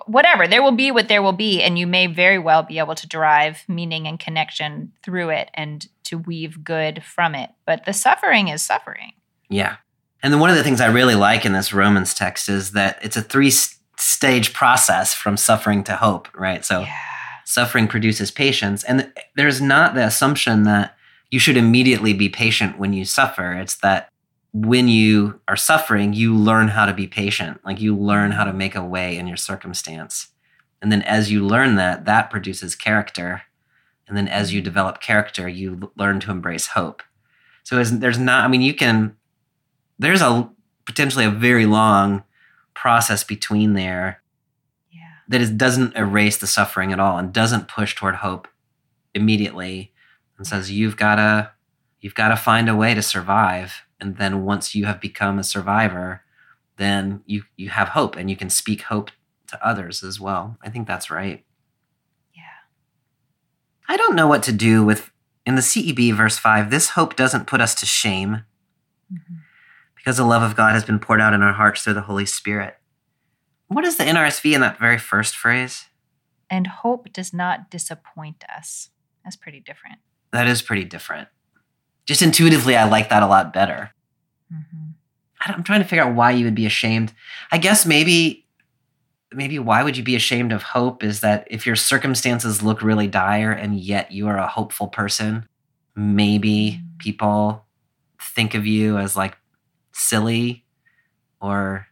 whatever. 0.06 0.46
There 0.46 0.62
will 0.62 0.72
be 0.72 0.90
what 0.90 1.08
there 1.08 1.22
will 1.22 1.32
be, 1.32 1.62
and 1.62 1.78
you 1.78 1.86
may 1.86 2.06
very 2.06 2.38
well 2.38 2.62
be 2.62 2.78
able 2.78 2.94
to 2.94 3.08
derive 3.08 3.64
meaning 3.68 4.06
and 4.06 4.20
connection 4.20 4.92
through 5.02 5.30
it, 5.30 5.50
and 5.54 5.86
to 6.04 6.18
weave 6.18 6.62
good 6.62 7.02
from 7.02 7.34
it. 7.34 7.50
But 7.66 7.84
the 7.84 7.92
suffering 7.92 8.48
is 8.48 8.62
suffering. 8.62 9.12
Yeah. 9.48 9.76
And 10.22 10.32
then 10.32 10.40
one 10.40 10.50
of 10.50 10.56
the 10.56 10.62
things 10.62 10.80
I 10.80 10.86
really 10.86 11.16
like 11.16 11.44
in 11.44 11.52
this 11.52 11.72
Romans 11.72 12.14
text 12.14 12.48
is 12.48 12.72
that 12.72 12.98
it's 13.02 13.16
a 13.16 13.22
three 13.22 13.50
stage 13.50 14.52
process 14.52 15.14
from 15.14 15.36
suffering 15.36 15.82
to 15.84 15.96
hope, 15.96 16.28
right? 16.36 16.64
So 16.64 16.80
yeah. 16.80 16.96
suffering 17.44 17.88
produces 17.88 18.30
patience. 18.30 18.84
And 18.84 19.12
there's 19.36 19.60
not 19.60 19.94
the 19.94 20.06
assumption 20.06 20.62
that 20.64 20.96
you 21.30 21.38
should 21.38 21.56
immediately 21.56 22.12
be 22.12 22.28
patient 22.28 22.78
when 22.78 22.92
you 22.92 23.04
suffer. 23.04 23.52
It's 23.54 23.76
that 23.76 24.11
when 24.52 24.86
you 24.88 25.40
are 25.48 25.56
suffering, 25.56 26.12
you 26.12 26.36
learn 26.36 26.68
how 26.68 26.84
to 26.84 26.92
be 26.92 27.06
patient. 27.06 27.60
Like 27.64 27.80
you 27.80 27.96
learn 27.96 28.32
how 28.32 28.44
to 28.44 28.52
make 28.52 28.74
a 28.74 28.84
way 28.84 29.16
in 29.16 29.26
your 29.26 29.36
circumstance. 29.36 30.28
And 30.82 30.92
then 30.92 31.02
as 31.02 31.30
you 31.30 31.46
learn 31.46 31.76
that, 31.76 32.04
that 32.04 32.30
produces 32.30 32.74
character. 32.74 33.42
And 34.06 34.16
then 34.16 34.28
as 34.28 34.52
you 34.52 34.60
develop 34.60 35.00
character, 35.00 35.48
you 35.48 35.90
learn 35.96 36.20
to 36.20 36.30
embrace 36.30 36.68
hope. 36.68 37.02
So 37.62 37.82
there's 37.82 38.18
not, 38.18 38.44
I 38.44 38.48
mean, 38.48 38.60
you 38.60 38.74
can, 38.74 39.16
there's 39.98 40.20
a 40.20 40.50
potentially 40.84 41.24
a 41.24 41.30
very 41.30 41.64
long 41.64 42.24
process 42.74 43.22
between 43.24 43.74
there 43.74 44.20
Yeah. 44.90 45.00
that 45.28 45.40
is, 45.40 45.50
doesn't 45.50 45.96
erase 45.96 46.38
the 46.38 46.46
suffering 46.46 46.92
at 46.92 47.00
all 47.00 47.18
and 47.18 47.32
doesn't 47.32 47.68
push 47.68 47.94
toward 47.94 48.16
hope 48.16 48.48
immediately 49.14 49.92
and 50.36 50.46
says 50.46 50.70
you've 50.72 50.96
got 50.96 51.16
to 51.16 51.50
you've 52.00 52.14
got 52.14 52.28
to 52.28 52.36
find 52.36 52.68
a 52.68 52.74
way 52.74 52.94
to 52.94 53.02
survive 53.02 53.82
and 54.02 54.16
then 54.16 54.44
once 54.44 54.74
you 54.74 54.84
have 54.84 55.00
become 55.00 55.38
a 55.38 55.44
survivor 55.44 56.22
then 56.76 57.22
you 57.26 57.44
you 57.56 57.68
have 57.70 57.88
hope 57.90 58.16
and 58.16 58.28
you 58.28 58.36
can 58.36 58.50
speak 58.50 58.82
hope 58.82 59.10
to 59.46 59.66
others 59.66 60.02
as 60.02 60.18
well 60.20 60.56
i 60.62 60.68
think 60.68 60.86
that's 60.86 61.10
right 61.10 61.44
Yeah. 62.34 62.42
i 63.88 63.96
don't 63.96 64.16
know 64.16 64.26
what 64.26 64.42
to 64.44 64.52
do 64.52 64.84
with 64.84 65.10
in 65.46 65.54
the 65.54 65.62
ceb 65.62 66.12
verse 66.14 66.38
5 66.38 66.70
this 66.70 66.90
hope 66.90 67.16
doesn't 67.16 67.46
put 67.46 67.60
us 67.60 67.74
to 67.76 67.86
shame 67.86 68.44
Mhm. 69.12 69.38
because 69.94 70.16
the 70.16 70.24
love 70.24 70.42
of 70.42 70.56
god 70.56 70.72
has 70.72 70.84
been 70.84 70.98
poured 70.98 71.20
out 71.20 71.34
in 71.34 71.42
our 71.42 71.52
hearts 71.52 71.82
through 71.82 71.94
the 71.94 72.02
holy 72.10 72.26
spirit 72.26 72.78
what 73.68 73.84
is 73.84 73.96
the 73.96 74.04
nrsv 74.04 74.52
in 74.54 74.60
that 74.60 74.78
very 74.78 74.98
first 74.98 75.36
phrase 75.36 75.86
And 76.50 76.66
hope 76.66 77.12
does 77.14 77.32
not 77.32 77.70
disappoint 77.70 78.44
us. 78.58 78.90
That's 79.24 79.36
pretty 79.36 79.60
different. 79.60 80.00
That 80.32 80.46
is 80.46 80.60
pretty 80.60 80.84
different. 80.84 81.28
Just 82.06 82.22
intuitively, 82.22 82.76
I 82.76 82.84
like 82.88 83.08
that 83.10 83.22
a 83.22 83.26
lot 83.26 83.52
better. 83.52 83.90
Mm-hmm. 84.52 84.90
I 85.40 85.48
don't- 85.48 85.58
I'm 85.58 85.62
trying 85.64 85.82
to 85.82 85.88
figure 85.88 86.04
out 86.04 86.14
why 86.14 86.32
you 86.32 86.44
would 86.44 86.54
be 86.54 86.66
ashamed. 86.66 87.12
I 87.50 87.58
guess 87.58 87.84
maybe, 87.86 88.46
maybe 89.32 89.58
why 89.58 89.82
would 89.82 89.96
you 89.96 90.02
be 90.02 90.16
ashamed 90.16 90.52
of 90.52 90.62
hope 90.62 91.02
is 91.02 91.20
that 91.20 91.46
if 91.50 91.66
your 91.66 91.76
circumstances 91.76 92.62
look 92.62 92.82
really 92.82 93.06
dire 93.08 93.52
and 93.52 93.78
yet 93.78 94.12
you 94.12 94.28
are 94.28 94.38
a 94.38 94.46
hopeful 94.46 94.88
person, 94.88 95.48
maybe 95.96 96.80
Mm. 96.82 96.98
people 96.98 97.66
think 98.20 98.54
of 98.54 98.66
you 98.66 98.98
as 98.98 99.16
like 99.16 99.36
silly 99.92 100.64
or 101.40 101.86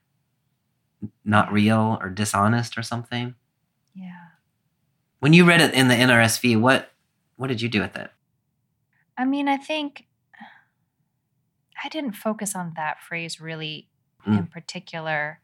not 1.24 1.52
real 1.52 1.98
or 2.00 2.08
dishonest 2.10 2.76
or 2.78 2.82
something. 2.82 3.34
Yeah. 3.94 4.26
When 5.20 5.32
you 5.32 5.44
read 5.44 5.60
it 5.60 5.74
in 5.74 5.88
the 5.88 5.94
NRSV, 5.94 6.56
what 6.60 6.92
what 7.36 7.46
did 7.48 7.60
you 7.62 7.68
do 7.68 7.80
with 7.80 7.96
it? 7.96 8.10
I 9.16 9.24
mean, 9.24 9.48
I 9.48 9.56
think 9.56 10.06
I 11.82 11.88
didn't 11.88 12.12
focus 12.12 12.54
on 12.54 12.72
that 12.76 13.00
phrase 13.02 13.40
really 13.40 13.88
in 14.26 14.46
particular 14.46 15.40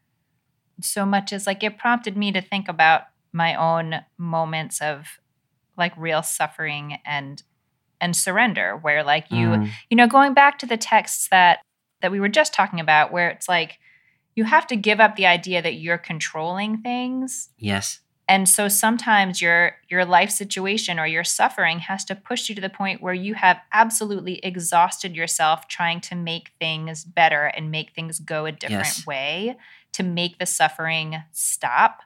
so 0.81 1.05
much 1.05 1.33
as 1.33 1.47
like 1.47 1.63
it 1.63 1.77
prompted 1.77 2.15
me 2.15 2.31
to 2.31 2.41
think 2.41 2.67
about 2.67 3.03
my 3.33 3.55
own 3.55 4.01
moments 4.17 4.81
of 4.81 5.19
like 5.77 5.93
real 5.97 6.21
suffering 6.21 6.99
and 7.05 7.43
and 7.99 8.15
surrender 8.15 8.77
where 8.77 9.03
like 9.03 9.31
you 9.31 9.47
Mm, 9.47 9.69
you 9.89 9.97
know 9.97 10.07
going 10.07 10.33
back 10.33 10.59
to 10.59 10.65
the 10.65 10.77
texts 10.77 11.27
that 11.29 11.59
that 12.01 12.11
we 12.11 12.19
were 12.19 12.29
just 12.29 12.53
talking 12.53 12.79
about 12.79 13.11
where 13.11 13.29
it's 13.29 13.49
like 13.49 13.79
you 14.35 14.43
have 14.43 14.67
to 14.67 14.75
give 14.75 14.99
up 14.99 15.15
the 15.15 15.25
idea 15.25 15.61
that 15.61 15.75
you're 15.75 15.97
controlling 15.97 16.77
things 16.81 17.49
yes. 17.57 18.01
And 18.29 18.47
so 18.49 18.67
sometimes 18.67 19.41
your 19.41 19.77
your 19.89 20.05
life 20.05 20.29
situation 20.29 20.99
or 20.99 21.07
your 21.07 21.23
suffering 21.23 21.79
has 21.79 22.03
to 22.05 22.15
push 22.15 22.49
you 22.49 22.55
to 22.55 22.61
the 22.61 22.69
point 22.69 23.01
where 23.01 23.13
you 23.13 23.33
have 23.35 23.57
absolutely 23.73 24.35
exhausted 24.39 25.15
yourself 25.15 25.67
trying 25.67 26.01
to 26.01 26.15
make 26.15 26.51
things 26.59 27.03
better 27.05 27.45
and 27.45 27.71
make 27.71 27.91
things 27.93 28.19
go 28.19 28.45
a 28.45 28.51
different 28.51 28.85
Yes. 28.97 29.07
way 29.07 29.57
to 29.93 30.03
make 30.03 30.37
the 30.39 30.45
suffering 30.45 31.23
stop 31.31 32.01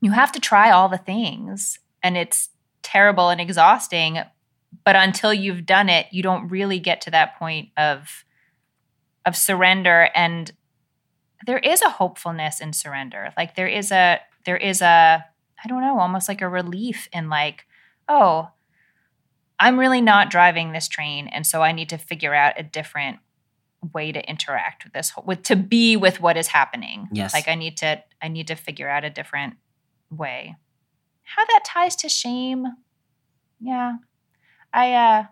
you 0.00 0.12
have 0.12 0.32
to 0.32 0.40
try 0.40 0.70
all 0.70 0.88
the 0.88 0.98
things 0.98 1.78
and 2.02 2.16
it's 2.16 2.50
terrible 2.82 3.28
and 3.30 3.40
exhausting 3.40 4.18
but 4.84 4.96
until 4.96 5.32
you've 5.34 5.66
done 5.66 5.88
it 5.88 6.06
you 6.12 6.22
don't 6.22 6.48
really 6.48 6.78
get 6.78 7.00
to 7.02 7.10
that 7.10 7.38
point 7.38 7.68
of 7.76 8.24
of 9.26 9.36
surrender 9.36 10.08
and 10.14 10.52
there 11.46 11.58
is 11.58 11.82
a 11.82 11.88
hopefulness 11.90 12.60
in 12.60 12.72
surrender. 12.72 13.32
Like 13.36 13.54
there 13.54 13.68
is 13.68 13.92
a 13.92 14.20
there 14.44 14.56
is 14.56 14.82
a 14.82 15.24
I 15.62 15.68
don't 15.68 15.82
know, 15.82 15.98
almost 15.98 16.28
like 16.28 16.42
a 16.42 16.48
relief 16.48 17.08
in 17.12 17.28
like, 17.28 17.66
oh, 18.08 18.50
I'm 19.58 19.78
really 19.78 20.00
not 20.00 20.30
driving 20.30 20.72
this 20.72 20.88
train 20.88 21.28
and 21.28 21.46
so 21.46 21.62
I 21.62 21.72
need 21.72 21.88
to 21.88 21.98
figure 21.98 22.34
out 22.34 22.58
a 22.58 22.62
different 22.62 23.18
way 23.94 24.12
to 24.12 24.28
interact 24.28 24.84
with 24.84 24.92
this 24.92 25.12
with 25.24 25.42
to 25.44 25.56
be 25.56 25.96
with 25.96 26.20
what 26.20 26.36
is 26.36 26.48
happening. 26.48 27.08
Yes. 27.12 27.32
Like 27.32 27.48
I 27.48 27.54
need 27.54 27.76
to 27.78 28.02
I 28.20 28.28
need 28.28 28.48
to 28.48 28.54
figure 28.54 28.88
out 28.88 29.04
a 29.04 29.10
different 29.10 29.54
way. 30.10 30.56
How 31.22 31.44
that 31.44 31.64
ties 31.64 31.96
to 31.96 32.08
shame. 32.08 32.66
Yeah. 33.60 33.96
I 34.72 34.92
uh 34.92 35.24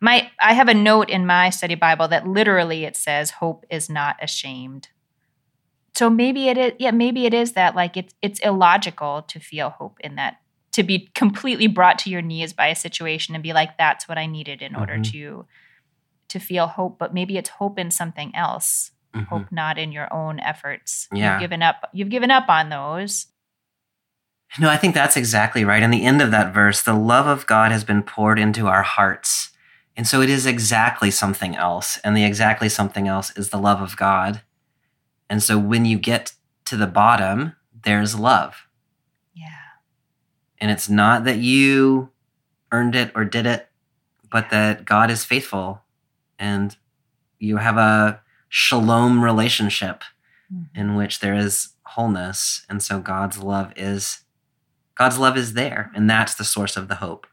my 0.00 0.30
I 0.40 0.54
have 0.54 0.68
a 0.68 0.74
note 0.74 1.10
in 1.10 1.26
my 1.26 1.50
study 1.50 1.74
Bible 1.74 2.08
that 2.08 2.26
literally 2.26 2.84
it 2.84 2.96
says 2.96 3.30
hope 3.30 3.64
is 3.70 3.88
not 3.88 4.16
ashamed. 4.22 4.88
So 6.00 6.08
maybe 6.08 6.48
it 6.48 6.56
is 6.56 6.72
yeah, 6.78 6.92
maybe 6.92 7.26
it 7.26 7.34
is 7.34 7.52
that 7.52 7.76
like 7.76 7.94
it's 7.94 8.14
it's 8.22 8.40
illogical 8.40 9.20
to 9.28 9.38
feel 9.38 9.68
hope 9.68 10.00
in 10.00 10.14
that 10.14 10.38
to 10.72 10.82
be 10.82 11.10
completely 11.14 11.66
brought 11.66 11.98
to 11.98 12.08
your 12.08 12.22
knees 12.22 12.54
by 12.54 12.68
a 12.68 12.74
situation 12.74 13.34
and 13.34 13.42
be 13.42 13.52
like 13.52 13.76
that's 13.76 14.08
what 14.08 14.16
I 14.16 14.24
needed 14.24 14.62
in 14.62 14.74
order 14.74 14.96
Mhm. 14.96 15.12
to 15.12 15.46
to 16.28 16.38
feel 16.38 16.68
hope, 16.68 16.98
but 16.98 17.12
maybe 17.12 17.36
it's 17.36 17.50
hope 17.50 17.78
in 17.78 17.90
something 17.90 18.34
else. 18.34 18.92
Mhm. 19.14 19.26
Hope 19.26 19.52
not 19.52 19.76
in 19.76 19.92
your 19.92 20.10
own 20.10 20.40
efforts. 20.40 21.06
Yeah. 21.12 21.32
You've 21.32 21.40
given 21.40 21.62
up 21.62 21.90
you've 21.92 22.08
given 22.08 22.30
up 22.30 22.48
on 22.48 22.70
those. 22.70 23.26
No, 24.58 24.70
I 24.70 24.78
think 24.78 24.94
that's 24.94 25.18
exactly 25.18 25.66
right. 25.66 25.82
In 25.82 25.90
the 25.90 26.06
end 26.06 26.22
of 26.22 26.30
that 26.30 26.54
verse, 26.54 26.80
the 26.80 26.94
love 26.94 27.26
of 27.26 27.46
God 27.46 27.72
has 27.72 27.84
been 27.84 28.02
poured 28.02 28.38
into 28.38 28.68
our 28.68 28.84
hearts. 28.84 29.50
And 29.98 30.06
so 30.06 30.22
it 30.22 30.30
is 30.30 30.46
exactly 30.46 31.10
something 31.10 31.54
else. 31.56 31.98
And 31.98 32.16
the 32.16 32.24
exactly 32.24 32.70
something 32.70 33.06
else 33.06 33.36
is 33.36 33.50
the 33.50 33.58
love 33.58 33.82
of 33.82 33.98
God. 33.98 34.40
And 35.30 35.42
so 35.42 35.58
when 35.58 35.86
you 35.86 35.98
get 35.98 36.34
to 36.66 36.76
the 36.76 36.86
bottom, 36.86 37.56
there's 37.84 38.18
love. 38.18 38.66
Yeah. 39.34 39.46
And 40.60 40.70
it's 40.70 40.90
not 40.90 41.24
that 41.24 41.38
you 41.38 42.10
earned 42.70 42.94
it 42.94 43.10
or 43.14 43.24
did 43.24 43.46
it, 43.46 43.70
but 44.30 44.50
that 44.50 44.84
God 44.84 45.10
is 45.10 45.24
faithful 45.24 45.80
and 46.38 46.76
you 47.38 47.56
have 47.56 47.78
a 47.78 48.20
shalom 48.50 49.24
relationship 49.24 50.02
mm-hmm. 50.52 50.78
in 50.78 50.96
which 50.96 51.20
there 51.20 51.34
is 51.34 51.70
wholeness. 51.84 52.66
And 52.68 52.82
so 52.82 53.00
god's 53.00 53.38
love 53.38 53.72
is 53.76 54.24
god's 54.94 55.18
love 55.18 55.38
is 55.38 55.54
there. 55.54 55.90
And 55.94 56.10
that's 56.10 56.34
the 56.34 56.44
source 56.44 56.76
of 56.76 56.88
the 56.88 56.96
hope. 56.96 57.26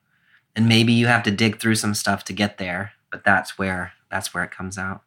And 0.55 0.69
maybe 0.69 0.93
you 0.93 1.07
have 1.07 1.23
to 1.23 1.31
dig 1.31 1.59
through 1.59 1.75
some 1.75 1.93
stuff 1.93 2.23
to 2.25 2.33
get 2.33 2.57
there 2.57 2.93
but 3.11 3.23
that's 3.23 3.57
where 3.57 3.93
that's 4.09 4.33
where 4.33 4.43
it 4.43 4.51
comes 4.51 4.77
out 4.77 5.01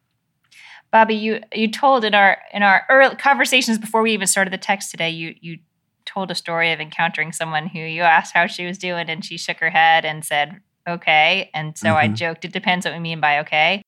Bobby, 0.91 1.15
you 1.15 1.41
you 1.53 1.69
told 1.69 2.03
in 2.03 2.13
our 2.13 2.37
in 2.53 2.63
our 2.63 2.85
early 2.89 3.15
conversations 3.15 3.77
before 3.77 4.01
we 4.01 4.13
even 4.13 4.27
started 4.27 4.51
the 4.51 4.57
text 4.57 4.91
today, 4.91 5.09
you 5.09 5.35
you 5.39 5.59
told 6.05 6.31
a 6.31 6.35
story 6.35 6.71
of 6.73 6.79
encountering 6.81 7.31
someone 7.31 7.67
who 7.67 7.79
you 7.79 8.01
asked 8.01 8.33
how 8.33 8.47
she 8.47 8.65
was 8.65 8.77
doing 8.77 9.09
and 9.09 9.23
she 9.23 9.37
shook 9.37 9.57
her 9.59 9.69
head 9.69 10.03
and 10.03 10.25
said, 10.25 10.59
"Okay." 10.87 11.49
And 11.53 11.77
so 11.77 11.95
I 11.95 12.09
Mhm. 12.09 12.15
joked, 12.15 12.45
"It 12.45 12.51
depends 12.51 12.85
what 12.85 12.93
we 12.93 12.99
mean 12.99 13.21
by 13.21 13.39
okay." 13.39 13.81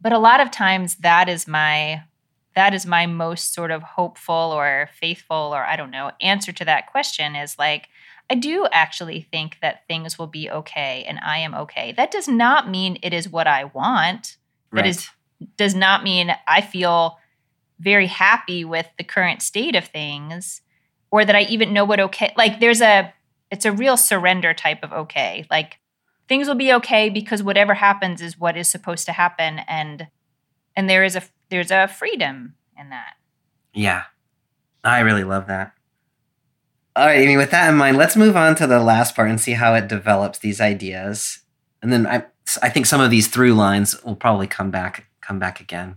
But 0.00 0.12
a 0.12 0.18
lot 0.18 0.40
of 0.40 0.50
times 0.50 0.96
that 0.96 1.28
is 1.28 1.46
my 1.48 2.02
that 2.54 2.74
is 2.74 2.84
my 2.84 3.06
most 3.06 3.54
sort 3.54 3.70
of 3.70 3.82
hopeful 3.82 4.34
or 4.52 4.90
faithful 5.00 5.54
or 5.54 5.64
I 5.64 5.74
don't 5.76 5.90
know 5.90 6.12
answer 6.20 6.52
to 6.52 6.64
that 6.66 6.86
question 6.88 7.34
is 7.34 7.58
like 7.58 7.88
I 8.28 8.34
do 8.34 8.66
actually 8.72 9.22
think 9.22 9.58
that 9.62 9.86
things 9.88 10.18
will 10.18 10.26
be 10.26 10.50
okay 10.50 11.04
and 11.08 11.18
I 11.20 11.38
am 11.38 11.54
okay. 11.54 11.92
That 11.92 12.10
does 12.10 12.28
not 12.28 12.68
mean 12.68 12.98
it 13.02 13.14
is 13.14 13.28
what 13.28 13.46
I 13.46 13.64
want. 13.64 14.36
That 14.72 14.86
is 14.86 15.08
does 15.56 15.74
not 15.74 16.04
mean 16.04 16.34
I 16.46 16.60
feel 16.60 17.18
very 17.80 18.06
happy 18.06 18.64
with 18.64 18.86
the 18.96 19.04
current 19.04 19.42
state 19.42 19.74
of 19.74 19.84
things 19.84 20.60
or 21.10 21.24
that 21.24 21.36
I 21.36 21.42
even 21.42 21.72
know 21.72 21.84
what 21.84 22.00
okay 22.00 22.32
like 22.36 22.60
there's 22.60 22.80
a 22.80 23.12
it's 23.52 23.66
a 23.66 23.70
real 23.70 23.98
surrender 23.98 24.54
type 24.54 24.82
of 24.82 24.92
okay. 24.92 25.46
Like 25.50 25.78
things 26.26 26.48
will 26.48 26.54
be 26.54 26.72
okay 26.72 27.10
because 27.10 27.42
whatever 27.42 27.74
happens 27.74 28.22
is 28.22 28.40
what 28.40 28.56
is 28.56 28.68
supposed 28.68 29.04
to 29.06 29.12
happen 29.12 29.60
and 29.68 30.08
and 30.74 30.88
there 30.88 31.04
is 31.04 31.14
a 31.14 31.22
there's 31.50 31.70
a 31.70 31.86
freedom 31.86 32.54
in 32.78 32.88
that. 32.88 33.14
Yeah. 33.74 34.04
I 34.82 35.00
really 35.00 35.22
love 35.22 35.46
that. 35.48 35.74
All 36.96 37.06
right 37.06 37.20
amy 37.20 37.36
with 37.36 37.50
that 37.50 37.68
in 37.68 37.76
mind 37.76 37.98
let's 37.98 38.16
move 38.16 38.36
on 38.36 38.54
to 38.56 38.66
the 38.66 38.80
last 38.80 39.14
part 39.14 39.28
and 39.28 39.40
see 39.40 39.52
how 39.52 39.74
it 39.74 39.86
develops 39.86 40.38
these 40.38 40.60
ideas. 40.60 41.40
And 41.82 41.92
then 41.92 42.06
i 42.06 42.24
i 42.62 42.68
think 42.68 42.86
some 42.86 43.00
of 43.00 43.10
these 43.10 43.28
through 43.28 43.54
lines 43.54 44.02
will 44.02 44.16
probably 44.16 44.46
come 44.46 44.70
back 44.70 45.06
come 45.22 45.38
back 45.38 45.60
again 45.60 45.96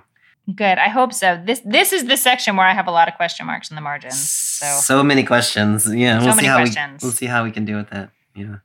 good 0.55 0.78
i 0.78 0.88
hope 0.89 1.11
so 1.11 1.41
this 1.45 1.59
this 1.65 1.91
is 1.91 2.05
the 2.05 2.15
section 2.15 2.55
where 2.55 2.67
i 2.67 2.73
have 2.73 2.88
a 2.88 2.91
lot 2.91 3.07
of 3.07 3.15
question 3.15 3.45
marks 3.45 3.69
in 3.69 3.76
the 3.76 3.82
margins 3.82 4.17
so 4.19 4.65
so 4.82 5.03
many 5.03 5.23
questions. 5.23 5.86
Yeah, 5.93 6.19
So 6.19 6.26
we'll 6.28 6.36
many 6.36 6.45
see 6.45 6.47
how 6.47 6.57
questions. 6.57 7.01
we 7.01 7.05
we'll 7.05 7.13
see 7.13 7.26
how 7.26 7.43
we 7.43 7.51
can 7.51 7.65
do 7.65 7.76
with 7.76 7.91
it. 7.91 8.09
Yeah. 8.36 8.57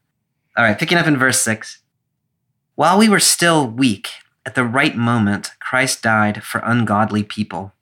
All 0.56 0.64
right, 0.64 0.78
picking 0.78 0.98
up 0.98 1.06
in 1.08 1.16
verse 1.16 1.40
six. 1.40 1.82
While 2.76 2.96
we 2.98 3.08
were 3.08 3.18
still 3.20 3.66
weak, 3.66 4.08
at 4.46 4.54
the 4.54 4.64
right 4.64 4.96
moment, 4.96 5.50
Christ 5.58 6.02
died 6.02 6.44
for 6.44 6.60
ungodly 6.64 7.24
people. 7.24 7.72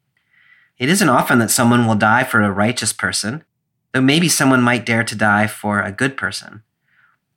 It 0.78 0.88
isn't 0.88 1.08
often 1.08 1.38
that 1.40 1.50
someone 1.50 1.86
will 1.86 1.96
die 1.96 2.24
for 2.24 2.40
a 2.40 2.50
righteous 2.50 2.92
person, 2.94 3.44
though 3.92 4.00
maybe 4.00 4.28
someone 4.28 4.62
might 4.62 4.86
dare 4.86 5.04
to 5.04 5.14
die 5.14 5.46
for 5.46 5.80
a 5.82 5.92
good 5.92 6.16
person. 6.16 6.62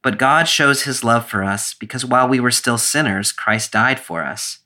But 0.02 0.18
God 0.18 0.48
shows 0.48 0.84
his 0.84 1.04
love 1.04 1.28
for 1.28 1.44
us 1.44 1.74
because 1.74 2.06
while 2.06 2.28
we 2.30 2.40
were 2.40 2.52
still 2.52 2.78
sinners, 2.78 3.32
Christ 3.34 3.72
died 3.74 4.00
for 4.00 4.24
us. 4.24 4.60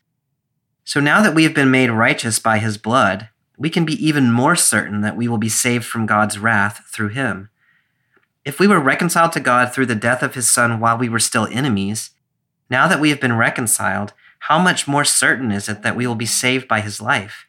So 0.86 1.00
now 1.00 1.22
that 1.24 1.34
we 1.34 1.44
have 1.44 1.56
been 1.56 1.72
made 1.72 1.90
righteous 1.90 2.38
by 2.38 2.60
his 2.60 2.78
blood, 2.78 3.30
we 3.58 3.72
can 3.72 3.86
be 3.86 4.06
even 4.06 4.32
more 4.32 4.56
certain 4.56 5.02
that 5.02 5.18
we 5.18 5.28
will 5.28 5.40
be 5.40 5.50
saved 5.50 5.84
from 5.84 6.06
God's 6.06 6.38
wrath 6.38 6.86
through 6.88 7.10
him. 7.10 7.50
If 8.46 8.60
we 8.60 8.68
were 8.68 8.80
reconciled 8.80 9.32
to 9.32 9.40
God 9.40 9.74
through 9.74 9.88
the 9.88 9.96
death 9.96 10.22
of 10.22 10.36
his 10.36 10.50
Son 10.50 10.80
while 10.80 10.96
we 10.96 11.10
were 11.10 11.20
still 11.20 11.48
enemies, 11.48 12.12
now 12.70 12.88
that 12.88 13.00
we 13.00 13.10
have 13.10 13.20
been 13.20 13.36
reconciled, 13.36 14.14
how 14.40 14.60
much 14.60 14.88
more 14.88 15.04
certain 15.04 15.52
is 15.52 15.68
it 15.68 15.82
that 15.82 15.96
we 15.96 16.06
will 16.06 16.16
be 16.16 16.28
saved 16.28 16.68
by 16.68 16.82
his 16.82 17.02
life? 17.02 17.48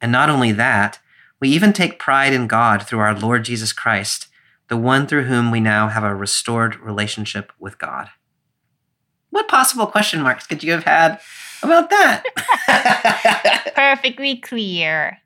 And 0.00 0.10
not 0.10 0.28
only 0.28 0.50
that, 0.50 0.98
we 1.38 1.48
even 1.50 1.72
take 1.72 2.00
pride 2.00 2.32
in 2.32 2.48
God 2.48 2.82
through 2.82 2.98
our 2.98 3.16
Lord 3.16 3.44
Jesus 3.44 3.72
Christ, 3.72 4.26
the 4.68 4.76
one 4.76 5.06
through 5.06 5.24
whom 5.24 5.52
we 5.52 5.60
now 5.60 5.86
have 5.86 6.02
a 6.02 6.14
restored 6.16 6.80
relationship 6.80 7.52
with 7.60 7.78
God. 7.78 8.08
What 9.30 9.46
possible 9.46 9.86
question 9.86 10.22
marks 10.22 10.48
could 10.48 10.64
you 10.64 10.72
have 10.72 10.84
had 10.84 11.20
about 11.62 11.90
that? 11.90 12.22
perfectly 13.74 14.36
clear 14.36 15.18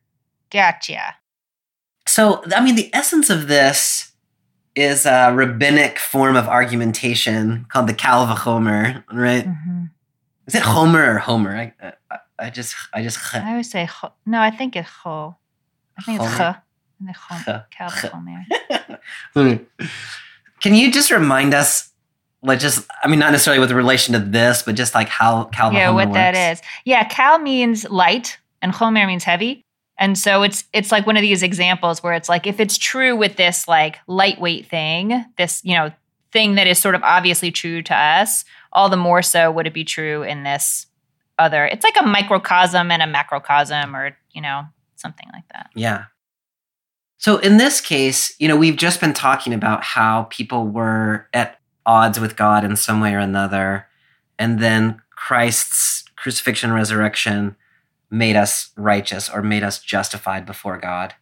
gotcha 0.51 1.14
So, 2.07 2.43
I 2.55 2.61
mean, 2.61 2.74
the 2.74 2.91
essence 2.93 3.31
of 3.31 3.49
this 3.49 4.12
is 4.76 5.07
a 5.07 5.33
rabbinic 5.35 5.99
form 5.99 6.37
of 6.37 6.47
argumentation 6.47 7.66
called 7.68 7.87
the 7.89 7.95
Kal 7.95 8.26
vachomer, 8.26 9.05
right? 9.12 9.47
Mm-hmm. 9.47 9.85
Is 10.47 10.55
it 10.55 10.62
Homer 10.62 11.14
or 11.14 11.18
Homer? 11.18 11.57
I, 11.57 11.72
I, 12.11 12.18
I 12.39 12.51
just, 12.51 12.74
I 12.93 13.03
just. 13.03 13.18
I 13.35 13.57
would 13.57 13.66
say 13.66 13.87
cho. 13.87 14.12
No, 14.26 14.41
I 14.41 14.51
think 14.51 14.74
it's 14.74 14.89
cho. 15.03 15.37
I 15.99 16.03
think 16.03 16.20
it's. 16.20 16.41
And 17.01 17.09
the 17.09 17.14
chom- 17.14 17.45
Cho. 17.45 17.62
Cal 17.70 17.91
Can 20.62 20.74
you 20.74 20.93
just 20.93 21.11
remind 21.11 21.55
us, 21.55 21.89
like, 22.43 22.59
just, 22.59 22.86
I 23.03 23.09
mean, 23.09 23.18
not 23.18 23.32
necessarily 23.32 23.61
with 23.61 23.70
relation 23.72 24.14
to 24.14 24.20
this, 24.20 24.62
but 24.62 24.74
just 24.74 24.95
like 24.95 25.09
how 25.09 25.45
Kal 25.45 25.72
Yeah, 25.72 25.91
what 25.91 26.12
that 26.14 26.34
works? 26.34 26.61
is. 26.61 26.66
Yeah, 26.84 27.05
cal 27.05 27.38
means 27.38 27.88
light 27.91 28.38
and 28.62 28.72
chomer 28.72 29.07
means 29.07 29.24
heavy. 29.24 29.64
And 29.99 30.16
so 30.18 30.43
it's 30.43 30.64
it's 30.72 30.91
like 30.91 31.07
one 31.07 31.18
of 31.18 31.20
these 31.20 31.43
examples 31.43 32.03
where 32.03 32.14
it's 32.14 32.28
like 32.28 32.47
if 32.47 32.59
it's 32.59 32.78
true 32.78 33.14
with 33.14 33.36
this 33.36 33.68
like 33.68 33.99
lightweight 34.07 34.66
thing, 34.66 35.26
this, 35.36 35.61
you 35.62 35.74
know, 35.74 35.93
thing 36.32 36.55
that 36.55 36.66
is 36.66 36.78
sort 36.78 36.95
of 36.95 37.03
obviously 37.03 37.51
true 37.51 37.82
to 37.82 37.95
us, 37.95 38.47
all 38.72 38.88
the 38.88 38.97
more 38.97 39.20
so 39.20 39.51
would 39.51 39.66
it 39.66 39.74
be 39.74 39.84
true 39.84 40.22
in 40.22 40.43
this 40.43 40.86
other. 41.38 41.66
It's 41.66 41.84
like 41.84 41.97
a 42.01 42.07
microcosm 42.07 42.91
and 42.91 43.03
a 43.03 43.07
macrocosm 43.07 43.95
or, 43.95 44.16
you 44.32 44.41
know, 44.41 44.62
something 44.97 45.28
like 45.34 45.45
that. 45.53 45.68
Yeah. 45.74 46.05
So 47.18 47.36
in 47.36 47.59
this 47.59 47.82
case, 47.82 48.34
you 48.38 48.49
know, 48.49 48.57
we've 48.57 48.76
just 48.76 49.01
been 49.01 49.12
talking 49.12 49.53
about 49.53 49.84
how 49.84 50.28
people 50.30 50.66
were 50.66 51.28
at 51.34 51.59
odds 51.87 52.18
with 52.20 52.37
God 52.37 52.64
in 52.64 52.76
some 52.76 53.01
way 53.01 53.14
or 53.14 53.18
another. 53.18 53.87
And 54.39 54.59
then 54.61 55.01
Christ's 55.11 56.05
crucifixion 56.16 56.70
and 56.70 56.76
resurrection 56.76 57.57
made 58.11 58.37
us 58.37 58.70
righteous 58.76 59.28
or 59.28 59.43
made 59.43 59.62
us 59.62 59.78
justified 59.81 60.45
before 60.47 60.78
God. 60.78 61.14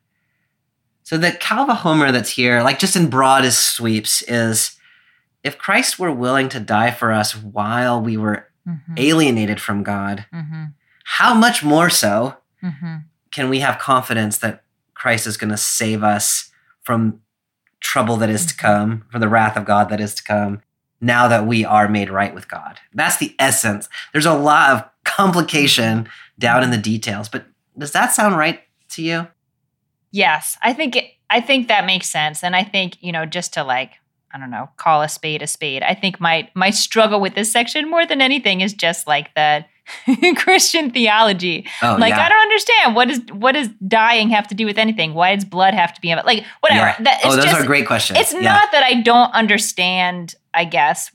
So 1.03 1.17
the 1.17 1.33
Kal 1.33 1.67
vachomer 1.67 2.13
that's 2.13 2.31
here, 2.31 2.63
like 2.63 2.79
just 2.79 2.97
in 2.97 3.09
broadest 3.11 3.75
sweeps, 3.75 4.23
is 4.23 4.77
if 5.43 5.57
Christ 5.59 5.99
were 5.99 6.13
willing 6.13 6.49
to 6.51 6.61
die 6.61 6.91
for 6.91 7.13
us 7.13 7.35
while 7.35 8.01
we 8.01 8.17
were 8.17 8.45
Mm-hmm. 8.69 8.95
alienated 8.99 9.61
from 9.63 9.83
God, 9.83 10.27
Mm-hmm. 10.31 10.65
how 11.05 11.33
much 11.33 11.65
more 11.65 11.89
so 11.89 12.37
Mm-hmm. 12.63 12.97
can 13.31 13.49
we 13.49 13.61
have 13.61 13.79
confidence 13.79 14.37
that 14.39 14.63
Christ 14.93 15.27
is 15.27 15.39
going 15.39 15.49
to 15.51 15.57
save 15.57 16.03
us 16.03 16.51
from 16.83 17.23
trouble 17.81 18.17
that 18.17 18.31
is 18.31 18.47
to 18.47 18.55
mm-hmm. 18.55 18.67
come, 18.67 19.05
for 19.11 19.19
the 19.19 19.29
wrath 19.29 19.57
of 19.57 19.65
God 19.65 19.89
that 19.91 20.01
is 20.01 20.15
to 20.17 20.25
come, 20.25 20.63
now 21.01 21.29
that 21.29 21.47
we 21.47 21.65
are 21.65 21.89
made 21.89 22.11
right 22.11 22.35
with 22.35 22.49
God? 22.49 22.81
That's 22.93 23.19
the 23.19 23.35
essence. 23.39 23.89
There's 24.13 24.27
a 24.27 24.35
lot 24.35 24.71
of 24.71 24.85
complication 25.05 26.09
down 26.39 26.63
in 26.63 26.71
the 26.71 26.79
details. 26.79 27.29
But 27.29 27.47
does 27.77 27.93
that 27.93 28.13
sound 28.13 28.37
right 28.37 28.61
to 28.91 29.03
you? 29.03 29.29
Yes, 30.11 30.57
I 30.63 30.73
think 30.73 30.97
it, 30.97 31.05
I 31.31 31.41
think 31.41 31.69
that 31.69 31.85
makes 31.85 32.09
sense, 32.09 32.43
and 32.43 32.57
I 32.57 32.65
think 32.65 32.97
you 33.01 33.13
know 33.13 33.27
just 33.27 33.53
to 33.55 33.65
like 33.65 33.93
I 34.33 34.39
don't 34.39 34.51
know 34.51 34.71
call 34.77 35.03
a 35.03 35.09
spade 35.09 35.43
a 35.43 35.47
spade. 35.47 35.83
I 35.83 35.95
think 35.95 36.21
my 36.21 36.49
my 36.55 36.71
struggle 36.71 37.21
with 37.21 37.35
this 37.35 37.53
section 37.53 37.91
more 37.91 38.07
than 38.07 38.23
anything 38.23 38.63
is 38.63 38.73
just 38.73 39.07
like 39.07 39.35
the 39.35 39.65
Christian 40.37 40.91
theology. 40.91 41.67
Oh, 41.83 41.97
like 41.99 42.11
yeah. 42.11 42.27
I 42.27 42.29
don't 42.29 42.41
understand 42.43 42.97
what 42.97 43.11
is 43.11 43.21
what 43.33 43.53
does 43.53 43.69
dying 43.87 44.31
have 44.31 44.49
to 44.49 44.55
do 44.55 44.67
with 44.67 44.79
anything? 44.79 45.15
Why 45.15 45.35
does 45.35 45.45
blood 45.45 45.75
have 45.75 45.95
to 45.95 46.01
be? 46.01 46.15
Like 46.15 46.45
whatever. 46.61 46.87
Yeah. 46.87 46.97
That, 47.01 47.21
oh, 47.25 47.37
those 47.37 47.45
just, 47.45 47.61
are 47.61 47.67
great 47.67 47.87
questions. 47.87 48.19
It's 48.19 48.33
Yeah. 48.33 48.41
not 48.41 48.73
that 48.73 48.83
I 48.83 49.01
don't 49.01 49.33
understand. 49.35 50.35
I 50.55 50.65
guess 50.65 51.11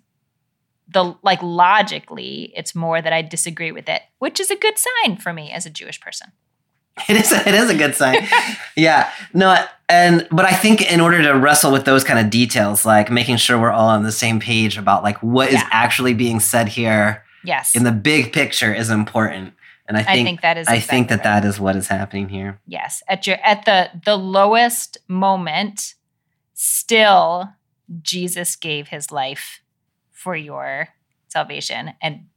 the 0.88 1.15
like 1.24 1.41
logically, 1.41 2.53
it's 2.55 2.76
more 2.76 3.01
that 3.01 3.13
I 3.13 3.21
disagree 3.21 3.71
with 3.71 3.89
it, 3.89 4.01
which 4.19 4.39
is 4.39 4.49
a 4.51 4.55
good 4.55 4.76
sign 4.78 5.17
for 5.17 5.34
me 5.34 5.51
as 5.51 5.65
a 5.65 5.69
Jewish 5.69 5.99
person. 5.99 6.32
It 7.09 7.17
is. 7.17 7.32
A, 7.32 7.47
it 7.49 7.55
is 7.55 7.71
a 7.71 7.76
good 7.76 7.95
sign. 7.95 8.28
yeah. 8.78 9.09
No. 9.34 9.57
And 9.89 10.28
but 10.32 10.45
I 10.45 10.53
think 10.53 10.91
in 10.91 11.01
order 11.01 11.24
to 11.24 11.32
wrestle 11.32 11.71
with 11.71 11.86
those 11.86 12.03
kind 12.03 12.19
of 12.19 12.30
details, 12.30 12.86
like 12.86 13.09
making 13.09 13.38
sure 13.38 13.59
we're 13.59 13.71
all 13.71 13.89
on 13.89 14.03
the 14.03 14.11
same 14.11 14.39
page 14.39 14.78
about 14.78 15.01
like 15.01 15.17
what 15.24 15.49
is 15.49 15.61
actually 15.71 16.13
being 16.13 16.39
said 16.39 16.67
here 16.67 17.24
Yes, 17.44 17.76
in 17.76 17.84
the 17.84 17.91
big 17.91 18.32
picture 18.34 18.74
is 18.74 18.89
important. 18.89 19.54
And 19.88 19.98
I 19.98 20.02
I 20.02 20.04
think 20.04 20.28
think 20.28 20.41
that 20.41 20.58
is. 20.58 20.68
I 20.68 20.80
think 20.80 21.08
exactly 21.08 21.18
that 21.18 21.30
right. 21.30 21.41
that 21.41 21.48
is 21.48 21.60
what 21.60 21.76
is 21.76 21.88
happening 21.88 22.30
here. 22.30 22.60
yes 22.66 23.04
at 23.10 23.28
your 23.28 23.38
at 23.44 23.66
the 23.66 23.89
the 24.06 24.16
lowest 24.16 24.98
moment 25.08 25.96
still 26.54 27.50
jesus 28.02 28.56
gave 28.56 28.88
his 28.88 29.12
life 29.12 29.60
for 30.12 30.36
your 30.38 30.88
salvation 31.28 31.91
and 32.02 32.28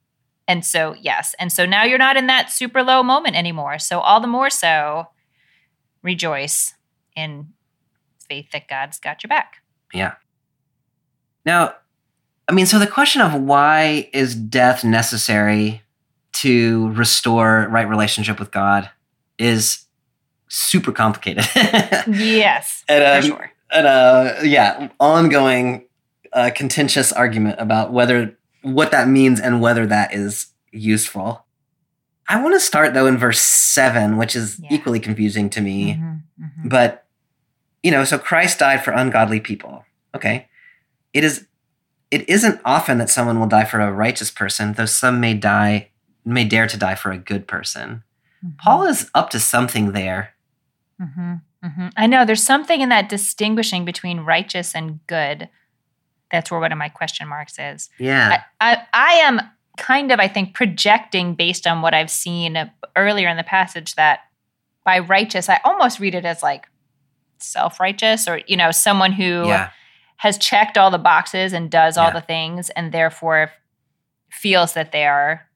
and 0.48 0.64
so 0.64 0.94
yes 1.00 1.34
and 1.38 1.52
so 1.52 1.64
now 1.64 1.84
you're 1.84 1.98
not 1.98 2.16
in 2.16 2.26
that 2.26 2.50
super 2.50 2.82
low 2.82 3.02
moment 3.02 3.36
anymore 3.36 3.78
so 3.78 4.00
all 4.00 4.20
the 4.20 4.26
more 4.26 4.50
so 4.50 5.06
rejoice 6.02 6.74
in 7.14 7.52
faith 8.28 8.50
that 8.50 8.66
god's 8.66 8.98
got 8.98 9.22
your 9.22 9.28
back 9.28 9.62
Yeah. 9.94 10.14
Now, 11.44 11.74
I 12.48 12.52
mean, 12.52 12.66
so 12.66 12.78
the 12.78 12.86
question 12.86 13.22
of 13.22 13.34
why 13.34 14.08
is 14.12 14.34
death 14.34 14.84
necessary 14.84 15.82
to 16.34 16.90
restore 16.92 17.66
right 17.70 17.88
relationship 17.88 18.38
with 18.38 18.50
God 18.50 18.90
is 19.38 19.84
super 20.48 20.92
complicated. 20.92 21.44
yes 22.06 22.84
And, 22.88 23.02
um, 23.04 23.22
for 23.22 23.26
sure 23.26 23.52
and 23.72 23.86
uh, 23.86 24.34
yeah, 24.42 24.88
ongoing 25.00 25.86
uh, 26.32 26.50
contentious 26.54 27.12
argument 27.12 27.56
about 27.58 27.92
whether 27.92 28.36
what 28.62 28.90
that 28.92 29.08
means 29.08 29.40
and 29.40 29.60
whether 29.60 29.86
that 29.86 30.14
is 30.14 30.46
useful. 30.72 31.44
I 32.28 32.40
want 32.42 32.54
to 32.54 32.60
start 32.60 32.94
though 32.94 33.06
in 33.06 33.16
verse 33.16 33.40
seven, 33.40 34.16
which 34.16 34.36
is 34.36 34.58
Yeah. 34.60 34.68
equally 34.72 35.00
confusing 35.00 35.50
to 35.50 35.60
me. 35.60 35.94
Mhm, 35.94 36.22
mhm. 36.40 36.68
But 36.68 37.06
you 37.82 37.90
know, 37.90 38.04
so 38.04 38.18
Christ 38.18 38.58
died 38.60 38.84
for 38.84 38.92
ungodly 38.92 39.40
people. 39.40 39.84
Okay. 40.14 40.48
It 41.12 41.24
is 41.24 41.46
it 42.10 42.28
isn't 42.28 42.60
often 42.64 42.98
that 42.98 43.10
someone 43.10 43.40
will 43.40 43.46
die 43.46 43.64
for 43.64 43.80
a 43.80 43.92
righteous 43.92 44.30
person, 44.30 44.74
though 44.74 44.86
some 44.86 45.20
may 45.20 45.34
die 45.34 45.90
may 46.24 46.44
dare 46.44 46.66
to 46.66 46.76
die 46.76 46.94
for 46.94 47.12
a 47.12 47.18
good 47.18 47.46
person. 47.46 48.02
Paul 48.58 48.84
is 48.86 49.10
up 49.14 49.30
to 49.30 49.40
something 49.40 49.92
there. 49.92 50.34
Mhm, 51.00 51.40
mhm. 51.64 51.92
I 51.96 52.06
know 52.06 52.24
there's 52.24 52.42
something 52.42 52.80
in 52.80 52.88
that 52.88 53.08
distinguishing 53.08 53.84
between 53.84 54.20
righteous 54.20 54.74
and 54.74 55.00
good. 55.06 55.48
That's 56.30 56.50
where 56.50 56.60
one 56.60 56.72
of 56.72 56.78
my 56.78 56.88
question 56.88 57.28
marks 57.28 57.58
is. 57.58 57.90
Yeah. 57.98 58.42
I, 58.60 58.72
I, 58.72 58.82
I 58.92 59.12
am 59.14 59.40
kind 59.76 60.10
of, 60.10 60.18
I 60.18 60.28
think, 60.28 60.54
projecting 60.54 61.34
based 61.34 61.66
on 61.66 61.82
what 61.82 61.94
I've 61.94 62.10
seen 62.10 62.70
earlier 62.96 63.28
in 63.28 63.36
the 63.36 63.44
passage 63.44 63.94
that 63.94 64.20
by 64.84 64.98
righteous, 65.00 65.48
I 65.48 65.60
almost 65.64 66.00
read 66.00 66.14
it 66.14 66.24
as 66.24 66.42
like 66.42 66.66
self 67.38 67.78
righteous 67.78 68.26
or, 68.26 68.40
you 68.46 68.56
know, 68.56 68.70
someone 68.70 69.12
who 69.12 69.46
yeah. 69.46 69.70
Has 70.18 70.38
checked 70.38 70.78
all 70.78 70.90
the 70.90 70.98
boxes 70.98 71.52
and 71.52 71.70
does 71.70 71.96
all 71.96 72.06
Yeah. 72.08 72.12
the 72.14 72.20
things 72.20 72.70
and 72.70 72.92
therefore 72.92 73.52
feels 74.30 74.72
that 74.74 74.92
they 74.92 75.06
are 75.06 75.46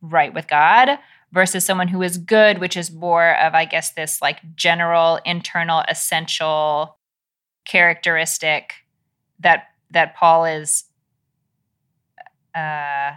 right 0.00 0.32
with 0.32 0.46
God 0.46 0.98
versus 1.32 1.64
someone 1.64 1.88
who 1.88 2.00
is 2.02 2.16
good, 2.18 2.58
which 2.58 2.76
is 2.76 2.90
more 2.90 3.36
of, 3.36 3.54
I 3.54 3.64
guess, 3.64 3.92
this 3.92 4.22
like 4.22 4.38
general, 4.54 5.18
internal, 5.24 5.82
essential 5.88 6.96
characteristic 7.64 8.72
that 9.40 9.64
that 9.90 10.14
Paul 10.16 10.44
is 10.46 10.84
uh 12.54 13.12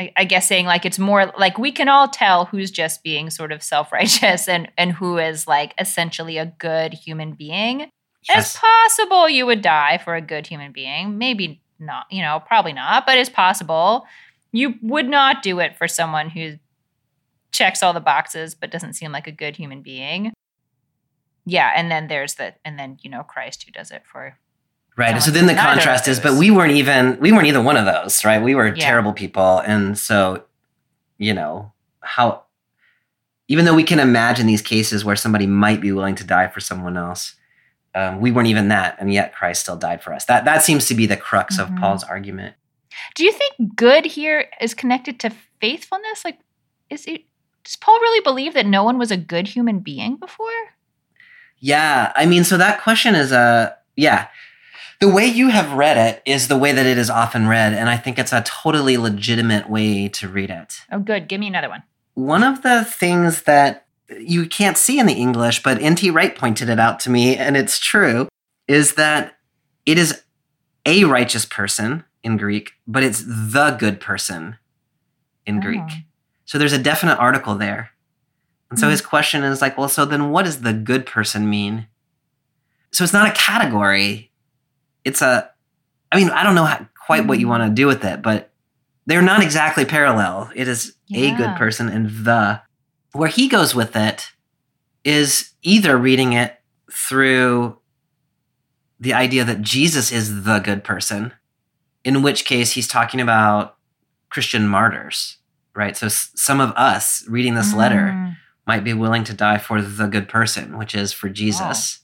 I, 0.00 0.12
I 0.16 0.24
guess 0.24 0.46
saying 0.48 0.66
like 0.66 0.84
it's 0.84 0.98
more 0.98 1.32
like 1.38 1.58
we 1.58 1.72
can 1.72 1.88
all 1.88 2.08
tell 2.08 2.46
who's 2.46 2.70
just 2.70 3.02
being 3.02 3.30
sort 3.30 3.52
of 3.52 3.62
self-righteous 3.62 4.48
and 4.54 4.70
and 4.76 4.92
who 4.92 5.18
is 5.18 5.46
like 5.46 5.74
essentially 5.78 6.36
a 6.38 6.46
good 6.46 6.94
human 6.94 7.32
being 7.32 7.90
it's 8.28 8.58
possible 8.58 9.28
you 9.28 9.46
would 9.46 9.62
die 9.62 9.98
for 9.98 10.14
a 10.14 10.20
good 10.20 10.46
human 10.46 10.72
being. 10.72 11.18
Maybe 11.18 11.60
not, 11.78 12.06
you 12.10 12.22
know, 12.22 12.42
probably 12.46 12.72
not, 12.72 13.06
but 13.06 13.18
it's 13.18 13.30
possible. 13.30 14.04
You 14.52 14.74
would 14.82 15.08
not 15.08 15.42
do 15.42 15.60
it 15.60 15.76
for 15.76 15.86
someone 15.88 16.30
who 16.30 16.58
checks 17.52 17.82
all 17.82 17.92
the 17.92 18.00
boxes 18.00 18.54
but 18.54 18.70
doesn't 18.70 18.94
seem 18.94 19.12
like 19.12 19.26
a 19.26 19.32
good 19.32 19.56
human 19.56 19.82
being. 19.82 20.32
Yeah, 21.46 21.72
and 21.74 21.90
then 21.90 22.08
there's 22.08 22.34
the 22.34 22.54
and 22.64 22.78
then, 22.78 22.98
you 23.02 23.10
know, 23.10 23.22
Christ 23.22 23.62
who 23.64 23.72
does 23.72 23.90
it 23.90 24.02
for 24.04 24.36
Right. 24.96 25.14
And 25.14 25.22
so 25.22 25.30
then 25.30 25.46
the 25.46 25.52
who's 25.52 25.58
neither 25.58 25.68
of 25.68 25.74
contrast 25.76 26.08
is, 26.08 26.18
but 26.18 26.34
we 26.34 26.50
weren't 26.50 26.72
even 26.72 27.18
we 27.20 27.30
weren't 27.32 27.46
either 27.46 27.62
one 27.62 27.76
of 27.76 27.86
those, 27.86 28.24
right? 28.24 28.42
We 28.42 28.54
were 28.54 28.66
Yeah. 28.68 28.74
terrible 28.74 29.12
people. 29.12 29.60
And 29.60 29.96
so, 29.96 30.44
you 31.18 31.32
know, 31.32 31.72
how 32.00 32.42
even 33.46 33.64
though 33.64 33.74
we 33.74 33.84
can 33.84 33.98
imagine 34.00 34.46
these 34.46 34.60
cases 34.60 35.04
where 35.04 35.16
somebody 35.16 35.46
might 35.46 35.80
be 35.80 35.92
willing 35.92 36.16
to 36.16 36.24
die 36.24 36.48
for 36.48 36.60
someone 36.60 36.96
else, 36.96 37.34
um, 37.94 38.20
we 38.20 38.30
weren't 38.30 38.48
even 38.48 38.68
that, 38.68 38.96
and 39.00 39.12
yet 39.12 39.34
Christ 39.34 39.62
still 39.62 39.76
died 39.76 40.02
for 40.02 40.12
us. 40.12 40.24
That 40.26 40.44
that 40.44 40.62
seems 40.62 40.86
to 40.86 40.94
be 40.94 41.06
the 41.06 41.16
crux 41.16 41.56
Mhm. 41.56 41.62
of 41.74 41.76
Paul's 41.80 42.04
argument. 42.04 42.54
Do 43.14 43.24
you 43.24 43.32
think 43.32 43.76
good 43.76 44.04
here 44.06 44.46
is 44.60 44.74
connected 44.74 45.18
to 45.20 45.30
faithfulness? 45.60 46.24
Like 46.24 46.38
is 46.90 47.06
it 47.06 47.24
does 47.64 47.76
Paul 47.76 47.98
really 48.00 48.20
believe 48.20 48.54
that 48.54 48.66
no 48.66 48.82
one 48.84 48.98
was 48.98 49.10
a 49.10 49.16
good 49.16 49.48
human 49.48 49.80
being 49.80 50.16
before? 50.16 50.48
Yeah, 51.58 52.12
I 52.14 52.26
mean, 52.26 52.44
so 52.44 52.56
that 52.56 52.80
question 52.82 53.14
is 53.14 53.32
a 53.32 53.76
yeah. 53.96 54.28
The 55.00 55.08
way 55.08 55.26
you 55.26 55.48
have 55.50 55.72
read 55.74 55.96
it 55.96 56.22
is 56.24 56.48
the 56.48 56.58
way 56.58 56.72
that 56.72 56.84
it 56.86 56.98
is 56.98 57.08
often 57.08 57.46
read, 57.46 57.72
and 57.72 57.88
I 57.88 57.96
think 57.96 58.18
it's 58.18 58.32
a 58.32 58.42
totally 58.42 58.96
legitimate 58.96 59.70
way 59.70 60.08
to 60.08 60.28
read 60.28 60.50
it. 60.50 60.80
Oh 60.90 60.98
good, 60.98 61.28
give 61.28 61.38
me 61.40 61.46
another 61.46 61.68
one. 61.68 61.82
One 62.14 62.42
of 62.42 62.62
the 62.62 62.84
things 62.84 63.42
that 63.42 63.86
you 64.18 64.46
can't 64.46 64.76
see 64.76 64.98
in 64.98 65.06
the 65.06 65.14
English, 65.14 65.62
but 65.62 65.80
N.T. 65.82 66.10
Wright 66.10 66.34
pointed 66.34 66.68
it 66.68 66.78
out 66.80 67.00
to 67.00 67.10
me, 67.10 67.36
and 67.36 67.56
it's 67.56 67.78
true, 67.78 68.28
is 68.66 68.94
that 68.94 69.36
it 69.86 69.98
is 69.98 70.22
a 70.86 71.04
righteous 71.04 71.44
person 71.44 72.04
in 72.22 72.36
Greek, 72.36 72.72
but 72.86 73.02
it's 73.02 73.22
the 73.26 73.76
good 73.78 74.00
person 74.00 74.56
in 75.46 75.60
Greek. 75.60 75.82
Oh. 75.82 75.94
So 76.46 76.58
there's 76.58 76.72
a 76.72 76.78
definite 76.78 77.16
article 77.18 77.54
there. 77.54 77.90
And 78.70 78.78
so 78.78 78.86
Hmm. 78.86 78.90
his 78.92 79.00
question 79.02 79.42
is 79.44 79.60
like, 79.62 79.76
well, 79.78 79.88
so 79.88 80.04
then 80.04 80.30
what 80.30 80.44
does 80.44 80.60
the 80.62 80.72
good 80.72 81.06
person 81.06 81.48
mean? 81.48 81.86
So 82.92 83.04
it's 83.04 83.12
not 83.12 83.28
a 83.28 83.32
category. 83.32 84.30
It's 85.04 85.20
a, 85.22 85.50
I 86.12 86.16
mean, 86.18 86.30
I 86.30 86.42
don't 86.42 86.54
know 86.54 86.64
how, 86.64 86.86
quite 87.06 87.26
what 87.26 87.38
you 87.38 87.46
Hmm. 87.46 87.50
want 87.50 87.62
to 87.64 87.70
do 87.74 87.86
with 87.86 88.04
it, 88.04 88.22
but 88.22 88.50
they're 89.06 89.22
not 89.22 89.42
exactly 89.42 89.84
parallel. 89.84 90.50
It 90.54 90.68
is 90.68 90.94
a 91.14 91.32
good 91.34 91.56
person 91.56 91.88
and 91.88 92.10
the. 92.26 92.60
Where 93.12 93.28
he 93.28 93.48
goes 93.48 93.74
with 93.74 93.96
it 93.96 94.30
is 95.04 95.52
either 95.62 95.96
reading 95.96 96.32
it 96.34 96.60
through 96.92 97.78
the 99.00 99.14
idea 99.14 99.44
that 99.44 99.62
Jesus 99.62 100.10
is 100.12 100.44
the 100.44 100.58
good 100.58 100.82
person, 100.84 101.32
in 102.04 102.22
which 102.22 102.44
case 102.44 102.72
he's 102.72 102.88
talking 102.88 103.20
about 103.20 103.76
Christian 104.30 104.66
martyrs, 104.68 105.38
right? 105.74 105.96
So 105.96 106.06
s- 106.06 106.30
some 106.34 106.60
of 106.60 106.72
us 106.72 107.24
reading 107.28 107.54
this 107.54 107.72
letter 107.72 108.12
Mm, 108.14 108.36
might 108.66 108.84
be 108.84 108.92
willing 108.92 109.24
to 109.24 109.32
die 109.34 109.58
for 109.58 109.80
the 109.80 110.06
good 110.08 110.28
person, 110.28 110.76
which 110.76 110.94
is 110.94 111.12
for 111.12 111.28
Jesus. 111.30 112.00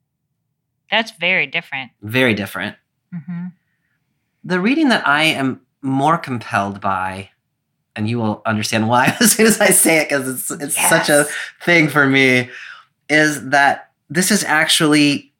That's 0.90 1.10
very 1.12 1.46
different. 1.46 1.90
Very 2.00 2.32
different. 2.34 2.76
hmm 3.12 3.46
The 4.44 4.60
reading 4.60 4.88
that 4.90 5.06
I 5.06 5.24
am 5.24 5.60
more 5.82 6.16
compelled 6.18 6.80
by, 6.80 7.30
and 7.96 8.08
you 8.08 8.18
will 8.18 8.42
understand 8.46 8.88
why 8.88 9.16
as 9.20 9.32
soon 9.32 9.46
as 9.46 9.60
I 9.60 9.70
say 9.70 9.98
it, 9.98 10.08
because 10.08 10.28
it's 10.28 10.50
it's 10.62 10.88
such 10.88 11.08
a 11.08 11.26
thing 11.62 11.88
for 11.88 12.06
me, 12.06 12.50
is 13.08 13.48
that 13.50 13.90
this 14.10 14.30
is 14.30 14.44
actually 14.44 15.32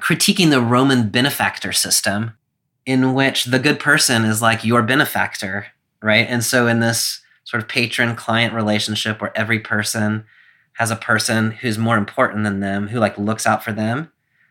critiquing 0.00 0.50
the 0.50 0.60
Roman 0.60 1.08
benefactor 1.08 1.72
system, 1.72 2.32
in 2.86 3.14
which 3.14 3.44
the 3.46 3.58
good 3.58 3.78
person 3.80 4.24
is 4.24 4.42
like 4.42 4.64
your 4.64 4.82
benefactor, 4.82 5.66
right? 6.02 6.26
And 6.28 6.44
so 6.44 6.66
in 6.66 6.80
this 6.80 7.20
sort 7.44 7.62
of 7.62 7.68
patron 7.68 8.14
client 8.16 8.52
relationship 8.54 9.20
where 9.20 9.36
every 9.36 9.58
person 9.60 10.24
has 10.74 10.90
a 10.90 10.96
person 10.96 11.52
who's 11.52 11.78
more 11.78 11.96
important 11.96 12.44
than 12.44 12.60
them, 12.60 12.88
who 12.88 12.98
like 12.98 13.16
looks 13.16 13.46
out 13.46 13.62
for 13.64 13.72
them, 13.72 14.10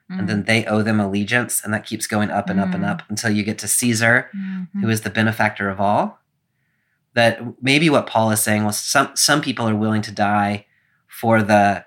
and 0.10 0.30
then 0.30 0.44
they 0.44 0.64
owe 0.66 0.84
them 0.84 1.00
allegiance, 1.00 1.64
and 1.64 1.74
that 1.74 1.86
keeps 1.88 2.06
going 2.06 2.30
up 2.30 2.48
and 2.50 2.60
up 2.60 2.72
and 2.74 2.84
Mm. 2.84 2.90
up 2.90 3.02
until 3.10 3.32
you 3.32 3.42
get 3.42 3.58
to 3.60 3.68
Caesar, 3.68 4.30
Mhm. 4.36 4.68
who 4.82 4.90
is 4.90 5.02
the 5.02 5.10
benefactor 5.10 5.70
of 5.70 5.80
all. 5.82 6.20
That 7.14 7.40
maybe 7.62 7.90
what 7.90 8.08
Paul 8.08 8.32
is 8.32 8.42
saying 8.42 8.64
was 8.66 8.78
some 8.78 9.12
some 9.16 9.42
people 9.42 9.68
are 9.68 9.76
willing 9.76 10.02
to 10.04 10.12
die 10.12 10.66
for 11.08 11.42
the 11.42 11.86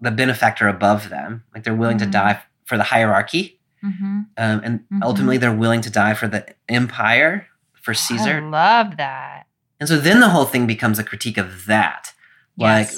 the 0.00 0.10
benefactor 0.10 0.68
above 0.68 1.08
them, 1.08 1.44
like 1.54 1.64
they're 1.64 1.74
willing 1.74 1.96
Mhm. 1.96 2.00
to 2.04 2.06
die 2.06 2.40
for 2.64 2.76
the 2.76 2.84
hierarchy, 2.84 3.58
Mm-hmm. 3.84 4.20
um, 4.36 4.60
and 4.64 4.80
Mhm. 4.92 5.02
ultimately 5.02 5.38
they're 5.38 5.52
willing 5.52 5.80
to 5.80 5.90
die 5.90 6.14
for 6.14 6.28
the 6.28 6.46
empire 6.68 7.46
for 7.82 7.94
Caesar. 7.94 8.36
I 8.38 8.40
love 8.40 8.96
that. 8.98 9.46
And 9.80 9.88
so 9.88 9.98
then 9.98 10.20
the 10.20 10.28
whole 10.30 10.44
thing 10.46 10.66
becomes 10.66 10.98
a 10.98 11.04
critique 11.04 11.38
of 11.38 11.66
that. 11.66 12.12
Like 12.58 12.90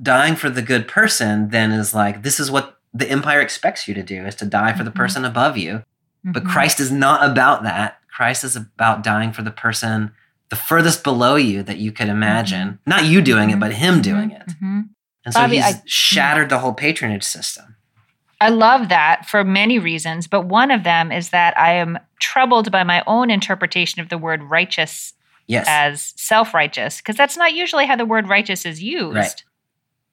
dying 0.00 0.34
for 0.36 0.50
the 0.50 0.62
good 0.62 0.86
person 0.88 1.48
then 1.50 1.70
is 1.72 1.94
like 1.94 2.22
this 2.22 2.38
is 2.40 2.50
what 2.50 2.78
the 2.92 3.08
empire 3.10 3.40
expects 3.40 3.86
you 3.88 3.94
to 3.94 4.02
do 4.02 4.24
is 4.26 4.34
to 4.36 4.46
die 4.46 4.72
for 4.72 4.84
the 4.84 4.90
Mhm. 4.90 4.94
person 4.96 5.24
above 5.24 5.56
you. 5.56 5.84
But 6.24 6.44
Mhm. 6.44 6.50
Christ 6.50 6.80
is 6.80 6.90
not 6.90 7.24
about 7.28 7.62
that. 7.64 7.98
Christ 8.14 8.44
is 8.44 8.56
about 8.56 9.02
dying 9.02 9.32
for 9.32 9.42
the 9.42 9.50
person 9.50 10.12
the 10.48 10.56
furthest 10.56 11.02
below 11.04 11.36
you 11.36 11.62
that 11.64 11.78
you 11.78 11.92
could 11.92 12.08
imagine. 12.08 12.78
Not 12.86 13.04
you 13.04 13.20
doing 13.20 13.50
it, 13.50 13.58
but 13.60 13.72
him 13.72 14.00
doing 14.02 14.30
it. 14.30 14.46
Mhm. 14.62 14.88
And 15.24 15.34
so 15.34 15.40
Bobby, 15.40 15.56
he's 15.56 15.64
I- 15.76 15.82
shattered 15.86 16.48
the 16.50 16.58
whole 16.60 16.72
patronage 16.74 17.24
system. 17.24 17.76
I 18.40 18.50
love 18.50 18.90
that 18.90 19.26
for 19.26 19.42
many 19.44 19.78
reasons, 19.78 20.26
but 20.26 20.42
one 20.42 20.70
of 20.70 20.84
them 20.84 21.10
is 21.10 21.30
that 21.30 21.58
I 21.58 21.72
am 21.72 21.98
troubled 22.20 22.70
by 22.70 22.84
my 22.84 23.02
own 23.06 23.30
interpretation 23.30 24.00
of 24.00 24.08
the 24.08 24.18
word 24.18 24.42
righteous 24.42 25.14
Yes. 25.48 25.64
as 25.68 26.12
self 26.16 26.52
righteous, 26.54 26.98
because 26.98 27.16
that's 27.16 27.36
not 27.36 27.54
usually 27.54 27.86
how 27.86 27.96
the 27.96 28.04
word 28.04 28.28
righteous 28.28 28.66
is 28.66 28.82
used. 28.82 29.16
Right. 29.16 29.44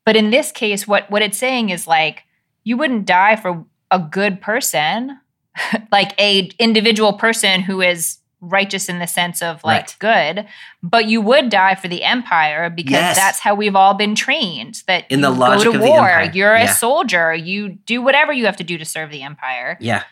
But 0.06 0.16
in 0.16 0.30
this 0.30 0.52
case, 0.52 0.88
what, 0.88 1.10
what 1.12 1.22
it's 1.22 1.38
saying 1.38 1.70
is 1.70 1.88
like, 1.88 2.24
you 2.64 2.78
wouldn't 2.78 3.06
die 3.06 3.36
for 3.36 3.66
a 3.92 4.00
good 4.00 4.42
person, 4.42 5.20
like 5.92 6.20
a 6.20 6.50
individual 6.60 7.14
person 7.14 7.62
who 7.62 7.82
is 7.82 8.18
righteous 8.44 8.90
in 8.90 9.00
the 9.00 9.08
sense 9.08 9.42
of 9.42 9.64
like 9.64 9.82
Right. 9.82 9.96
good, 10.36 10.48
but 10.82 11.06
you 11.06 11.22
would 11.22 11.50
die 11.50 11.76
for 11.76 11.88
the 11.88 12.04
empire 12.04 12.70
because 12.70 12.92
Yes. 12.92 13.16
that's 13.18 13.40
how 13.40 13.56
we've 13.56 13.76
all 13.76 13.94
been 13.94 14.16
trained. 14.16 14.84
That 14.88 15.06
In 15.10 15.22
the 15.22 15.30
logic 15.30 15.66
go 15.66 15.72
to 15.72 15.78
of 15.78 15.82
the 15.84 15.88
war, 15.90 16.10
empire. 16.10 16.32
you're 16.34 16.56
Yeah. 16.58 16.64
a 16.72 16.74
soldier, 16.74 17.34
you 17.34 17.70
do 17.86 18.02
whatever 18.02 18.34
you 18.34 18.46
have 18.46 18.58
to 18.58 18.64
do 18.64 18.78
to 18.78 18.86
serve 18.86 19.10
the 19.12 19.24
empire. 19.24 19.78
yeah. 19.80 20.04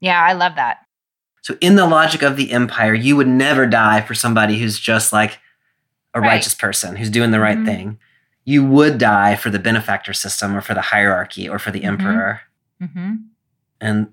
Yeah, 0.00 0.20
I 0.22 0.32
love 0.32 0.56
that. 0.56 0.78
So 1.42 1.56
in 1.60 1.76
the 1.76 1.86
logic 1.86 2.22
of 2.22 2.36
the 2.36 2.52
empire, 2.52 2.94
you 2.94 3.16
would 3.16 3.28
never 3.28 3.66
die 3.66 4.00
for 4.00 4.14
somebody 4.14 4.58
who's 4.58 4.78
just 4.78 5.12
like 5.12 5.38
a 6.14 6.20
Right. 6.20 6.28
righteous 6.28 6.54
person 6.54 6.96
who's 6.96 7.10
doing 7.10 7.30
the 7.32 7.40
right 7.40 7.58
Mhm. 7.58 7.64
thing. 7.66 7.98
You 8.44 8.64
would 8.66 8.98
die 8.98 9.34
for 9.36 9.50
the 9.50 9.58
benefactor 9.58 10.12
system 10.12 10.54
or 10.56 10.60
for 10.60 10.74
the 10.74 10.80
hierarchy 10.82 11.48
or 11.48 11.58
for 11.58 11.70
the 11.70 11.80
Mhm. 11.80 11.86
emperor. 11.86 12.40
hmm 12.80 13.14
And 13.80 14.08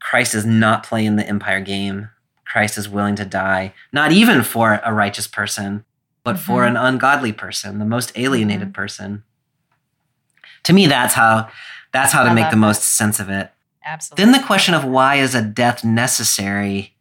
Christ 0.00 0.34
is 0.34 0.46
not 0.46 0.82
playing 0.82 1.16
the 1.16 1.26
empire 1.26 1.60
game. 1.60 2.08
Christ 2.50 2.78
is 2.78 2.88
willing 2.88 3.14
to 3.16 3.24
die, 3.24 3.74
not 3.92 4.10
even 4.12 4.42
for 4.42 4.80
a 4.84 4.92
righteous 4.92 5.26
person, 5.26 5.84
but 6.24 6.38
for 6.38 6.62
Mhm. 6.62 6.68
an 6.68 6.76
ungodly 6.76 7.32
person, 7.32 7.78
the 7.78 7.84
most 7.84 8.12
alienated 8.16 8.72
person. 8.74 9.22
To 10.64 10.72
me, 10.72 10.86
that's 10.86 11.14
how 11.14 11.48
that's 11.92 12.12
how 12.12 12.22
to 12.22 12.30
I 12.30 12.34
make 12.34 12.46
the 12.50 12.56
that. 12.56 12.56
most 12.60 12.82
sense 12.82 13.18
of 13.18 13.30
it. 13.30 13.50
Absolutely. 13.84 14.24
Then 14.24 14.32
the 14.32 14.46
question 14.46 14.74
of 14.74 14.84
why 14.84 15.14
is 15.16 15.34
a 15.34 15.40
death 15.40 15.82
necessary? 15.84 16.94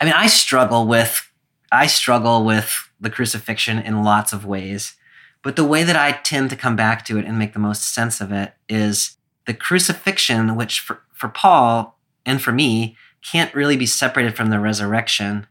I 0.00 0.04
mean, 0.04 0.14
I 0.14 0.26
struggle 0.26 0.86
with 0.86 1.30
I 1.70 1.86
struggle 1.86 2.44
with 2.44 2.88
the 3.00 3.10
crucifixion 3.10 3.78
in 3.78 4.02
lots 4.02 4.32
of 4.32 4.44
ways. 4.44 4.94
But 5.42 5.54
the 5.56 5.64
way 5.64 5.84
that 5.84 5.96
I 5.96 6.12
tend 6.12 6.50
to 6.50 6.56
come 6.56 6.74
back 6.76 7.04
to 7.06 7.18
it 7.18 7.24
and 7.26 7.38
make 7.38 7.52
the 7.52 7.58
most 7.60 7.92
sense 7.94 8.20
of 8.20 8.32
it 8.32 8.54
is 8.68 9.16
the 9.46 9.54
crucifixion, 9.54 10.56
which 10.56 10.80
for, 10.80 11.02
for 11.12 11.28
Paul 11.28 11.96
and 12.26 12.42
for 12.42 12.52
me 12.52 12.96
can't 13.22 13.54
really 13.54 13.76
be 13.76 13.86
separated 13.86 14.36
from 14.36 14.50
the 14.50 14.60
resurrection, 14.60 15.46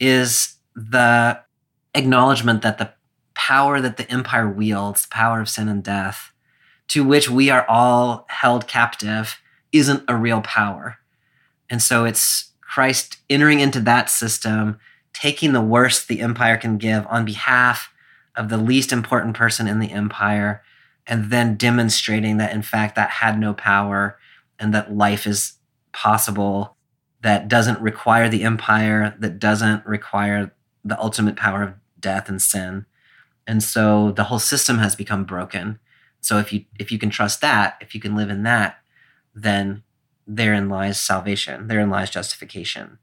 is 0.00 0.56
the 0.74 1.40
acknowledgement 1.94 2.62
that 2.62 2.78
the 2.78 2.92
power 3.34 3.80
that 3.80 3.96
the 3.96 4.10
empire 4.10 4.48
wields, 4.48 5.02
the 5.02 5.14
power 5.14 5.40
of 5.40 5.48
sin 5.48 5.68
and 5.68 5.82
death, 5.82 6.32
to 6.88 7.04
which 7.04 7.30
we 7.30 7.50
are 7.50 7.66
all 7.68 8.26
held 8.28 8.66
captive, 8.66 9.40
isn't 9.72 10.04
a 10.08 10.16
real 10.16 10.40
power. 10.40 10.98
And 11.70 11.82
so 11.82 12.04
it's 12.04 12.52
Christ 12.60 13.18
entering 13.30 13.60
into 13.60 13.80
that 13.80 14.10
system, 14.10 14.78
taking 15.12 15.52
the 15.52 15.60
worst 15.60 16.08
the 16.08 16.20
empire 16.20 16.56
can 16.56 16.78
give 16.78 17.06
on 17.08 17.24
behalf 17.24 17.90
of 18.36 18.48
the 18.48 18.58
least 18.58 18.92
important 18.92 19.36
person 19.36 19.68
in 19.68 19.78
the 19.78 19.92
empire, 19.92 20.62
and 21.06 21.30
then 21.30 21.56
demonstrating 21.56 22.38
that, 22.38 22.52
in 22.52 22.62
fact, 22.62 22.96
that 22.96 23.10
had 23.10 23.38
no 23.38 23.54
power 23.54 24.18
and 24.58 24.74
that 24.74 24.94
life 24.94 25.26
is 25.26 25.54
possible 25.94 26.76
that 27.22 27.48
doesn't 27.48 27.80
require 27.80 28.28
the 28.28 28.42
empire, 28.42 29.14
that 29.18 29.38
doesn't 29.38 29.86
require 29.86 30.52
the 30.84 30.98
ultimate 31.00 31.36
power 31.36 31.62
of 31.62 31.74
death 31.98 32.28
and 32.28 32.42
sin. 32.42 32.84
And 33.46 33.62
so 33.62 34.10
the 34.12 34.24
whole 34.24 34.38
system 34.38 34.78
has 34.78 34.94
become 34.94 35.24
broken. 35.24 35.78
So 36.20 36.38
if 36.38 36.52
you 36.52 36.64
if 36.78 36.92
you 36.92 36.98
can 36.98 37.10
trust 37.10 37.40
that, 37.40 37.76
if 37.80 37.94
you 37.94 38.00
can 38.00 38.14
live 38.16 38.28
in 38.30 38.42
that, 38.42 38.78
then 39.34 39.82
therein 40.26 40.68
lies 40.68 40.98
salvation. 41.00 41.68
Therein 41.68 41.90
lies 41.90 42.10
justification. 42.10 42.98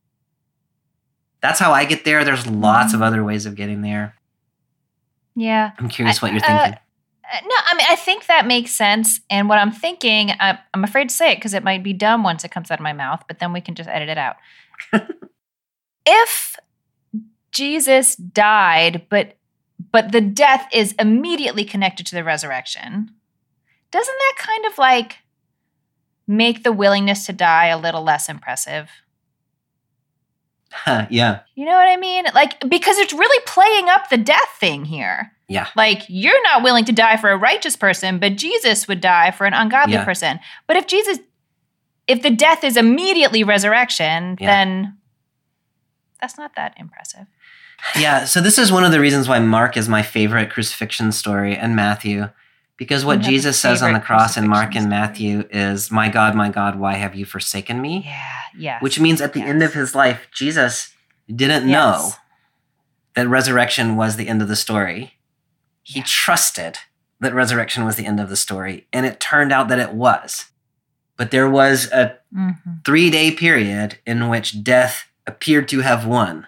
That's 1.41 1.59
how 1.59 1.71
I 1.71 1.85
get 1.85 2.05
there. 2.05 2.23
There's 2.23 2.45
lots 2.47 2.93
of 2.93 2.99
Mhm. 2.99 3.03
other 3.03 3.23
ways 3.23 3.45
of 3.45 3.55
getting 3.55 3.81
there. 3.81 4.15
yeah. 5.35 5.71
I'm 5.79 5.87
curious 5.89 6.21
what 6.21 6.33
you're 6.33 6.43
Uh, 6.43 6.47
thinking. 6.47 6.73
Uh, 6.73 6.80
Uh, 7.31 7.37
no, 7.43 7.55
I 7.65 7.75
mean, 7.75 7.87
I 7.89 7.95
think 7.95 8.25
that 8.25 8.45
makes 8.45 8.71
sense. 8.71 9.21
And 9.29 9.47
what 9.47 9.59
I'm 9.59 9.71
thinking, 9.71 10.31
I, 10.31 10.59
I'm 10.73 10.83
afraid 10.83 11.09
to 11.09 11.15
say 11.15 11.31
it 11.31 11.35
because 11.35 11.53
it 11.53 11.63
might 11.63 11.83
be 11.83 11.93
dumb 11.93 12.23
once 12.23 12.43
it 12.43 12.51
comes 12.51 12.71
out 12.71 12.79
of 12.79 12.83
my 12.83 12.93
mouth, 12.93 13.23
but 13.27 13.39
then 13.39 13.53
we 13.53 13.61
can 13.61 13.75
just 13.75 13.89
edit 13.89 14.09
it 14.09 14.17
out. 14.17 14.35
if 16.05 16.57
Jesus 17.51 18.15
died, 18.15 19.05
but 19.09 19.37
but 19.91 20.11
the 20.11 20.21
death 20.21 20.67
is 20.71 20.93
immediately 20.99 21.65
connected 21.65 22.05
to 22.05 22.15
the 22.15 22.23
resurrection, 22.23 23.11
doesn't 23.91 24.17
that 24.17 24.35
kind 24.37 24.65
of 24.65 24.77
like 24.77 25.17
make 26.27 26.63
the 26.63 26.71
willingness 26.71 27.25
to 27.25 27.33
die 27.33 27.67
a 27.67 27.77
little 27.77 28.03
less 28.03 28.29
impressive? 28.29 28.89
Huh, 30.71 31.07
yeah. 31.09 31.41
You 31.55 31.65
know 31.65 31.73
what 31.73 31.89
I 31.89 31.97
mean? 31.97 32.25
Like, 32.33 32.57
because 32.69 32.97
it's 32.97 33.11
really 33.11 33.43
playing 33.45 33.89
up 33.89 34.09
the 34.09 34.17
death 34.17 34.55
thing 34.57 34.85
here. 34.85 35.33
Yeah. 35.51 35.67
Like, 35.75 36.03
you're 36.07 36.41
not 36.43 36.63
willing 36.63 36.85
to 36.85 36.91
die 36.91 37.17
for 37.17 37.29
a 37.29 37.37
righteous 37.37 37.75
person, 37.75 38.19
but 38.19 38.37
Jesus 38.37 38.87
would 38.87 39.01
die 39.01 39.31
for 39.31 39.45
an 39.45 39.53
ungodly 39.53 39.93
Yeah. 39.95 40.05
person. 40.05 40.39
But 40.67 40.77
if 40.77 40.87
Jesus, 40.87 41.19
if 42.07 42.21
the 42.21 42.29
death 42.29 42.63
is 42.63 42.77
immediately 42.77 43.43
resurrection, 43.43 44.37
Yeah. 44.39 44.47
then 44.47 44.97
that's 46.21 46.37
not 46.37 46.55
that 46.55 46.73
impressive. 46.77 47.27
Yeah, 47.97 48.25
so 48.25 48.39
this 48.41 48.57
is 48.57 48.71
one 48.71 48.83
of 48.83 48.91
the 48.91 48.99
reasons 48.99 49.27
why 49.27 49.39
Mark 49.39 49.75
is 49.75 49.89
my 49.89 50.03
favorite 50.03 50.49
crucifixion 50.51 51.11
story 51.11 51.57
and 51.57 51.75
Matthew. 51.75 52.29
Because 52.77 53.03
what 53.05 53.19
You 53.19 53.23
have 53.25 53.27
a 53.27 53.31
Jesus 53.31 53.59
says 53.59 53.81
on 53.83 53.93
the 53.93 53.99
cross 53.99 54.37
in 54.37 54.47
Mark 54.47 54.75
and 54.75 54.89
Matthew 54.89 55.43
is, 55.51 55.91
My 55.91 56.09
God, 56.09 56.33
my 56.33 56.49
God, 56.49 56.77
why 56.79 56.93
have 56.95 57.13
you 57.15 57.25
forsaken 57.25 57.79
me? 57.81 58.03
Yeah, 58.05 58.23
yeah. 58.57 58.79
Which 58.79 58.99
means 58.99 59.21
at 59.21 59.33
the 59.33 59.41
end 59.41 59.61
of 59.61 59.73
his 59.73 59.93
life, 59.93 60.27
Jesus 60.33 60.93
didn't 61.33 61.69
know 61.69 62.13
that 63.15 63.27
resurrection 63.27 63.95
was 63.95 64.15
the 64.15 64.27
end 64.27 64.41
of 64.41 64.47
the 64.47 64.55
story. 64.55 65.13
He 65.83 65.99
Yeah. 65.99 66.05
trusted 66.07 66.77
that 67.19 67.33
resurrection 67.33 67.85
was 67.85 67.95
the 67.95 68.05
end 68.05 68.19
of 68.19 68.29
the 68.29 68.35
story, 68.35 68.87
and 68.91 69.05
it 69.05 69.19
turned 69.19 69.51
out 69.51 69.67
that 69.69 69.79
it 69.79 69.93
was. 69.93 70.45
But 71.17 71.31
there 71.31 71.49
was 71.49 71.85
a 71.91 72.17
Mhm. 72.33 72.83
three 72.83 73.09
day 73.09 73.31
period 73.31 73.99
in 74.05 74.27
which 74.29 74.63
death 74.63 75.05
appeared 75.27 75.67
to 75.69 75.81
have 75.81 76.05
won. 76.05 76.47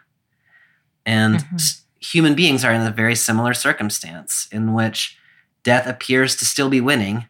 And 1.06 1.36
Mhm. 1.40 1.54
s- 1.56 1.82
human 2.00 2.34
beings 2.36 2.64
are 2.66 2.74
in 2.74 2.82
a 2.82 2.92
very 2.92 3.16
similar 3.16 3.54
circumstance 3.54 4.48
in 4.52 4.74
which 4.74 5.18
death 5.64 5.86
appears 5.88 6.36
to 6.38 6.46
still 6.46 6.70
be 6.70 6.82
winning, 6.82 7.28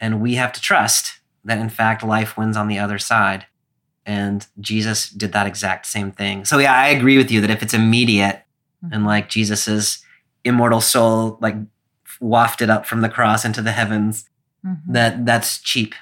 and 0.00 0.20
we 0.20 0.34
have 0.36 0.52
to 0.52 0.60
trust 0.60 1.18
that 1.44 1.58
in 1.58 1.68
fact 1.68 2.02
life 2.02 2.36
wins 2.36 2.56
on 2.56 2.68
the 2.68 2.78
other 2.78 2.98
side. 2.98 3.46
And 4.04 4.46
Jesus 4.60 5.08
did 5.08 5.32
that 5.32 5.46
exact 5.46 5.86
same 5.86 6.12
thing. 6.12 6.44
So 6.44 6.58
yeah, 6.58 6.74
I 6.74 6.88
agree 6.88 7.16
with 7.16 7.30
you 7.30 7.40
that 7.40 7.50
if 7.50 7.62
it's 7.62 7.74
immediate 7.74 8.44
and 8.92 9.04
like 9.04 9.28
Jesus's 9.28 9.98
immortal 10.46 10.80
soul 10.80 11.38
like 11.40 11.56
wafted 12.20 12.70
up 12.70 12.86
from 12.86 13.00
the 13.02 13.08
cross 13.08 13.44
into 13.44 13.60
the 13.60 13.72
heavens, 13.72 14.28
Mhm. 14.64 14.80
that 14.88 15.26
that's 15.26 15.58
cheap. 15.58 15.94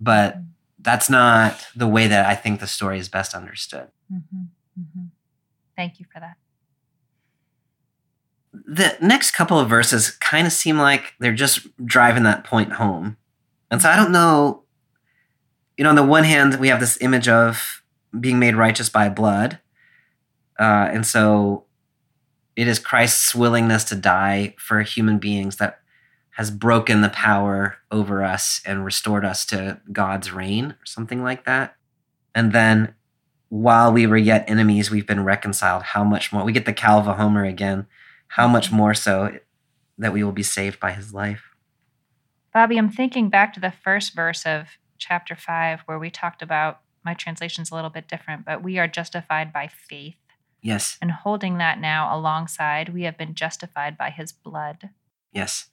But 0.00 0.38
that's 0.78 1.10
not 1.10 1.66
the 1.74 1.88
way 1.88 2.06
that 2.06 2.24
I 2.26 2.34
think 2.34 2.60
the 2.60 2.66
story 2.66 2.98
is 2.98 3.08
best 3.08 3.34
understood. 3.34 3.88
Mhm. 4.12 4.48
Mhm. 4.78 5.08
Thank 5.76 5.98
you 5.98 6.06
for 6.12 6.20
that. 6.20 6.36
The 8.52 8.96
next 9.00 9.30
couple 9.32 9.58
of 9.58 9.68
verses 9.68 10.10
kind 10.10 10.46
of 10.46 10.52
seem 10.52 10.78
like 10.78 11.14
they're 11.20 11.32
just 11.34 11.66
driving 11.86 12.24
that 12.24 12.44
point 12.44 12.72
home. 12.74 13.16
And 13.70 13.80
so 13.80 13.88
I 13.88 13.96
don't 13.96 14.10
know, 14.10 14.64
you 15.76 15.84
know, 15.84 15.90
on 15.90 15.96
the 15.96 16.02
one 16.02 16.24
hand, 16.24 16.56
we 16.56 16.68
have 16.68 16.80
this 16.80 16.98
image 17.00 17.28
of 17.28 17.82
being 18.18 18.38
made 18.38 18.56
righteous 18.56 18.88
by 18.88 19.08
blood. 19.08 19.60
Uh, 20.58 20.88
and 20.92 21.06
so 21.06 21.64
it 22.60 22.68
is 22.68 22.78
Christ's 22.78 23.34
willingness 23.34 23.84
to 23.84 23.94
die 23.94 24.54
for 24.58 24.82
human 24.82 25.16
beings 25.18 25.56
that 25.56 25.80
has 26.32 26.50
broken 26.50 27.00
the 27.00 27.08
power 27.08 27.78
over 27.90 28.22
us 28.22 28.60
and 28.66 28.84
restored 28.84 29.24
us 29.24 29.46
to 29.46 29.80
God's 29.90 30.30
reign 30.30 30.72
or 30.72 30.84
something 30.84 31.22
like 31.22 31.46
that. 31.46 31.74
And 32.34 32.52
then 32.52 32.94
while 33.48 33.90
we 33.90 34.06
were 34.06 34.18
yet 34.18 34.44
enemies, 34.46 34.90
we've 34.90 35.06
been 35.06 35.24
reconciled. 35.24 35.84
How 35.84 36.04
much 36.04 36.34
more? 36.34 36.44
We 36.44 36.52
get 36.52 36.66
the 36.66 36.74
Kal 36.74 37.02
vachomer 37.02 37.48
again. 37.48 37.86
How 38.28 38.46
much 38.46 38.70
more 38.70 38.92
so 38.92 39.38
that 39.96 40.12
we 40.12 40.22
will 40.22 40.30
be 40.30 40.42
saved 40.42 40.78
by 40.78 40.92
his 40.92 41.14
life? 41.14 41.44
Bobby, 42.52 42.76
I'm 42.76 42.90
thinking 42.90 43.30
back 43.30 43.54
to 43.54 43.60
the 43.60 43.72
first 43.72 44.14
verse 44.14 44.44
of 44.44 44.66
chapter 44.98 45.34
5 45.34 45.80
where 45.86 45.98
we 45.98 46.10
talked 46.10 46.42
about 46.42 46.80
my 47.06 47.14
translation's 47.14 47.70
a 47.70 47.74
little 47.74 47.88
bit 47.88 48.06
different, 48.06 48.44
but 48.44 48.62
we 48.62 48.78
are 48.78 48.86
justified 48.86 49.50
by 49.50 49.66
faith. 49.66 50.16
Yes. 50.62 50.98
And 51.00 51.10
holding 51.10 51.58
that 51.58 51.80
now 51.80 52.14
alongside, 52.16 52.90
we 52.90 53.02
have 53.02 53.16
been 53.16 53.34
justified 53.34 53.96
by 53.96 54.10
his 54.10 54.32
blood. 54.32 54.90
Yes. 55.32 55.66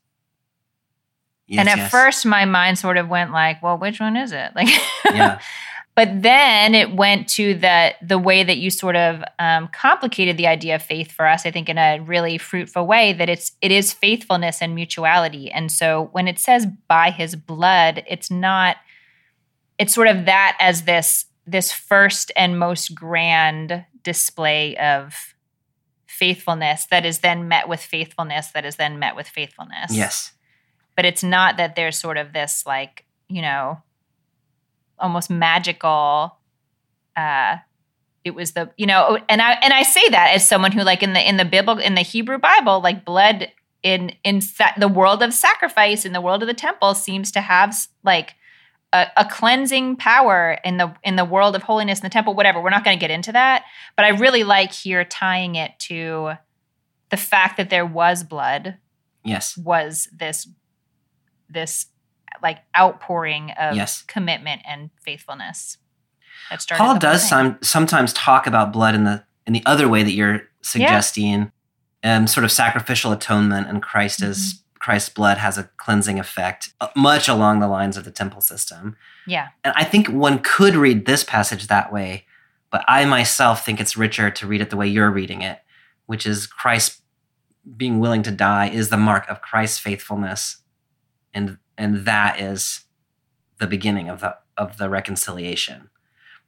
yes 1.47 1.59
and 1.59 1.69
at 1.69 1.77
yes. 1.77 1.91
first, 1.91 2.25
my 2.25 2.45
mind 2.45 2.77
sort 2.77 2.97
of 2.97 3.09
went 3.09 3.31
like, 3.31 3.61
"Well, 3.61 3.77
which 3.77 3.99
one 3.99 4.15
is 4.15 4.31
it?" 4.31 4.51
Like, 4.55 4.69
yeah. 5.05 5.39
but 5.95 6.21
then 6.21 6.75
it 6.75 6.95
went 6.95 7.27
to 7.29 7.55
the 7.55 7.95
the 8.01 8.17
way 8.17 8.43
that 8.43 8.57
you 8.57 8.69
sort 8.69 8.95
of 8.95 9.23
um, 9.39 9.67
complicated 9.73 10.38
the 10.38 10.47
idea 10.47 10.75
of 10.75 10.83
faith 10.83 11.11
for 11.11 11.27
us. 11.27 11.45
I 11.45 11.51
think 11.51 11.69
in 11.69 11.77
a 11.77 11.99
really 11.99 12.38
fruitful 12.38 12.88
way 12.88 13.13
that 13.13 13.29
it's 13.29 13.53
it 13.61 13.71
is 13.71 13.91
faithfulness 13.91 14.61
and 14.61 14.73
mutuality. 14.73 15.51
And 15.51 15.71
so 15.71 16.09
when 16.13 16.27
it 16.27 16.39
says 16.39 16.65
by 16.88 17.11
His 17.11 17.35
blood, 17.35 18.03
it's 18.07 18.31
not. 18.31 18.77
It's 19.79 19.93
sort 19.93 20.07
of 20.07 20.25
that 20.25 20.57
as 20.59 20.83
this 20.83 21.25
this 21.47 21.71
first 21.71 22.31
and 22.35 22.59
most 22.59 22.93
grand 22.93 23.85
display 24.03 24.75
of 24.77 25.33
faithfulness 26.05 26.85
that 26.91 27.05
is 27.05 27.19
then 27.19 27.47
met 27.47 27.69
with 27.69 27.79
faithfulness 27.79 28.47
that 28.49 28.65
is 28.65 28.75
then 28.75 28.99
met 28.99 29.15
with 29.15 29.27
faithfulness. 29.27 29.91
Yes. 29.91 30.33
But 30.95 31.05
it's 31.05 31.23
not 31.23 31.57
that 31.57 31.75
there's 31.75 31.97
sort 31.97 32.17
of 32.17 32.33
this 32.33 32.63
like, 32.65 33.05
you 33.29 33.41
know, 33.41 33.81
almost 34.99 35.29
magical 35.29 36.35
uh 37.15 37.57
it 38.23 38.35
was 38.35 38.53
the 38.53 38.69
you 38.77 38.85
know 38.85 39.19
and 39.29 39.41
I 39.41 39.53
and 39.53 39.73
I 39.73 39.83
say 39.83 40.09
that 40.09 40.31
as 40.33 40.47
someone 40.47 40.71
who 40.71 40.81
like 40.81 41.03
in 41.03 41.13
the 41.13 41.27
in 41.27 41.37
the 41.37 41.45
biblical 41.45 41.83
in 41.83 41.95
the 41.95 42.01
Hebrew 42.01 42.39
Bible 42.39 42.81
like 42.81 43.05
blood 43.05 43.51
in 43.83 44.11
in 44.23 44.41
sa- 44.41 44.73
the 44.77 44.87
world 44.87 45.21
of 45.21 45.33
sacrifice 45.33 46.03
in 46.03 46.13
the 46.13 46.21
world 46.21 46.41
of 46.41 46.47
the 46.47 46.53
temple 46.53 46.93
seems 46.95 47.31
to 47.31 47.41
have 47.41 47.75
like 48.03 48.33
a, 48.93 49.07
a, 49.17 49.25
cleansing 49.25 49.97
power 49.97 50.57
in 50.63 50.77
the 50.77 50.93
in 51.03 51.15
the 51.15 51.25
world 51.25 51.55
of 51.55 51.63
holiness 51.63 51.99
in 51.99 52.03
the 52.03 52.09
temple 52.09 52.33
whatever 52.33 52.61
we're 52.61 52.69
not 52.69 52.83
going 52.83 52.97
to 52.97 53.01
get 53.01 53.11
into 53.11 53.31
that 53.31 53.63
but 53.95 54.05
i 54.05 54.09
really 54.09 54.43
like 54.43 54.71
here 54.71 55.03
tying 55.03 55.55
it 55.55 55.71
to 55.79 56.31
the 57.09 57.17
fact 57.17 57.57
that 57.57 57.69
there 57.69 57.85
was 57.85 58.23
blood 58.23 58.77
yes 59.23 59.57
was 59.57 60.07
this 60.17 60.47
this 61.49 61.88
like 62.41 62.59
outpouring 62.77 63.51
of 63.59 63.75
yes. 63.75 64.03
commitment 64.03 64.61
and 64.65 64.89
faithfulness 65.03 65.77
that 66.49 66.61
started 66.61 66.81
paul 66.81 66.97
does 66.97 67.27
some, 67.27 67.57
sometimes 67.61 68.13
talk 68.13 68.47
about 68.47 68.71
blood 68.71 68.95
in 68.95 69.03
the 69.03 69.23
in 69.45 69.53
the 69.53 69.63
other 69.65 69.88
way 69.89 70.03
that 70.03 70.11
you're 70.11 70.43
suggesting 70.61 71.51
yeah. 72.03 72.17
um, 72.17 72.27
sort 72.27 72.43
of 72.43 72.51
sacrificial 72.51 73.11
atonement 73.11 73.67
and 73.67 73.81
christ 73.81 74.21
mm-hmm. 74.21 74.31
as 74.31 74.61
Christ's 74.88 75.09
blood 75.09 75.38
has 75.38 75.57
a 75.57 75.65
cleansing 75.75 76.17
effect, 76.17 76.71
uh, 76.79 76.88
much 76.95 77.27
along 77.27 77.59
the 77.59 77.67
lines 77.67 77.97
of 77.97 78.05
the 78.05 78.09
temple 78.09 78.39
system. 78.39 78.95
Yeah. 79.27 79.49
And 79.65 79.73
I 79.75 79.83
think 79.83 80.07
one 80.07 80.39
could 80.39 80.77
read 80.77 81.05
this 81.05 81.25
passage 81.25 81.67
that 81.67 81.91
way, 81.91 82.25
but 82.71 82.85
I 82.88 83.03
myself 83.03 83.65
think 83.65 83.81
it's 83.81 83.97
richer 83.97 84.31
to 84.31 84.47
read 84.47 84.61
it 84.61 84.69
the 84.69 84.77
way 84.77 84.88
you're 84.88 85.11
reading 85.11 85.41
it, 85.41 85.59
which 86.05 86.25
is 86.25 86.47
Christ 86.47 87.01
being 87.75 87.99
willing 87.99 88.23
to 88.23 88.31
die 88.31 88.69
is 88.69 88.88
the 88.88 88.95
mark 88.95 89.29
of 89.29 89.41
Christ's 89.41 89.77
faithfulness. 89.77 90.61
And 91.33 91.57
and 91.77 92.05
that 92.05 92.39
is 92.39 92.85
the 93.59 93.67
beginning 93.67 94.07
of 94.07 94.21
the 94.21 94.38
of 94.55 94.77
the 94.77 94.89
reconciliation. 94.89 95.89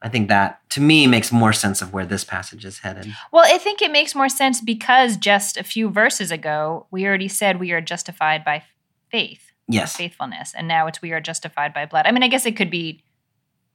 I 0.01 0.09
think 0.09 0.29
that 0.29 0.61
to 0.71 0.81
me 0.81 1.07
makes 1.07 1.31
more 1.31 1.51
sense 1.51 1.81
of 1.81 1.91
where 1.91 2.05
this 2.05 2.23
passage 2.23 2.63
is 2.63 2.79
headed. 2.79 3.13
Well, 3.31 3.43
I 3.45 3.57
think 3.57 3.81
it 3.81 3.91
makes 3.91 4.15
more 4.15 4.29
sense 4.29 4.61
because 4.61 5.17
just 5.17 5.57
a 5.57 5.63
few 5.63 5.89
verses 5.89 6.31
ago, 6.31 6.87
we 6.89 7.05
already 7.05 7.27
said 7.27 7.59
we 7.59 7.71
are 7.71 7.81
justified 7.81 8.45
by 8.45 8.63
faith. 9.11 9.51
Yes. 9.67 9.95
Faithfulness. 9.95 10.53
And 10.55 10.67
now 10.67 10.87
it's 10.87 11.01
we 11.01 11.11
are 11.11 11.19
justified 11.19 11.73
by 11.73 11.85
blood. 11.85 12.05
I 12.05 12.11
mean, 12.11 12.23
I 12.23 12.27
guess 12.27 12.45
it 12.45 12.55
could 12.55 12.71
be 12.71 13.03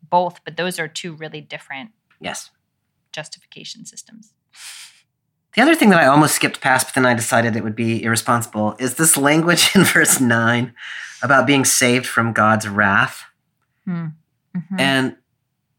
both, 0.03 0.41
but 0.45 0.57
those 0.57 0.79
are 0.79 0.89
two 0.89 1.15
really 1.15 1.41
different 1.41 1.91
yes 2.21 2.51
justification 3.13 3.87
systems. 3.87 4.33
The 5.55 5.63
other 5.63 5.77
thing 5.77 5.91
that 5.91 6.01
I 6.01 6.07
almost 6.07 6.35
skipped 6.35 6.61
past, 6.61 6.89
but 6.89 6.95
then 6.95 7.07
I 7.07 7.15
decided 7.15 7.55
it 7.55 7.63
would 7.63 7.77
be 7.77 8.03
irresponsible, 8.03 8.75
is 8.81 8.95
this 8.95 9.17
language 9.17 9.71
in 9.75 9.85
verse 9.85 10.21
9 10.21 10.75
about 11.23 11.47
being 11.47 11.65
saved 11.65 12.07
from 12.07 12.33
God's 12.33 12.69
wrath. 12.69 13.25
Hmm. 13.85 14.07
Mm-hmm. 14.57 14.81
And 14.81 15.17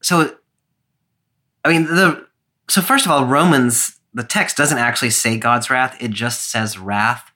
so 0.05 0.35
i 1.63 1.69
mean 1.69 1.85
the 1.85 2.27
so 2.69 2.81
first 2.81 3.05
of 3.05 3.11
all 3.11 3.25
romans 3.25 3.99
the 4.13 4.23
text 4.23 4.55
doesn't 4.55 4.77
actually 4.77 5.09
say 5.09 5.37
god's 5.37 5.69
wrath 5.69 5.97
it 5.99 6.11
just 6.11 6.49
says 6.49 6.77
wrath. 6.77 7.31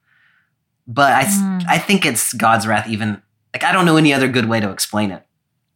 But 0.88 1.14
i 1.14 1.24
mm. 1.26 1.64
i 1.68 1.78
think 1.78 2.06
it's 2.06 2.34
god's 2.34 2.66
wrath 2.66 2.88
even 2.88 3.22
like 3.54 3.64
i 3.64 3.72
don't 3.72 3.86
know 3.86 3.98
any 3.98 4.14
other 4.14 4.28
good 4.28 4.48
way 4.48 4.60
to 4.60 4.70
explain 4.72 5.12
it. 5.12 5.24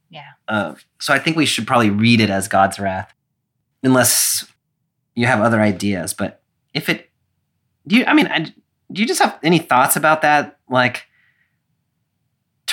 Yeah. 0.10 0.32
Uh, 0.48 0.76
so 1.00 1.14
i 1.14 1.20
think 1.20 1.38
we 1.38 1.46
should 1.46 1.68
probably 1.68 1.90
read 1.90 2.20
it 2.20 2.30
as 2.30 2.48
god's 2.48 2.80
wrath 2.80 3.14
unless 3.84 4.46
you 5.16 5.28
have 5.28 5.42
other 5.42 5.62
ideas 5.62 6.14
but 6.14 6.42
if 6.74 6.90
it 6.90 7.10
do 7.88 7.96
you 7.98 8.06
i 8.06 8.14
mean 8.14 8.28
I, 8.28 8.54
do 8.94 9.02
you 9.02 9.08
just 9.08 9.22
have 9.22 9.38
any 9.44 9.60
thoughts 9.60 9.96
about 9.96 10.22
that? 10.22 10.60
Like 10.70 11.08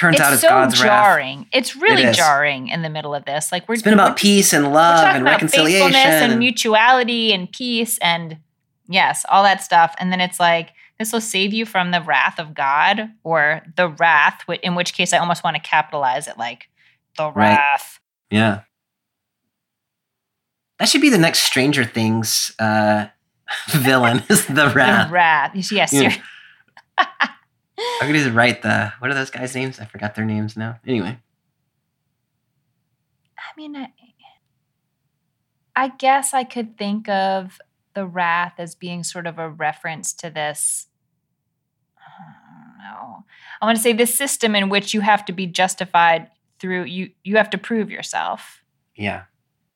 turns 0.01 0.17
it's 0.17 0.25
out 0.25 0.39
so 0.39 0.49
God's 0.49 0.81
jarring. 0.81 1.39
wrath. 1.39 1.47
It's 1.53 1.77
really 1.77 2.05
it 2.05 2.15
jarring 2.15 2.69
in 2.69 2.81
the 2.81 2.89
middle 2.89 3.15
of 3.15 3.27
this. 3.27 3.53
Like 3.53 3.69
we're 3.69 3.75
it's 3.75 3.83
been 3.83 3.93
about 3.93 4.17
peace 4.17 4.55
and 4.55 4.73
love 4.73 5.05
and 5.05 5.25
reconciliation 5.25 5.95
and, 5.95 6.33
and 6.33 6.39
mutuality 6.39 7.35
and 7.35 7.53
peace 7.53 7.99
and 7.99 8.39
yes, 8.89 9.27
all 9.29 9.43
that 9.43 9.63
stuff. 9.63 9.95
And 9.99 10.11
then 10.11 10.21
it's 10.21 10.41
like 10.41 10.71
this 10.99 11.13
will 11.13 11.21
save 11.21 11.53
you 11.53 11.67
from 11.67 11.91
the 11.91 12.01
wrath 12.01 12.39
of 12.39 12.55
God 12.55 13.11
or 13.25 13.63
the 13.77 13.89
wrath. 13.89 14.43
In 14.63 14.75
which 14.75 14.95
case, 14.95 15.13
I 15.13 15.19
almost 15.19 15.45
want 15.45 15.57
to 15.57 15.63
capitalize 15.63 16.27
it 16.29 16.39
like 16.39 16.69
the 17.19 17.31
wrath. 17.31 18.01
Right. 18.33 18.39
Yeah, 18.39 18.61
that 20.79 20.89
should 20.89 21.03
be 21.03 21.11
the 21.11 21.19
next 21.19 21.41
Stranger 21.41 21.85
Things 21.85 22.55
uh, 22.59 23.09
villain. 23.69 24.23
is 24.31 24.47
the 24.47 24.73
wrath? 24.75 25.09
The 25.09 25.13
wrath. 25.13 25.71
Yes. 25.71 25.93
Yeah. 25.93 26.17
I'm 28.01 28.09
gonna 28.09 28.19
just 28.19 28.35
write 28.35 28.63
the 28.63 28.93
what 28.99 29.11
are 29.11 29.15
those 29.15 29.31
guys' 29.31 29.55
names? 29.55 29.81
I 29.81 29.85
forgot 29.85 30.15
their 30.15 30.25
names 30.25 30.57
now. 30.57 30.79
Anyway. 30.87 31.19
I 33.39 33.53
mean, 33.57 33.77
I, 33.77 33.89
I 35.77 35.89
guess 35.89 36.33
I 36.35 36.45
could 36.45 36.79
think 36.79 37.09
of 37.09 37.61
the 37.95 38.07
wrath 38.07 38.55
as 38.59 38.75
being 38.75 39.03
sort 39.03 39.27
of 39.27 39.39
a 39.39 39.49
reference 39.49 40.13
to 40.15 40.31
this. 40.31 40.87
I 42.01 43.21
I 43.61 43.67
want 43.67 43.77
to 43.77 43.83
say 43.83 43.93
this 43.93 44.15
system 44.15 44.55
in 44.55 44.69
which 44.69 44.95
you 44.95 45.01
have 45.01 45.25
to 45.27 45.33
be 45.33 45.47
justified 45.47 46.29
through 46.59 46.85
you. 46.85 47.11
You 47.25 47.37
have 47.37 47.51
to 47.51 47.59
prove 47.59 47.91
yourself. 47.91 48.63
Yeah. 48.95 49.25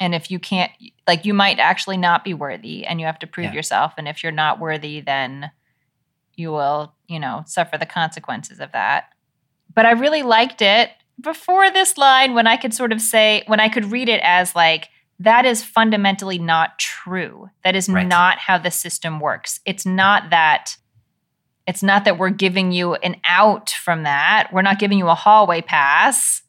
And 0.00 0.14
if 0.14 0.30
you 0.30 0.38
can't, 0.38 0.72
like, 1.06 1.24
you 1.24 1.32
might 1.32 1.58
actually 1.58 1.96
not 1.96 2.24
be 2.24 2.34
worthy, 2.34 2.84
and 2.84 3.00
you 3.00 3.06
have 3.06 3.18
to 3.20 3.26
prove 3.26 3.46
yeah. 3.46 3.52
yourself. 3.52 3.94
And 3.96 4.08
if 4.08 4.22
you're 4.22 4.32
not 4.32 4.58
worthy, 4.58 5.00
then 5.00 5.50
you 6.34 6.50
will, 6.50 6.93
you 7.08 7.20
know, 7.20 7.42
suffer 7.46 7.78
the 7.78 7.86
consequences 7.86 8.60
of 8.60 8.72
that. 8.72 9.10
But 9.74 9.86
I 9.86 9.92
really 9.92 10.22
liked 10.22 10.62
it 10.62 10.90
before 11.20 11.70
this 11.70 11.96
line 11.96 12.34
when 12.34 12.46
I 12.46 12.56
could 12.56 12.74
sort 12.74 12.92
of 12.92 13.00
say, 13.00 13.42
when 13.46 13.60
I 13.60 13.68
could 13.68 13.86
read 13.86 14.08
it 14.08 14.20
as 14.22 14.54
like, 14.54 14.88
that 15.20 15.44
is 15.44 15.62
fundamentally 15.62 16.38
not 16.38 16.78
true. 16.78 17.48
That 17.62 17.76
is 17.76 17.88
right. 17.88 18.06
not 18.06 18.38
how 18.38 18.58
the 18.58 18.70
system 18.70 19.20
works. 19.20 19.60
It's 19.64 19.86
not 19.86 20.30
that 20.30 20.76
it's 21.66 21.82
not 21.82 22.04
that 22.04 22.18
we're 22.18 22.30
giving 22.30 22.72
you 22.72 22.94
an 22.96 23.16
out 23.26 23.70
from 23.70 24.02
that. 24.02 24.50
We're 24.52 24.62
not 24.62 24.78
giving 24.78 24.98
you 24.98 25.08
a 25.08 25.14
hallway 25.14 25.62
pass. 25.62 26.42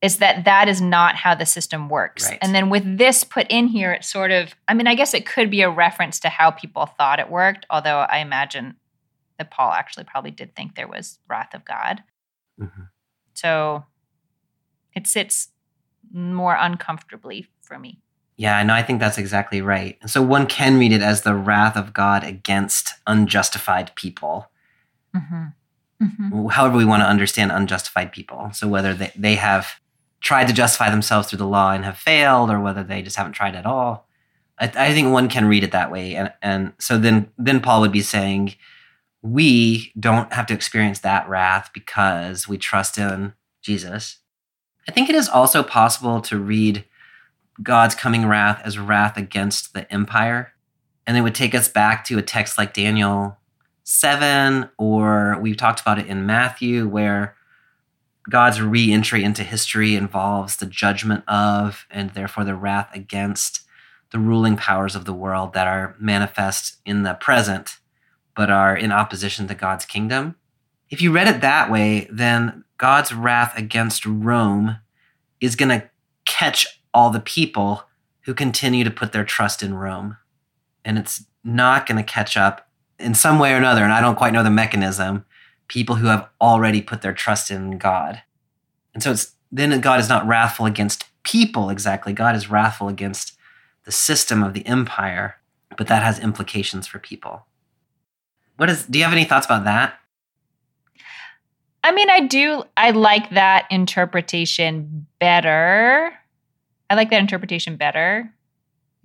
It's 0.00 0.16
that 0.16 0.44
that 0.44 0.68
is 0.68 0.80
not 0.80 1.16
how 1.16 1.34
the 1.34 1.44
system 1.44 1.88
works. 1.88 2.24
Right. 2.24 2.38
And 2.40 2.54
then 2.54 2.70
with 2.70 2.98
this 2.98 3.24
put 3.24 3.46
in 3.50 3.66
here, 3.66 3.92
it's 3.92 4.10
sort 4.10 4.30
of, 4.30 4.54
I 4.66 4.74
mean, 4.74 4.86
I 4.86 4.94
guess 4.94 5.12
it 5.12 5.26
could 5.26 5.50
be 5.50 5.60
a 5.62 5.70
reference 5.70 6.20
to 6.20 6.28
how 6.28 6.50
people 6.50 6.86
thought 6.86 7.18
it 7.18 7.28
worked, 7.28 7.66
although 7.68 7.98
I 7.98 8.18
imagine 8.18 8.76
that 9.38 9.50
Paul 9.50 9.72
actually 9.72 10.04
probably 10.04 10.30
did 10.30 10.54
think 10.54 10.74
there 10.74 10.88
was 10.88 11.20
wrath 11.28 11.54
of 11.54 11.64
God. 11.64 12.02
Mm-hmm. 12.60 12.82
So 13.34 13.84
it 14.94 15.06
sits 15.06 15.48
more 16.12 16.56
uncomfortably 16.58 17.46
for 17.62 17.78
me. 17.78 18.00
Yeah, 18.36 18.62
no, 18.62 18.74
I 18.74 18.82
think 18.82 19.00
that's 19.00 19.18
exactly 19.18 19.60
right. 19.60 19.98
And 20.00 20.10
so 20.10 20.22
one 20.22 20.46
can 20.46 20.78
read 20.78 20.92
it 20.92 21.02
as 21.02 21.22
the 21.22 21.34
wrath 21.34 21.76
of 21.76 21.92
God 21.92 22.22
against 22.22 22.94
unjustified 23.06 23.94
people. 23.96 24.50
Mm-hmm. 25.14 25.44
Mm-hmm. 26.04 26.46
However, 26.46 26.76
we 26.76 26.84
want 26.84 27.02
to 27.02 27.08
understand 27.08 27.50
unjustified 27.50 28.12
people. 28.12 28.50
So 28.52 28.68
whether 28.68 28.94
they, 28.94 29.12
they 29.16 29.34
have 29.34 29.80
tried 30.20 30.46
to 30.46 30.52
justify 30.52 30.90
themselves 30.90 31.28
through 31.28 31.38
the 31.38 31.46
law 31.46 31.72
and 31.72 31.84
have 31.84 31.98
failed, 31.98 32.50
or 32.50 32.60
whether 32.60 32.84
they 32.84 33.02
just 33.02 33.16
haven't 33.16 33.32
tried 33.32 33.56
at 33.56 33.66
all. 33.66 34.08
I, 34.60 34.66
I 34.74 34.92
think 34.92 35.12
one 35.12 35.28
can 35.28 35.46
read 35.46 35.64
it 35.64 35.72
that 35.72 35.90
way. 35.90 36.14
And, 36.14 36.32
and 36.40 36.72
so 36.78 36.98
then, 36.98 37.30
then 37.38 37.60
Paul 37.60 37.80
would 37.80 37.92
be 37.92 38.02
saying, 38.02 38.54
we 39.22 39.92
don't 39.98 40.32
have 40.32 40.46
to 40.46 40.54
experience 40.54 41.00
that 41.00 41.28
wrath 41.28 41.70
because 41.74 42.46
we 42.46 42.56
trust 42.58 42.98
in 42.98 43.34
Jesus. 43.62 44.18
I 44.88 44.92
think 44.92 45.08
it 45.08 45.14
is 45.14 45.28
also 45.28 45.62
possible 45.62 46.20
to 46.22 46.38
read 46.38 46.84
God's 47.62 47.94
coming 47.94 48.26
wrath 48.26 48.62
as 48.64 48.78
wrath 48.78 49.16
against 49.16 49.74
the 49.74 49.92
empire. 49.92 50.52
And 51.06 51.16
it 51.16 51.22
would 51.22 51.34
take 51.34 51.54
us 51.54 51.68
back 51.68 52.04
to 52.04 52.18
a 52.18 52.22
text 52.22 52.56
like 52.56 52.74
Daniel 52.74 53.36
7, 53.84 54.68
or 54.78 55.38
we've 55.40 55.56
talked 55.56 55.80
about 55.80 55.98
it 55.98 56.06
in 56.06 56.26
Matthew, 56.26 56.86
where 56.86 57.34
God's 58.30 58.60
re 58.60 58.92
entry 58.92 59.24
into 59.24 59.42
history 59.42 59.96
involves 59.96 60.56
the 60.56 60.66
judgment 60.66 61.24
of 61.26 61.86
and 61.90 62.10
therefore 62.10 62.44
the 62.44 62.54
wrath 62.54 62.90
against 62.94 63.62
the 64.10 64.18
ruling 64.18 64.56
powers 64.56 64.94
of 64.94 65.06
the 65.06 65.14
world 65.14 65.54
that 65.54 65.66
are 65.66 65.96
manifest 65.98 66.76
in 66.84 67.02
the 67.02 67.14
present 67.14 67.78
but 68.38 68.50
are 68.50 68.76
in 68.76 68.92
opposition 68.92 69.48
to 69.48 69.54
God's 69.56 69.84
kingdom. 69.84 70.36
If 70.90 71.02
you 71.02 71.10
read 71.10 71.26
it 71.26 71.40
that 71.40 71.72
way, 71.72 72.06
then 72.08 72.62
God's 72.78 73.12
wrath 73.12 73.58
against 73.58 74.06
Rome 74.06 74.78
is 75.40 75.56
going 75.56 75.70
to 75.70 75.90
catch 76.24 76.80
all 76.94 77.10
the 77.10 77.18
people 77.18 77.82
who 78.20 78.34
continue 78.34 78.84
to 78.84 78.92
put 78.92 79.10
their 79.10 79.24
trust 79.24 79.60
in 79.60 79.74
Rome. 79.74 80.18
And 80.84 80.98
it's 80.98 81.24
not 81.42 81.84
going 81.84 81.96
to 81.96 82.04
catch 82.04 82.36
up 82.36 82.68
in 82.96 83.12
some 83.12 83.40
way 83.40 83.52
or 83.52 83.56
another, 83.56 83.82
and 83.82 83.92
I 83.92 84.00
don't 84.00 84.14
quite 84.14 84.32
know 84.32 84.44
the 84.44 84.50
mechanism, 84.50 85.24
people 85.66 85.96
who 85.96 86.06
have 86.06 86.28
already 86.40 86.80
put 86.80 87.02
their 87.02 87.12
trust 87.12 87.50
in 87.50 87.76
God. 87.76 88.22
And 88.94 89.02
so 89.02 89.10
it's 89.10 89.32
then 89.50 89.80
God 89.80 89.98
is 89.98 90.08
not 90.08 90.28
wrathful 90.28 90.64
against 90.64 91.06
people 91.24 91.70
exactly. 91.70 92.12
God 92.12 92.36
is 92.36 92.48
wrathful 92.48 92.86
against 92.86 93.36
the 93.84 93.90
system 93.92 94.44
of 94.44 94.54
the 94.54 94.64
empire, 94.64 95.38
but 95.76 95.88
that 95.88 96.04
has 96.04 96.20
implications 96.20 96.86
for 96.86 97.00
people. 97.00 97.47
What 98.58 98.68
is 98.68 98.84
do 98.86 98.98
you 98.98 99.04
have 99.04 99.12
any 99.12 99.24
thoughts 99.24 99.46
about 99.46 99.64
that? 99.64 99.98
I 101.84 101.92
mean, 101.92 102.10
I 102.10 102.26
do 102.26 102.64
I 102.76 102.90
like 102.90 103.30
that 103.30 103.66
interpretation 103.70 105.06
better. 105.20 106.12
I 106.90 106.94
like 106.94 107.10
that 107.10 107.20
interpretation 107.20 107.76
better. 107.76 108.32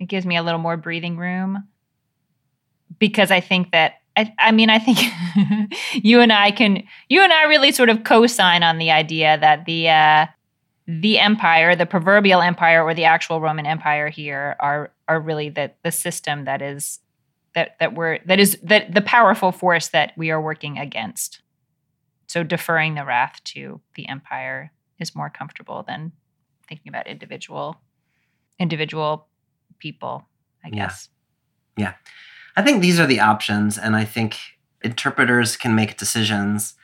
It 0.00 0.06
gives 0.06 0.26
me 0.26 0.36
a 0.36 0.42
little 0.42 0.58
more 0.58 0.76
breathing 0.76 1.16
room 1.16 1.68
because 2.98 3.30
I 3.30 3.40
think 3.40 3.70
that 3.70 4.00
I, 4.16 4.32
I 4.38 4.52
mean, 4.52 4.70
I 4.70 4.78
think 4.78 4.98
you 6.04 6.20
and 6.20 6.32
I 6.32 6.50
can, 6.50 6.82
you 7.08 7.22
and 7.22 7.32
I 7.32 7.44
really 7.44 7.72
sort 7.72 7.88
of 7.88 8.04
co-sign 8.04 8.62
on 8.62 8.78
the 8.78 8.90
idea 8.90 9.38
that 9.38 9.66
the 9.66 9.88
uh, 9.88 10.26
the 10.86 11.18
empire, 11.18 11.74
the 11.74 11.86
proverbial 11.86 12.40
empire, 12.40 12.82
or 12.82 12.92
the 12.92 13.04
actual 13.04 13.40
Roman 13.40 13.66
Empire 13.66 14.08
here 14.08 14.56
are 14.58 14.92
are 15.08 15.20
really 15.20 15.48
the 15.48 15.70
the 15.82 15.92
system 15.92 16.44
that 16.44 16.60
is 16.60 16.98
that 17.54 17.76
that 17.80 17.94
we're 17.94 18.18
that 18.26 18.38
is 18.40 18.58
that 18.62 18.92
the 18.94 19.00
powerful 19.00 19.52
force 19.52 19.88
that 19.88 20.12
we 20.16 20.30
are 20.30 20.40
working 20.40 20.78
against. 20.78 21.40
So 22.26 22.42
deferring 22.42 22.94
the 22.94 23.04
wrath 23.04 23.42
to 23.44 23.80
the 23.94 24.08
empire 24.08 24.72
is 24.98 25.14
more 25.14 25.30
comfortable 25.30 25.84
than 25.86 26.12
thinking 26.68 26.88
about 26.88 27.06
individual 27.06 27.80
individual 28.58 29.28
people. 29.78 30.26
I 30.64 30.70
guess. 30.70 31.08
Yeah. 31.76 31.94
I 32.56 32.62
think 32.62 32.80
these 32.80 32.98
are 33.00 33.06
the 33.06 33.20
options, 33.20 33.76
and 33.76 33.94
I 33.96 34.04
think 34.04 34.38
interpreters 34.82 35.56
can 35.56 35.74
make 35.74 35.98
decisions 35.98 36.74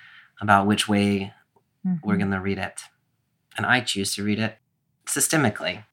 about 0.40 0.66
which 0.66 0.88
way 0.88 1.32
we're 2.02 2.16
Mhm. 2.16 2.18
going 2.18 2.30
to 2.32 2.40
read 2.40 2.58
it. 2.58 2.82
And 3.56 3.64
I 3.64 3.80
choose 3.80 4.14
to 4.16 4.24
read 4.24 4.38
it 4.38 4.58
systemically. 5.06 5.84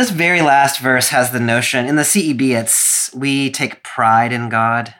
This 0.00 0.08
very 0.08 0.40
last 0.40 0.80
verse 0.80 1.10
has 1.10 1.30
the 1.30 1.38
notion 1.40 1.84
in 1.84 1.96
the 1.96 2.04
CEB, 2.04 2.58
it's 2.58 3.12
we 3.14 3.50
take 3.50 3.82
pride 3.84 4.32
in 4.32 4.48
God 4.48 4.94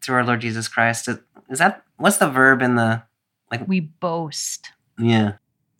through 0.00 0.14
our 0.16 0.24
Lord 0.24 0.40
Jesus 0.40 0.66
Christ. 0.66 1.10
Is 1.50 1.58
that 1.58 1.82
what's 1.98 2.16
the 2.16 2.30
verb 2.30 2.62
in 2.62 2.74
the 2.76 3.02
like 3.50 3.68
We 3.68 3.80
boast. 3.80 4.70
yeah? 4.98 5.32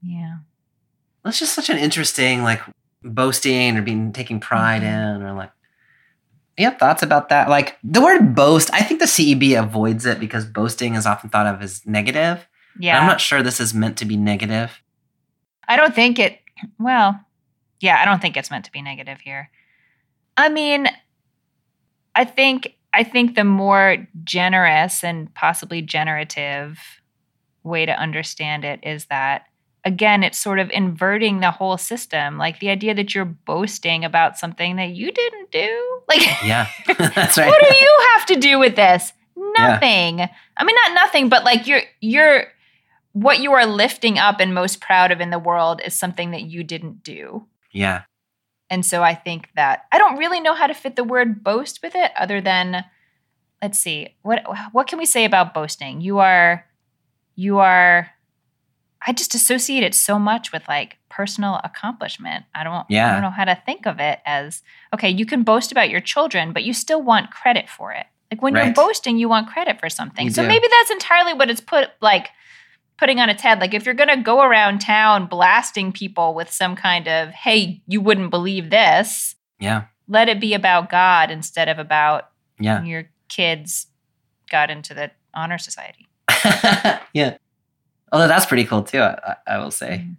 Yeah. 0.03 0.41
That's 1.25 1.39
just 1.39 1.55
such 1.55 1.71
an 1.71 1.79
interesting 1.79 2.43
like 2.43 2.61
boasting 3.03 3.79
or 3.79 3.81
being 3.81 4.13
taking 4.13 4.41
pride 4.41 4.83
Mhm. 4.83 5.17
in 5.17 5.23
or 5.23 5.33
like 5.33 5.53
you 6.59 6.67
have 6.67 6.77
thoughts 6.79 7.03
about 7.03 7.31
that? 7.31 7.49
Like 7.49 7.79
the 7.83 8.03
word 8.03 8.35
boast, 8.35 8.69
I 8.75 8.83
think 8.83 9.01
the 9.01 9.07
CEB 9.07 9.55
avoids 9.55 10.05
it 10.05 10.21
because 10.21 10.45
boasting 10.45 10.97
is 10.97 11.07
often 11.07 11.31
thought 11.31 11.47
of 11.47 11.63
as 11.63 11.81
negative. 11.87 12.47
Yeah. 12.79 13.01
I'm 13.01 13.07
not 13.07 13.23
sure 13.23 13.43
this 13.43 13.59
is 13.59 13.73
meant 13.73 13.97
to 13.97 14.05
be 14.05 14.19
negative. 14.19 14.83
I 15.67 15.77
don't 15.77 15.95
think 15.95 16.19
it, 16.19 16.41
well, 16.79 17.25
yeah, 17.85 18.01
I 18.01 18.07
don't 18.07 18.23
think 18.23 18.39
it's 18.39 18.51
meant 18.51 18.65
to 18.65 18.73
be 18.73 18.81
negative 18.81 19.21
here. 19.21 19.51
I 20.39 20.49
mean, 20.49 20.89
I 22.15 22.25
think 22.25 22.77
I 22.95 23.05
think 23.05 23.35
the 23.35 23.45
more 23.45 24.09
generous 24.25 25.05
and 25.05 25.33
possibly 25.35 25.83
generative 25.83 26.79
way 27.63 27.85
to 27.85 27.93
understand 27.93 28.65
it 28.65 28.81
is 28.83 29.05
that 29.07 29.45
again, 29.85 30.23
it's 30.23 30.39
sort 30.39 30.61
of 30.61 30.71
inverting 30.71 31.41
the 31.41 31.51
whole 31.51 31.77
system. 31.77 32.39
Like 32.39 32.59
the 32.59 32.71
idea 32.71 32.95
that 32.95 33.15
you're 33.15 33.27
boasting 33.27 34.03
about 34.03 34.39
something 34.39 34.77
that 34.77 34.91
you 34.91 35.13
didn't 35.13 35.51
do. 35.51 36.01
Like 36.09 36.23
Yeah, 36.43 36.69
that's 36.87 37.37
right. 37.37 37.49
what 37.49 37.61
do 37.61 37.77
you 37.79 38.09
have 38.15 38.27
to 38.27 38.37
do 38.37 38.59
with 38.59 38.77
this? 38.77 39.13
Nothing. 39.37 40.23
I 40.57 40.65
mean, 40.65 40.77
not 40.87 40.95
nothing, 40.95 41.29
but 41.29 41.45
like 41.45 41.67
you're 41.67 41.83
you're 42.01 42.47
what 43.13 43.41
you 43.41 43.53
are 43.53 43.67
lifting 43.67 44.19
up 44.19 44.41
and 44.41 44.55
most 44.55 44.81
proud 44.81 45.13
of 45.13 45.21
in 45.21 45.29
the 45.29 45.39
world 45.39 45.83
is 45.85 45.95
something 45.95 46.31
that 46.31 46.43
you 46.43 46.65
didn't 46.65 47.03
do. 47.05 47.47
Yeah, 47.75 48.05
And 48.71 48.87
so 48.87 49.03
I 49.03 49.15
think 49.15 49.51
that 49.57 49.85
I 49.93 49.99
don't 49.99 50.17
really 50.17 50.41
know 50.41 50.55
how 50.55 50.67
to 50.67 50.75
fit 50.75 50.97
the 50.97 51.05
word 51.05 51.45
boast 51.45 51.81
with 51.83 51.95
it 51.95 52.13
other 52.19 52.41
than 52.41 52.85
let's 53.61 53.79
see. 53.79 54.17
What 54.23 54.45
what 54.73 54.87
can 54.87 54.99
we 54.99 55.07
say 55.07 55.25
about 55.25 55.55
boasting? 55.55 56.01
You 56.01 56.19
are 56.19 56.65
you 57.35 57.59
are 57.59 58.11
I 59.07 59.13
just 59.13 59.35
associate 59.35 59.83
it 59.83 59.95
so 59.95 60.19
much 60.19 60.51
with 60.51 60.67
like 60.67 60.97
personal 61.11 61.61
accomplishment. 61.63 62.47
I 62.55 62.65
don't 62.65 62.87
yeah. 62.89 63.11
I 63.11 63.13
don't 63.13 63.23
know 63.23 63.31
how 63.31 63.45
to 63.45 63.61
think 63.67 63.87
of 63.87 64.01
it 64.01 64.21
as 64.25 64.63
okay, 64.95 65.11
you 65.11 65.27
can 65.27 65.43
boast 65.43 65.73
about 65.73 65.91
your 65.91 66.01
children, 66.01 66.53
but 66.53 66.65
you 66.65 66.73
still 66.73 67.03
want 67.03 67.31
credit 67.31 67.69
for 67.69 67.93
it. 67.93 68.07
Like 68.31 68.43
when 68.43 68.57
you're 68.57 68.73
boasting, 68.73 69.19
you 69.19 69.29
want 69.29 69.49
credit 69.49 69.79
for 69.79 69.89
something. 69.89 70.27
You 70.27 70.33
so 70.33 70.43
do. 70.43 70.49
maybe 70.49 70.67
that's 70.69 70.91
entirely 70.91 71.35
what 71.35 71.51
it's 71.51 71.61
put 71.61 71.91
like 72.01 72.31
putting 72.99 73.19
on 73.21 73.29
its 73.29 73.43
head. 73.43 73.61
Like 73.61 73.75
if 73.75 73.85
you're 73.85 73.95
going 73.95 74.09
to 74.09 74.23
go 74.23 74.43
around 74.43 74.81
town 74.81 75.27
blasting 75.27 75.93
people 75.93 76.35
with 76.35 76.51
some 76.51 76.77
kind 76.77 77.09
of, 77.09 77.31
hey, 77.31 77.83
you 77.87 78.01
wouldn't 78.01 78.31
believe 78.31 78.71
this, 78.71 79.35
yeah, 79.59 79.85
let 80.09 80.29
it 80.29 80.41
be 80.41 80.55
about 80.55 80.91
God 80.91 81.31
instead 81.31 81.69
of 81.69 81.79
about 81.79 82.31
yeah, 82.59 82.83
your 82.83 83.11
kids 83.29 83.87
got 84.51 84.71
into 84.71 84.95
the 84.95 85.11
honor 85.35 85.59
society. 85.59 86.09
yeah. 87.13 87.37
Although 88.13 88.29
that's 88.29 88.47
pretty 88.47 88.65
cool 88.65 88.83
too, 88.83 89.01
I, 89.01 89.37
I 89.47 89.59
will 89.59 89.71
say. 89.71 90.05
Mhm. 90.07 90.17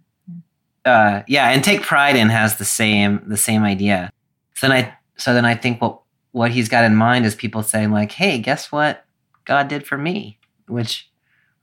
Uh, 0.84 1.22
yeah, 1.26 1.50
and 1.50 1.64
take 1.64 1.82
pride 1.82 2.14
in 2.14 2.28
has 2.28 2.58
the 2.58 2.64
same 2.64 3.20
the 3.26 3.36
same 3.36 3.64
idea. 3.64 4.10
So 4.54 4.68
then 4.68 4.84
I 4.84 4.96
so 5.16 5.34
then 5.34 5.44
I 5.44 5.54
think 5.54 5.80
what 5.80 6.00
what 6.32 6.50
he's 6.52 6.68
got 6.68 6.84
in 6.84 6.94
mind 6.94 7.26
is 7.26 7.34
people 7.34 7.62
saying 7.62 7.90
like, 7.90 8.12
"Hey, 8.12 8.38
guess 8.38 8.70
what 8.70 9.04
God 9.44 9.66
did 9.68 9.86
for 9.86 9.98
me?" 9.98 10.38
Which, 10.68 11.10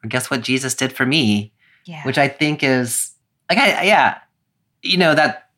guess 0.08 0.30
what 0.30 0.42
Jesus 0.42 0.76
did 0.76 0.94
for 0.94 1.06
me? 1.06 1.54
Yeah. 1.86 2.06
which 2.06 2.18
I 2.18 2.30
think 2.30 2.64
is 2.64 3.12
like 3.50 3.58
I 3.58 3.84
yeah, 3.84 4.20
you 4.82 4.98
know 4.98 5.14
that 5.16 5.50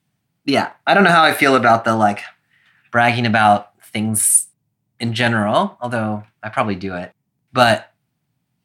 yeah. 0.45 0.71
I 0.87 0.93
don't 0.93 1.03
know 1.03 1.11
how 1.11 1.23
I 1.23 1.33
feel 1.33 1.55
about 1.55 1.85
the 1.85 1.95
like 1.95 2.21
bragging 2.91 3.25
about 3.25 3.71
things 3.83 4.47
in 4.99 5.13
general, 5.13 5.77
although 5.81 6.23
I 6.41 6.49
probably 6.49 6.75
do 6.75 6.95
it. 6.95 7.11
But 7.53 7.91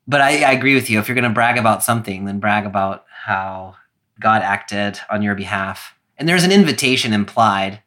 but 0.06 0.20
I, 0.20 0.42
I 0.42 0.52
agree 0.52 0.74
with 0.74 0.90
you. 0.90 0.98
If 0.98 1.08
you're 1.08 1.14
going 1.14 1.24
to 1.24 1.30
brag 1.30 1.56
about 1.56 1.84
something, 1.84 2.24
then 2.24 2.40
brag 2.40 2.66
about 2.66 3.04
how 3.10 3.76
God 4.18 4.42
acted 4.42 4.98
on 5.08 5.22
your 5.22 5.34
behalf. 5.34 5.94
And 6.18 6.28
there's 6.28 6.44
an 6.44 6.52
invitation 6.52 7.12
implied, 7.12 7.82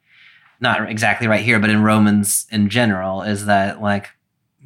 not 0.60 0.88
exactly 0.88 1.26
right 1.26 1.44
here, 1.44 1.58
but 1.58 1.70
in 1.70 1.82
Romans 1.82 2.46
in 2.50 2.68
general, 2.68 3.22
is 3.22 3.46
that 3.46 3.82
like 3.82 4.10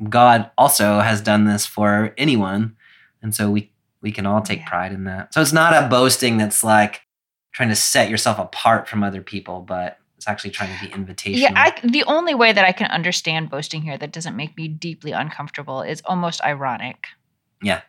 God 0.09 0.51
also 0.57 1.01
has 1.01 1.21
done 1.21 1.45
this 1.45 1.67
for 1.67 2.15
anyone, 2.17 2.77
and 3.23 3.35
so 3.35 3.51
we 3.51 3.71
we 4.01 4.13
can 4.13 4.27
all 4.27 4.41
take 4.41 4.61
Yeah. 4.61 4.69
pride 4.69 4.93
in 4.93 5.05
that. 5.05 5.35
So 5.35 5.41
it's 5.41 5.53
not 5.53 5.73
a 5.75 5.89
boasting 5.89 6.37
that's 6.39 6.63
like 6.63 7.03
trying 7.53 7.69
to 7.71 7.75
set 7.75 8.09
yourself 8.11 8.39
apart 8.39 8.89
from 8.89 9.03
other 9.03 9.23
people, 9.23 9.61
but 9.61 9.99
it's 10.17 10.29
actually 10.29 10.51
trying 10.51 10.77
to 10.77 10.85
be 10.85 10.91
invitational. 10.93 11.39
yeah, 11.41 11.53
I, 11.55 11.73
the 11.87 12.05
only 12.05 12.35
way 12.35 12.53
that 12.53 12.65
I 12.65 12.73
can 12.73 12.89
understand 12.91 13.51
boasting 13.51 13.83
here 13.83 13.97
that 13.99 14.13
doesn't 14.13 14.37
make 14.37 14.57
me 14.57 14.69
deeply 14.69 15.13
uncomfortable 15.13 15.83
is 15.83 16.01
almost 16.05 16.43
ironic. 16.45 17.07
Yeah. 17.63 17.81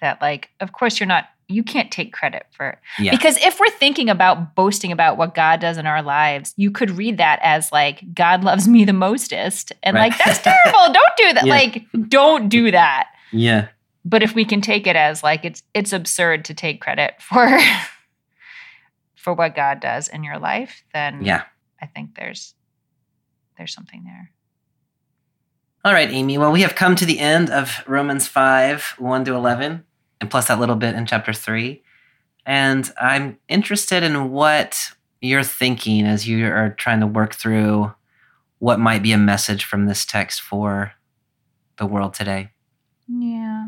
That, 0.00 0.20
like, 0.20 0.50
of 0.60 0.72
course, 0.72 0.98
you're 1.00 1.06
not, 1.06 1.26
you 1.48 1.62
can't 1.62 1.90
take 1.92 2.12
credit 2.12 2.46
for 2.56 2.80
yeah. 2.98 3.10
Because 3.12 3.36
if 3.38 3.60
we're 3.60 3.70
thinking 3.70 4.08
about 4.10 4.54
boasting 4.56 4.90
about 4.92 5.16
what 5.16 5.34
God 5.34 5.60
does 5.60 5.78
in 5.78 5.86
our 5.86 6.02
lives, 6.02 6.52
you 6.56 6.70
could 6.72 6.90
read 6.90 7.18
that 7.18 7.38
as 7.42 7.70
like, 7.72 8.02
God 8.14 8.42
loves 8.42 8.66
me 8.68 8.84
the 8.84 8.92
mostest. 8.92 9.72
And 9.84 9.94
Right. 9.94 10.10
like, 10.10 10.18
that's 10.24 10.38
terrible. 10.42 10.92
Don't 10.92 11.16
do 11.16 11.32
that. 11.34 11.46
Yeah. 11.46 11.52
Like, 11.54 11.86
don't 12.08 12.48
do 12.48 12.70
that. 12.72 13.08
yeah. 13.32 13.68
But 14.04 14.22
if 14.22 14.34
we 14.34 14.44
can 14.44 14.60
take 14.60 14.86
it 14.86 14.96
as 14.96 15.22
like 15.22 15.44
it's 15.44 15.62
it's 15.74 15.92
absurd 15.92 16.44
to 16.46 16.54
take 16.54 16.80
credit 16.80 17.14
for 17.20 17.58
for 19.14 19.34
what 19.34 19.54
God 19.54 19.80
does 19.80 20.08
in 20.08 20.24
your 20.24 20.38
life, 20.38 20.82
then 20.92 21.24
Yeah. 21.24 21.44
I 21.80 21.86
think 21.86 22.16
there's 22.16 22.54
there's 23.56 23.74
something 23.74 24.04
there. 24.04 24.30
All 25.84 25.92
right, 25.92 26.10
Amy. 26.10 26.38
Well, 26.38 26.52
we 26.52 26.62
have 26.62 26.74
come 26.74 26.94
to 26.96 27.04
the 27.04 27.18
end 27.18 27.50
of 27.50 27.82
Romans 27.88 28.28
5, 28.28 28.94
1 28.98 29.24
to 29.24 29.34
11, 29.34 29.84
and 30.20 30.30
plus 30.30 30.46
that 30.46 30.60
little 30.60 30.76
bit 30.76 30.94
in 30.94 31.06
chapter 31.06 31.32
3. 31.32 31.82
And 32.46 32.92
I'm 33.00 33.38
interested 33.48 34.04
in 34.04 34.30
what 34.30 34.92
you're 35.20 35.42
thinking 35.42 36.06
as 36.06 36.28
you 36.28 36.46
are 36.46 36.70
trying 36.70 37.00
to 37.00 37.06
work 37.06 37.34
through 37.34 37.92
what 38.62 38.78
might 38.78 39.02
be 39.02 39.10
a 39.10 39.18
message 39.18 39.64
from 39.64 39.86
this 39.86 40.04
text 40.04 40.40
for 40.40 40.92
the 41.78 41.86
world 41.86 42.14
today? 42.14 42.50
Yeah. 43.08 43.66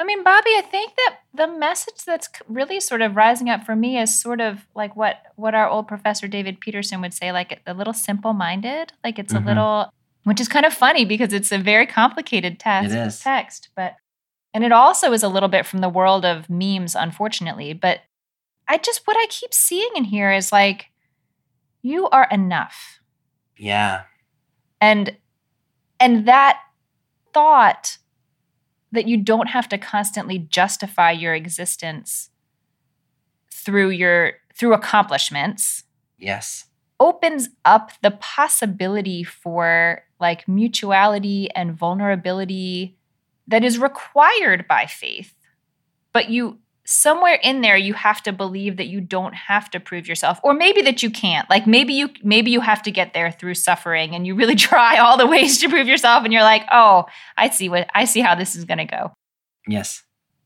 I 0.00 0.04
mean, 0.04 0.22
Bobby, 0.22 0.50
I 0.50 0.62
think 0.62 0.92
that 0.96 1.16
the 1.34 1.46
message 1.48 2.04
that's 2.06 2.28
really 2.48 2.78
sort 2.80 3.02
of 3.02 3.16
rising 3.16 3.50
up 3.50 3.64
for 3.64 3.74
me 3.74 3.98
is 3.98 4.16
sort 4.20 4.40
of 4.40 4.66
like 4.74 4.94
what 4.96 5.16
what 5.36 5.54
our 5.54 5.68
old 5.68 5.88
professor 5.88 6.28
David 6.28 6.60
Petersen 6.60 7.00
would 7.00 7.12
say, 7.14 7.32
like 7.32 7.60
a 7.66 7.74
little 7.74 7.92
simple-minded. 7.92 8.92
Like 9.02 9.18
it's 9.18 9.32
Mhm. 9.32 9.42
a 9.42 9.46
little, 9.46 9.92
which 10.24 10.40
is 10.40 10.48
kind 10.48 10.64
of 10.64 10.72
funny 10.72 11.04
because 11.04 11.32
it's 11.32 11.50
a 11.50 11.58
very 11.58 11.86
complicated 11.86 12.62
is. 12.64 13.20
text, 13.20 13.70
but 13.74 13.96
and 14.54 14.64
it 14.64 14.72
also 14.72 15.12
is 15.12 15.22
a 15.22 15.28
little 15.28 15.48
bit 15.48 15.66
from 15.66 15.80
the 15.80 15.88
world 15.88 16.24
of 16.24 16.48
memes, 16.48 16.94
unfortunately. 16.94 17.72
But 17.72 18.00
I 18.68 18.78
just 18.78 19.06
what 19.06 19.16
I 19.16 19.26
keep 19.28 19.52
seeing 19.52 19.90
in 19.96 20.04
here 20.04 20.30
is 20.32 20.52
like, 20.52 20.86
you 21.82 22.08
are 22.10 22.28
enough 22.30 23.00
Yeah. 23.56 24.02
and 24.80 25.16
and 25.98 26.26
that 26.28 26.60
thought 27.34 27.98
that 28.92 29.06
you 29.06 29.16
don't 29.16 29.48
have 29.48 29.68
to 29.68 29.78
constantly 29.78 30.38
justify 30.38 31.10
your 31.10 31.34
existence 31.34 32.30
through 33.52 33.90
your 33.90 34.32
through 34.54 34.74
accomplishments 34.74 35.84
Yes. 36.18 36.64
opens 36.98 37.48
up 37.64 37.92
the 38.02 38.10
possibility 38.10 39.22
for 39.22 40.02
like 40.20 40.48
mutuality 40.48 41.48
and 41.54 41.74
vulnerability 41.76 42.96
that 43.46 43.62
is 43.64 43.78
required 43.78 44.66
by 44.68 44.86
faith 44.86 45.34
but 46.12 46.28
you 46.30 46.58
somewhere 46.90 47.38
in 47.42 47.60
there 47.60 47.76
you 47.76 47.92
have 47.92 48.22
to 48.22 48.32
believe 48.32 48.78
that 48.78 48.86
you 48.86 48.98
don't 48.98 49.34
have 49.34 49.70
to 49.70 49.78
prove 49.78 50.08
yourself 50.08 50.40
or 50.42 50.54
maybe 50.54 50.80
that 50.80 51.02
you 51.02 51.10
can't. 51.10 51.48
Like 51.50 51.66
maybe 51.66 51.92
you 51.92 52.08
maybe 52.22 52.50
you 52.50 52.62
have 52.62 52.82
to 52.84 52.90
get 52.90 53.12
there 53.12 53.30
through 53.30 53.56
suffering 53.56 54.14
and 54.14 54.26
you 54.26 54.34
really 54.34 54.54
try 54.70 54.96
all 54.96 55.18
the 55.18 55.26
ways 55.26 55.58
to 55.58 55.68
prove 55.68 55.86
yourself 55.86 56.24
and 56.24 56.32
you're 56.32 56.42
like 56.42 56.62
oh 56.72 57.04
i 57.36 57.50
see 57.50 57.68
what 57.68 57.88
i 57.94 58.06
see 58.06 58.20
how 58.20 58.34
this 58.34 58.56
is 58.56 58.64
going 58.64 58.78
to 58.78 58.86
go. 58.86 59.12
Yes. 59.66 60.02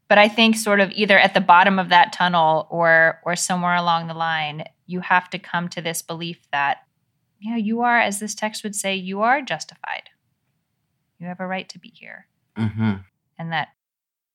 but 0.08 0.18
i 0.18 0.26
think 0.26 0.56
sort 0.56 0.80
of 0.80 0.90
either 0.90 1.16
at 1.16 1.32
the 1.32 1.40
bottom 1.40 1.78
of 1.78 1.90
that 1.90 2.12
tunnel 2.12 2.66
or 2.70 3.20
or 3.24 3.36
somewhere 3.36 3.76
along 3.76 4.08
the 4.08 4.14
line 4.14 4.64
you 4.84 4.98
have 4.98 5.30
to 5.30 5.38
come 5.38 5.68
to 5.68 5.80
this 5.80 6.02
belief 6.02 6.40
that 6.50 6.78
yeah 7.40 7.56
you 7.56 7.82
are 7.82 8.00
as 8.00 8.18
this 8.18 8.34
text 8.34 8.64
would 8.64 8.74
say 8.74 8.96
you 8.96 9.22
are 9.22 9.42
justified. 9.42 10.10
You 11.20 11.28
have 11.28 11.38
a 11.38 11.46
right 11.46 11.68
to 11.68 11.78
be 11.78 11.92
here. 11.94 12.26
Hmm 12.56 12.94
and 13.38 13.52
that 13.52 13.68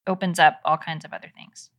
opens 0.08 0.39
up 0.39 0.60
all 0.66 0.78
kinds 0.78 1.05
of 1.05 1.14
other 1.14 1.30
things 1.36 1.70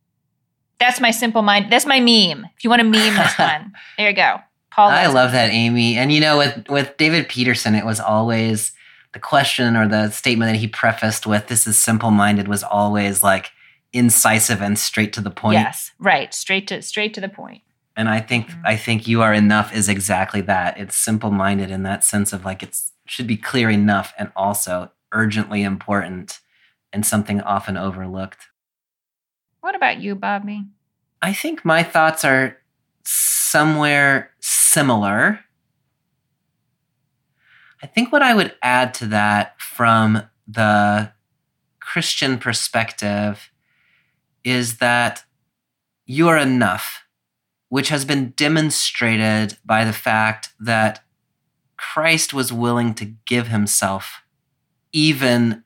that's 0.79 0.99
my 0.99 1.11
simple 1.11 1.41
mind 1.41 1.71
that's 1.71 1.85
my 1.85 1.99
meme 1.99 2.45
if 2.55 2.63
you 2.63 2.69
want 2.69 2.79
to 2.79 2.83
meme 2.87 3.15
this 3.15 3.37
one 3.37 3.71
there 3.97 4.09
you 4.09 4.15
go 4.15 4.37
paul 4.71 4.89
I 4.89 5.07
love 5.07 5.31
that, 5.33 5.49
Amy. 5.51 5.97
And 5.97 6.11
you 6.11 6.21
know, 6.21 6.37
with 6.37 6.67
with 6.69 6.95
David 6.97 7.27
Petersen, 7.27 7.75
it 7.75 7.85
was 7.85 7.99
always 7.99 8.71
the 9.13 9.19
question 9.19 9.75
or 9.75 9.87
the 9.87 10.09
statement 10.11 10.51
that 10.53 10.59
he 10.59 10.67
prefaced 10.67 11.25
with 11.27 11.47
"This 11.47 11.65
is 11.67 11.77
simple-minded" 11.77 12.47
was 12.47 12.63
always 12.63 13.21
like 13.23 13.51
incisive 13.91 14.61
and 14.61 14.77
straight 14.77 15.11
to 15.13 15.21
the 15.21 15.31
point. 15.31 15.55
yes 15.59 15.91
right 15.99 16.33
straight 16.33 16.67
to 16.67 16.81
straight 16.81 17.13
to 17.15 17.21
the 17.21 17.27
point. 17.29 17.61
And 17.97 18.07
I 18.07 18.21
think 18.21 18.47
Mhm. 18.49 18.61
I 18.63 18.77
think 18.77 19.07
you 19.07 19.21
are 19.21 19.33
enough 19.33 19.73
is 19.73 19.89
exactly 19.89 20.41
that. 20.41 20.77
It's 20.77 20.95
simple-minded 20.95 21.69
in 21.71 21.83
that 21.83 22.03
sense 22.05 22.31
of 22.31 22.45
like 22.45 22.61
it's 22.63 22.91
should 23.05 23.27
be 23.27 23.35
clear 23.37 23.69
enough 23.69 24.13
and 24.19 24.31
also 24.35 24.91
urgently 25.11 25.63
important 25.63 26.39
and 26.93 27.03
something 27.05 27.41
often 27.41 27.75
overlooked. 27.75 28.47
What 29.61 29.75
about 29.75 29.99
you 29.99 30.15
bobby 30.15 30.65
I 31.21 31.33
think 31.33 31.65
my 31.65 31.83
thoughts 31.83 32.23
are 32.23 32.57
somewhere 33.03 34.31
similar. 34.39 35.39
I 37.81 37.87
think 37.87 38.11
what 38.11 38.21
I 38.21 38.33
would 38.33 38.55
add 38.61 38.93
to 38.95 39.07
that 39.07 39.59
from 39.59 40.23
the 40.47 41.11
Christian 41.79 42.37
perspective 42.37 43.49
is 44.43 44.77
that 44.77 45.23
you 46.05 46.27
are 46.27 46.37
enough, 46.37 47.03
which 47.69 47.89
has 47.89 48.05
been 48.05 48.31
demonstrated 48.31 49.57
by 49.65 49.85
the 49.85 49.93
fact 49.93 50.49
that 50.59 51.03
Christ 51.77 52.33
was 52.33 52.51
willing 52.51 52.93
to 52.95 53.05
give 53.25 53.47
himself 53.47 54.21
even 54.91 55.63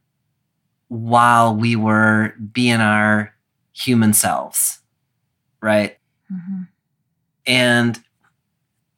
while 0.88 1.56
we 1.56 1.76
were 1.76 2.36
being 2.52 2.82
our 2.82 3.33
human 3.74 4.14
selves, 4.14 4.80
right? 5.62 5.98
mm-hmm. 6.32 6.64
And 7.46 8.00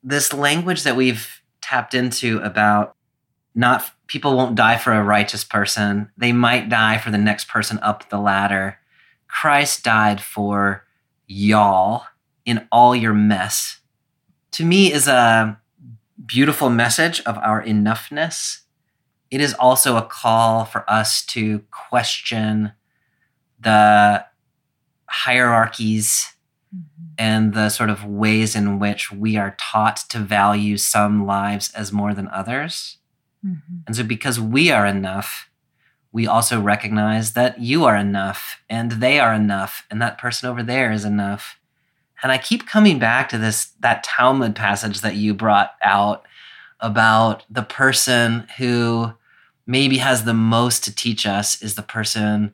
this 0.03 0.33
language 0.33 0.83
that 0.83 0.95
we've 0.95 1.41
tapped 1.61 1.93
into 1.93 2.39
about 2.39 2.95
not 3.55 3.89
people 4.07 4.35
won't 4.35 4.55
die 4.55 4.77
for 4.77 4.93
a 4.93 5.03
righteous 5.03 5.43
person, 5.43 6.11
they 6.17 6.31
might 6.31 6.69
die 6.69 6.97
for 6.97 7.09
the 7.09 7.17
next 7.17 7.47
person 7.47 7.79
up 7.79 8.09
the 8.09 8.19
ladder. 8.19 8.77
Christ 9.27 9.83
died 9.83 10.21
for 10.21 10.85
y'all 11.27 12.03
in 12.45 12.67
all 12.71 12.95
your 12.95 13.13
mess. 13.13 13.79
To 14.51 14.65
me 14.65 14.93
is 14.93 15.07
a 15.07 15.59
beautiful 16.23 16.69
message 16.69 17.21
of 17.21 17.37
our 17.39 17.63
enoughness. 17.63 18.61
It 19.31 19.41
is 19.41 19.53
also 19.55 19.97
a 19.97 20.03
call 20.03 20.65
for 20.65 20.89
us 20.89 21.25
to 21.27 21.63
question 21.71 22.73
the 23.59 24.25
hierarchies 25.23 26.33
and 27.17 27.53
the 27.53 27.69
sort 27.69 27.89
of 27.89 28.05
ways 28.05 28.55
in 28.55 28.79
which 28.79 29.11
we 29.11 29.37
are 29.37 29.55
taught 29.59 29.97
to 30.09 30.19
value 30.19 30.77
some 30.77 31.25
lives 31.25 31.71
as 31.73 31.91
more 31.91 32.13
than 32.13 32.27
others. 32.29 32.97
Mm-hmm. 33.45 33.77
And 33.87 33.95
so, 33.95 34.03
because 34.03 34.39
we 34.39 34.71
are 34.71 34.85
enough, 34.85 35.49
we 36.11 36.27
also 36.27 36.59
recognize 36.61 37.33
that 37.33 37.59
you 37.59 37.85
are 37.85 37.95
enough 37.95 38.61
and 38.69 38.93
they 38.93 39.19
are 39.19 39.33
enough 39.33 39.85
and 39.89 40.01
that 40.01 40.17
person 40.17 40.49
over 40.49 40.63
there 40.63 40.91
is 40.91 41.05
enough. 41.05 41.57
And 42.23 42.31
I 42.31 42.37
keep 42.37 42.67
coming 42.67 42.99
back 42.99 43.29
to 43.29 43.37
this 43.37 43.71
that 43.79 44.03
Talmud 44.03 44.55
passage 44.55 45.01
that 45.01 45.15
you 45.15 45.33
brought 45.33 45.71
out 45.83 46.25
about 46.79 47.43
the 47.49 47.63
person 47.63 48.47
who 48.57 49.13
maybe 49.67 49.97
has 49.97 50.23
the 50.23 50.33
most 50.33 50.83
to 50.83 50.95
teach 50.95 51.25
us 51.25 51.61
is 51.61 51.75
the 51.75 51.81
person 51.81 52.53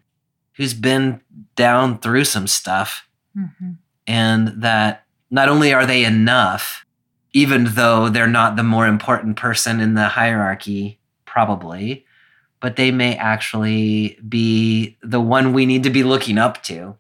who's 0.54 0.74
been 0.74 1.22
down 1.56 2.00
through 2.00 2.26
some 2.26 2.48
stuff 2.48 3.08
Mm-hmm. 3.38 3.72
and 4.08 4.62
that 4.62 5.06
not 5.30 5.48
only 5.48 5.74
are 5.74 5.86
they 5.86 6.04
enough, 6.04 6.86
even 7.32 7.64
though 7.76 8.10
they're 8.10 8.28
not 8.28 8.58
the 8.58 8.64
more 8.64 8.88
important 8.88 9.38
person 9.38 9.80
in 9.80 9.94
the 9.94 10.10
hierarchy, 10.10 11.00
probably, 11.24 12.06
but 12.60 12.76
they 12.76 12.92
may 12.92 13.16
actually 13.16 14.20
be 14.28 14.98
the 15.02 15.22
one 15.22 15.54
we 15.54 15.66
need 15.66 15.84
to 15.84 15.90
be 15.90 16.04
looking 16.04 16.38
up 16.38 16.62
to. 16.64 16.98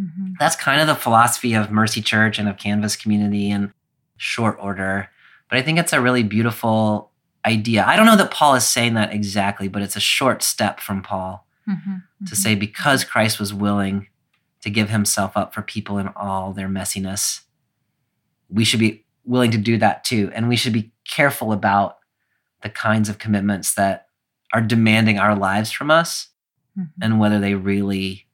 Mm-hmm. 0.00 0.32
That's 0.40 0.56
kind 0.56 0.80
of 0.80 0.88
the 0.88 0.96
philosophy 0.96 1.54
of 1.54 1.70
Mercy 1.70 2.00
Church 2.02 2.40
and 2.40 2.48
of 2.48 2.58
Canvas 2.58 2.96
Community 2.96 3.48
in 3.50 3.72
short 4.16 4.58
order. 4.60 5.08
But 5.48 5.58
I 5.58 5.62
think 5.62 5.78
it's 5.78 5.92
a 5.92 6.00
really 6.00 6.24
beautiful 6.24 7.12
idea. 7.46 7.84
I 7.86 7.94
don't 7.94 8.06
know 8.06 8.16
that 8.16 8.32
Paul 8.32 8.56
is 8.56 8.66
saying 8.66 8.94
that 8.94 9.12
exactly, 9.12 9.68
but 9.68 9.82
it's 9.82 9.94
a 9.96 10.00
short 10.00 10.42
step 10.42 10.80
from 10.80 11.02
Paul 11.02 11.46
Mm-hmm. 11.68 11.96
To 12.26 12.34
say 12.34 12.54
because 12.54 13.04
Christ 13.04 13.38
was 13.38 13.54
willing 13.54 14.08
to 14.62 14.70
give 14.70 14.90
himself 14.90 15.36
up 15.36 15.54
for 15.54 15.62
people 15.62 15.98
in 15.98 16.08
all 16.16 16.52
their 16.52 16.68
messiness, 16.68 17.42
we 18.48 18.64
should 18.64 18.80
be 18.80 19.04
willing 19.24 19.50
to 19.52 19.58
do 19.58 19.78
that 19.78 20.04
too. 20.04 20.30
And 20.34 20.48
we 20.48 20.56
should 20.56 20.72
be 20.72 20.92
careful 21.08 21.52
about 21.52 21.98
the 22.62 22.70
kinds 22.70 23.08
of 23.08 23.18
commitments 23.18 23.74
that 23.74 24.08
are 24.52 24.60
demanding 24.60 25.18
our 25.18 25.36
lives 25.36 25.70
from 25.70 25.90
us 25.90 26.28
Mm-hmm. 26.78 27.02
and 27.02 27.18
whether 27.18 27.40
they 27.40 27.54
really 27.54 28.28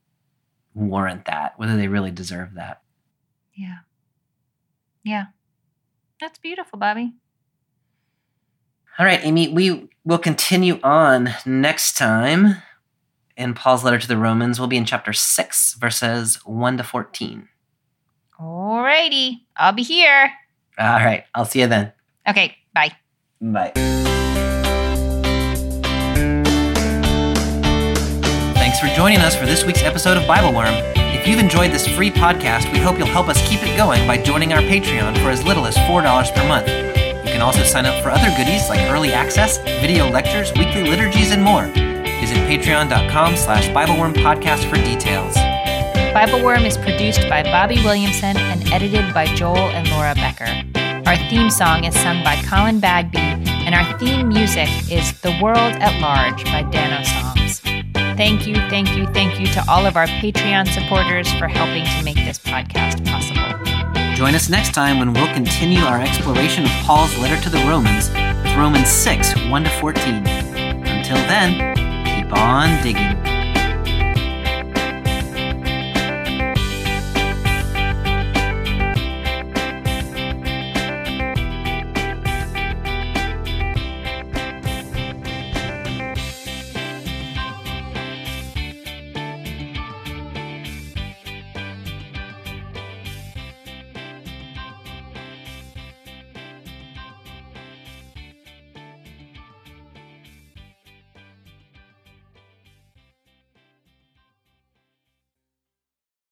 warrant 0.75 1.25
that, 1.25 1.59
whether 1.59 1.77
they 1.77 1.89
really 1.89 2.11
deserve 2.11 2.55
that. 2.55 2.83
Yeah. 3.55 3.79
Yeah. 5.03 5.27
That's 6.21 6.39
beautiful, 6.39 6.79
Bobby. 6.79 7.15
All 8.99 9.07
right, 9.07 9.21
Amy, 9.25 9.49
we 9.49 9.89
will 10.05 10.19
continue 10.19 10.79
on 10.83 11.31
next 11.47 11.97
time 11.97 12.57
in 13.37 13.55
Paul's 13.55 13.85
letter 13.85 13.99
to 13.99 14.09
the 14.09 14.17
Romans. 14.17 14.59
We'll 14.59 14.69
be 14.69 14.77
in 14.77 14.85
chapter 14.85 15.13
6, 15.13 15.75
verses 15.75 16.37
1 16.45 16.77
to 16.79 16.85
14. 16.85 17.49
Alrighty. 18.41 19.41
I'll 19.57 19.73
be 19.73 19.83
here. 19.83 20.33
All 20.79 20.87
right, 20.87 21.25
I'll 21.35 21.45
see 21.45 21.61
you 21.61 21.67
then. 21.67 21.93
Okay. 22.29 22.57
Bye. 22.75 22.97
Bye. 23.41 23.73
Thanks 28.55 28.81
for 28.81 28.89
joining 28.97 29.19
us 29.19 29.37
for 29.37 29.47
this 29.47 29.65
week's 29.65 29.83
episode 29.83 30.17
of 30.17 30.25
BibleWorm. 30.25 30.93
If 30.97 31.29
you've 31.29 31.39
enjoyed 31.39 31.71
this 31.71 31.87
free 31.87 32.11
podcast, 32.11 32.71
we 32.73 32.79
hope 32.79 32.99
you'll 32.99 33.07
help 33.07 33.29
us 33.29 33.41
keep 33.49 33.63
it 33.63 33.77
going 33.77 34.07
by 34.07 34.21
joining 34.21 34.53
our 34.53 34.61
Patreon 34.61 35.17
for 35.23 35.31
as 35.31 35.45
little 35.45 35.67
as 35.67 35.77
$4 35.77 36.35
per 36.35 36.49
month. 36.49 36.67
You 36.69 37.33
can 37.33 37.41
also 37.41 37.63
sign 37.63 37.87
up 37.87 38.03
for 38.03 38.11
other 38.11 38.29
goodies 38.37 38.69
like 38.69 38.81
early 38.91 39.13
access, 39.13 39.59
video 39.81 40.09
lectures, 40.11 40.53
weekly 40.55 40.83
liturgies, 40.83 41.31
and 41.31 41.43
more. 41.43 41.71
Visit 42.25 42.39
patreon.com 42.49 43.37
slash 43.37 43.69
Bibleworm 43.69 44.15
Podcast 44.15 44.67
for 44.71 44.77
details. 44.77 45.35
BibleWorm 46.17 46.65
is 46.65 46.79
produced 46.79 47.29
by 47.29 47.43
Bobby 47.43 47.75
Williamson 47.85 48.35
and 48.39 48.67
edited 48.73 49.13
by 49.13 49.27
Joel 49.27 49.59
and 49.59 49.87
Laura 49.91 50.15
Becker. 50.15 50.49
Our 51.07 51.19
theme 51.29 51.51
song 51.51 51.85
is 51.85 51.95
sung 51.95 52.25
by 52.25 52.41
Colin 52.49 52.81
Bagby, 52.81 53.19
and 53.19 53.75
our 53.75 53.99
theme 53.99 54.29
music 54.29 54.71
is 54.91 55.13
The 55.21 55.39
World 55.43 55.59
at 55.59 56.01
Large 56.01 56.45
by 56.45 56.63
Dano 56.63 57.05
Songs. 57.05 57.61
Thank 58.17 58.47
you, 58.47 58.55
thank 58.71 58.97
you, 58.97 59.05
thank 59.09 59.39
you 59.39 59.47
to 59.49 59.63
all 59.69 59.85
of 59.85 59.99
our 59.99 60.07
Patreon 60.07 60.73
supporters 60.73 61.31
for 61.35 61.47
helping 61.47 61.85
to 61.85 62.05
make 62.05 62.25
this 62.25 62.39
podcast 62.39 63.05
possible. 63.05 64.17
Join 64.17 64.35
us 64.35 64.49
next 64.49 64.73
time 64.73 64.99
when 64.99 65.13
we'll 65.13 65.35
continue 65.35 65.83
our 65.83 66.01
exploration 66.01 66.65
of 66.65 66.71
Paul's 66.87 67.15
letter 67.19 67.39
to 67.43 67.51
the 67.51 67.59
Romans 67.69 68.09
with 68.09 68.57
Romans 68.57 68.89
6 68.89 69.35
1 69.51 69.65
to 69.65 69.69
14. 69.69 70.27
Until 70.87 71.17
then, 71.29 71.84
keep 72.25 72.33
on 72.39 72.83
digging. 72.83 73.34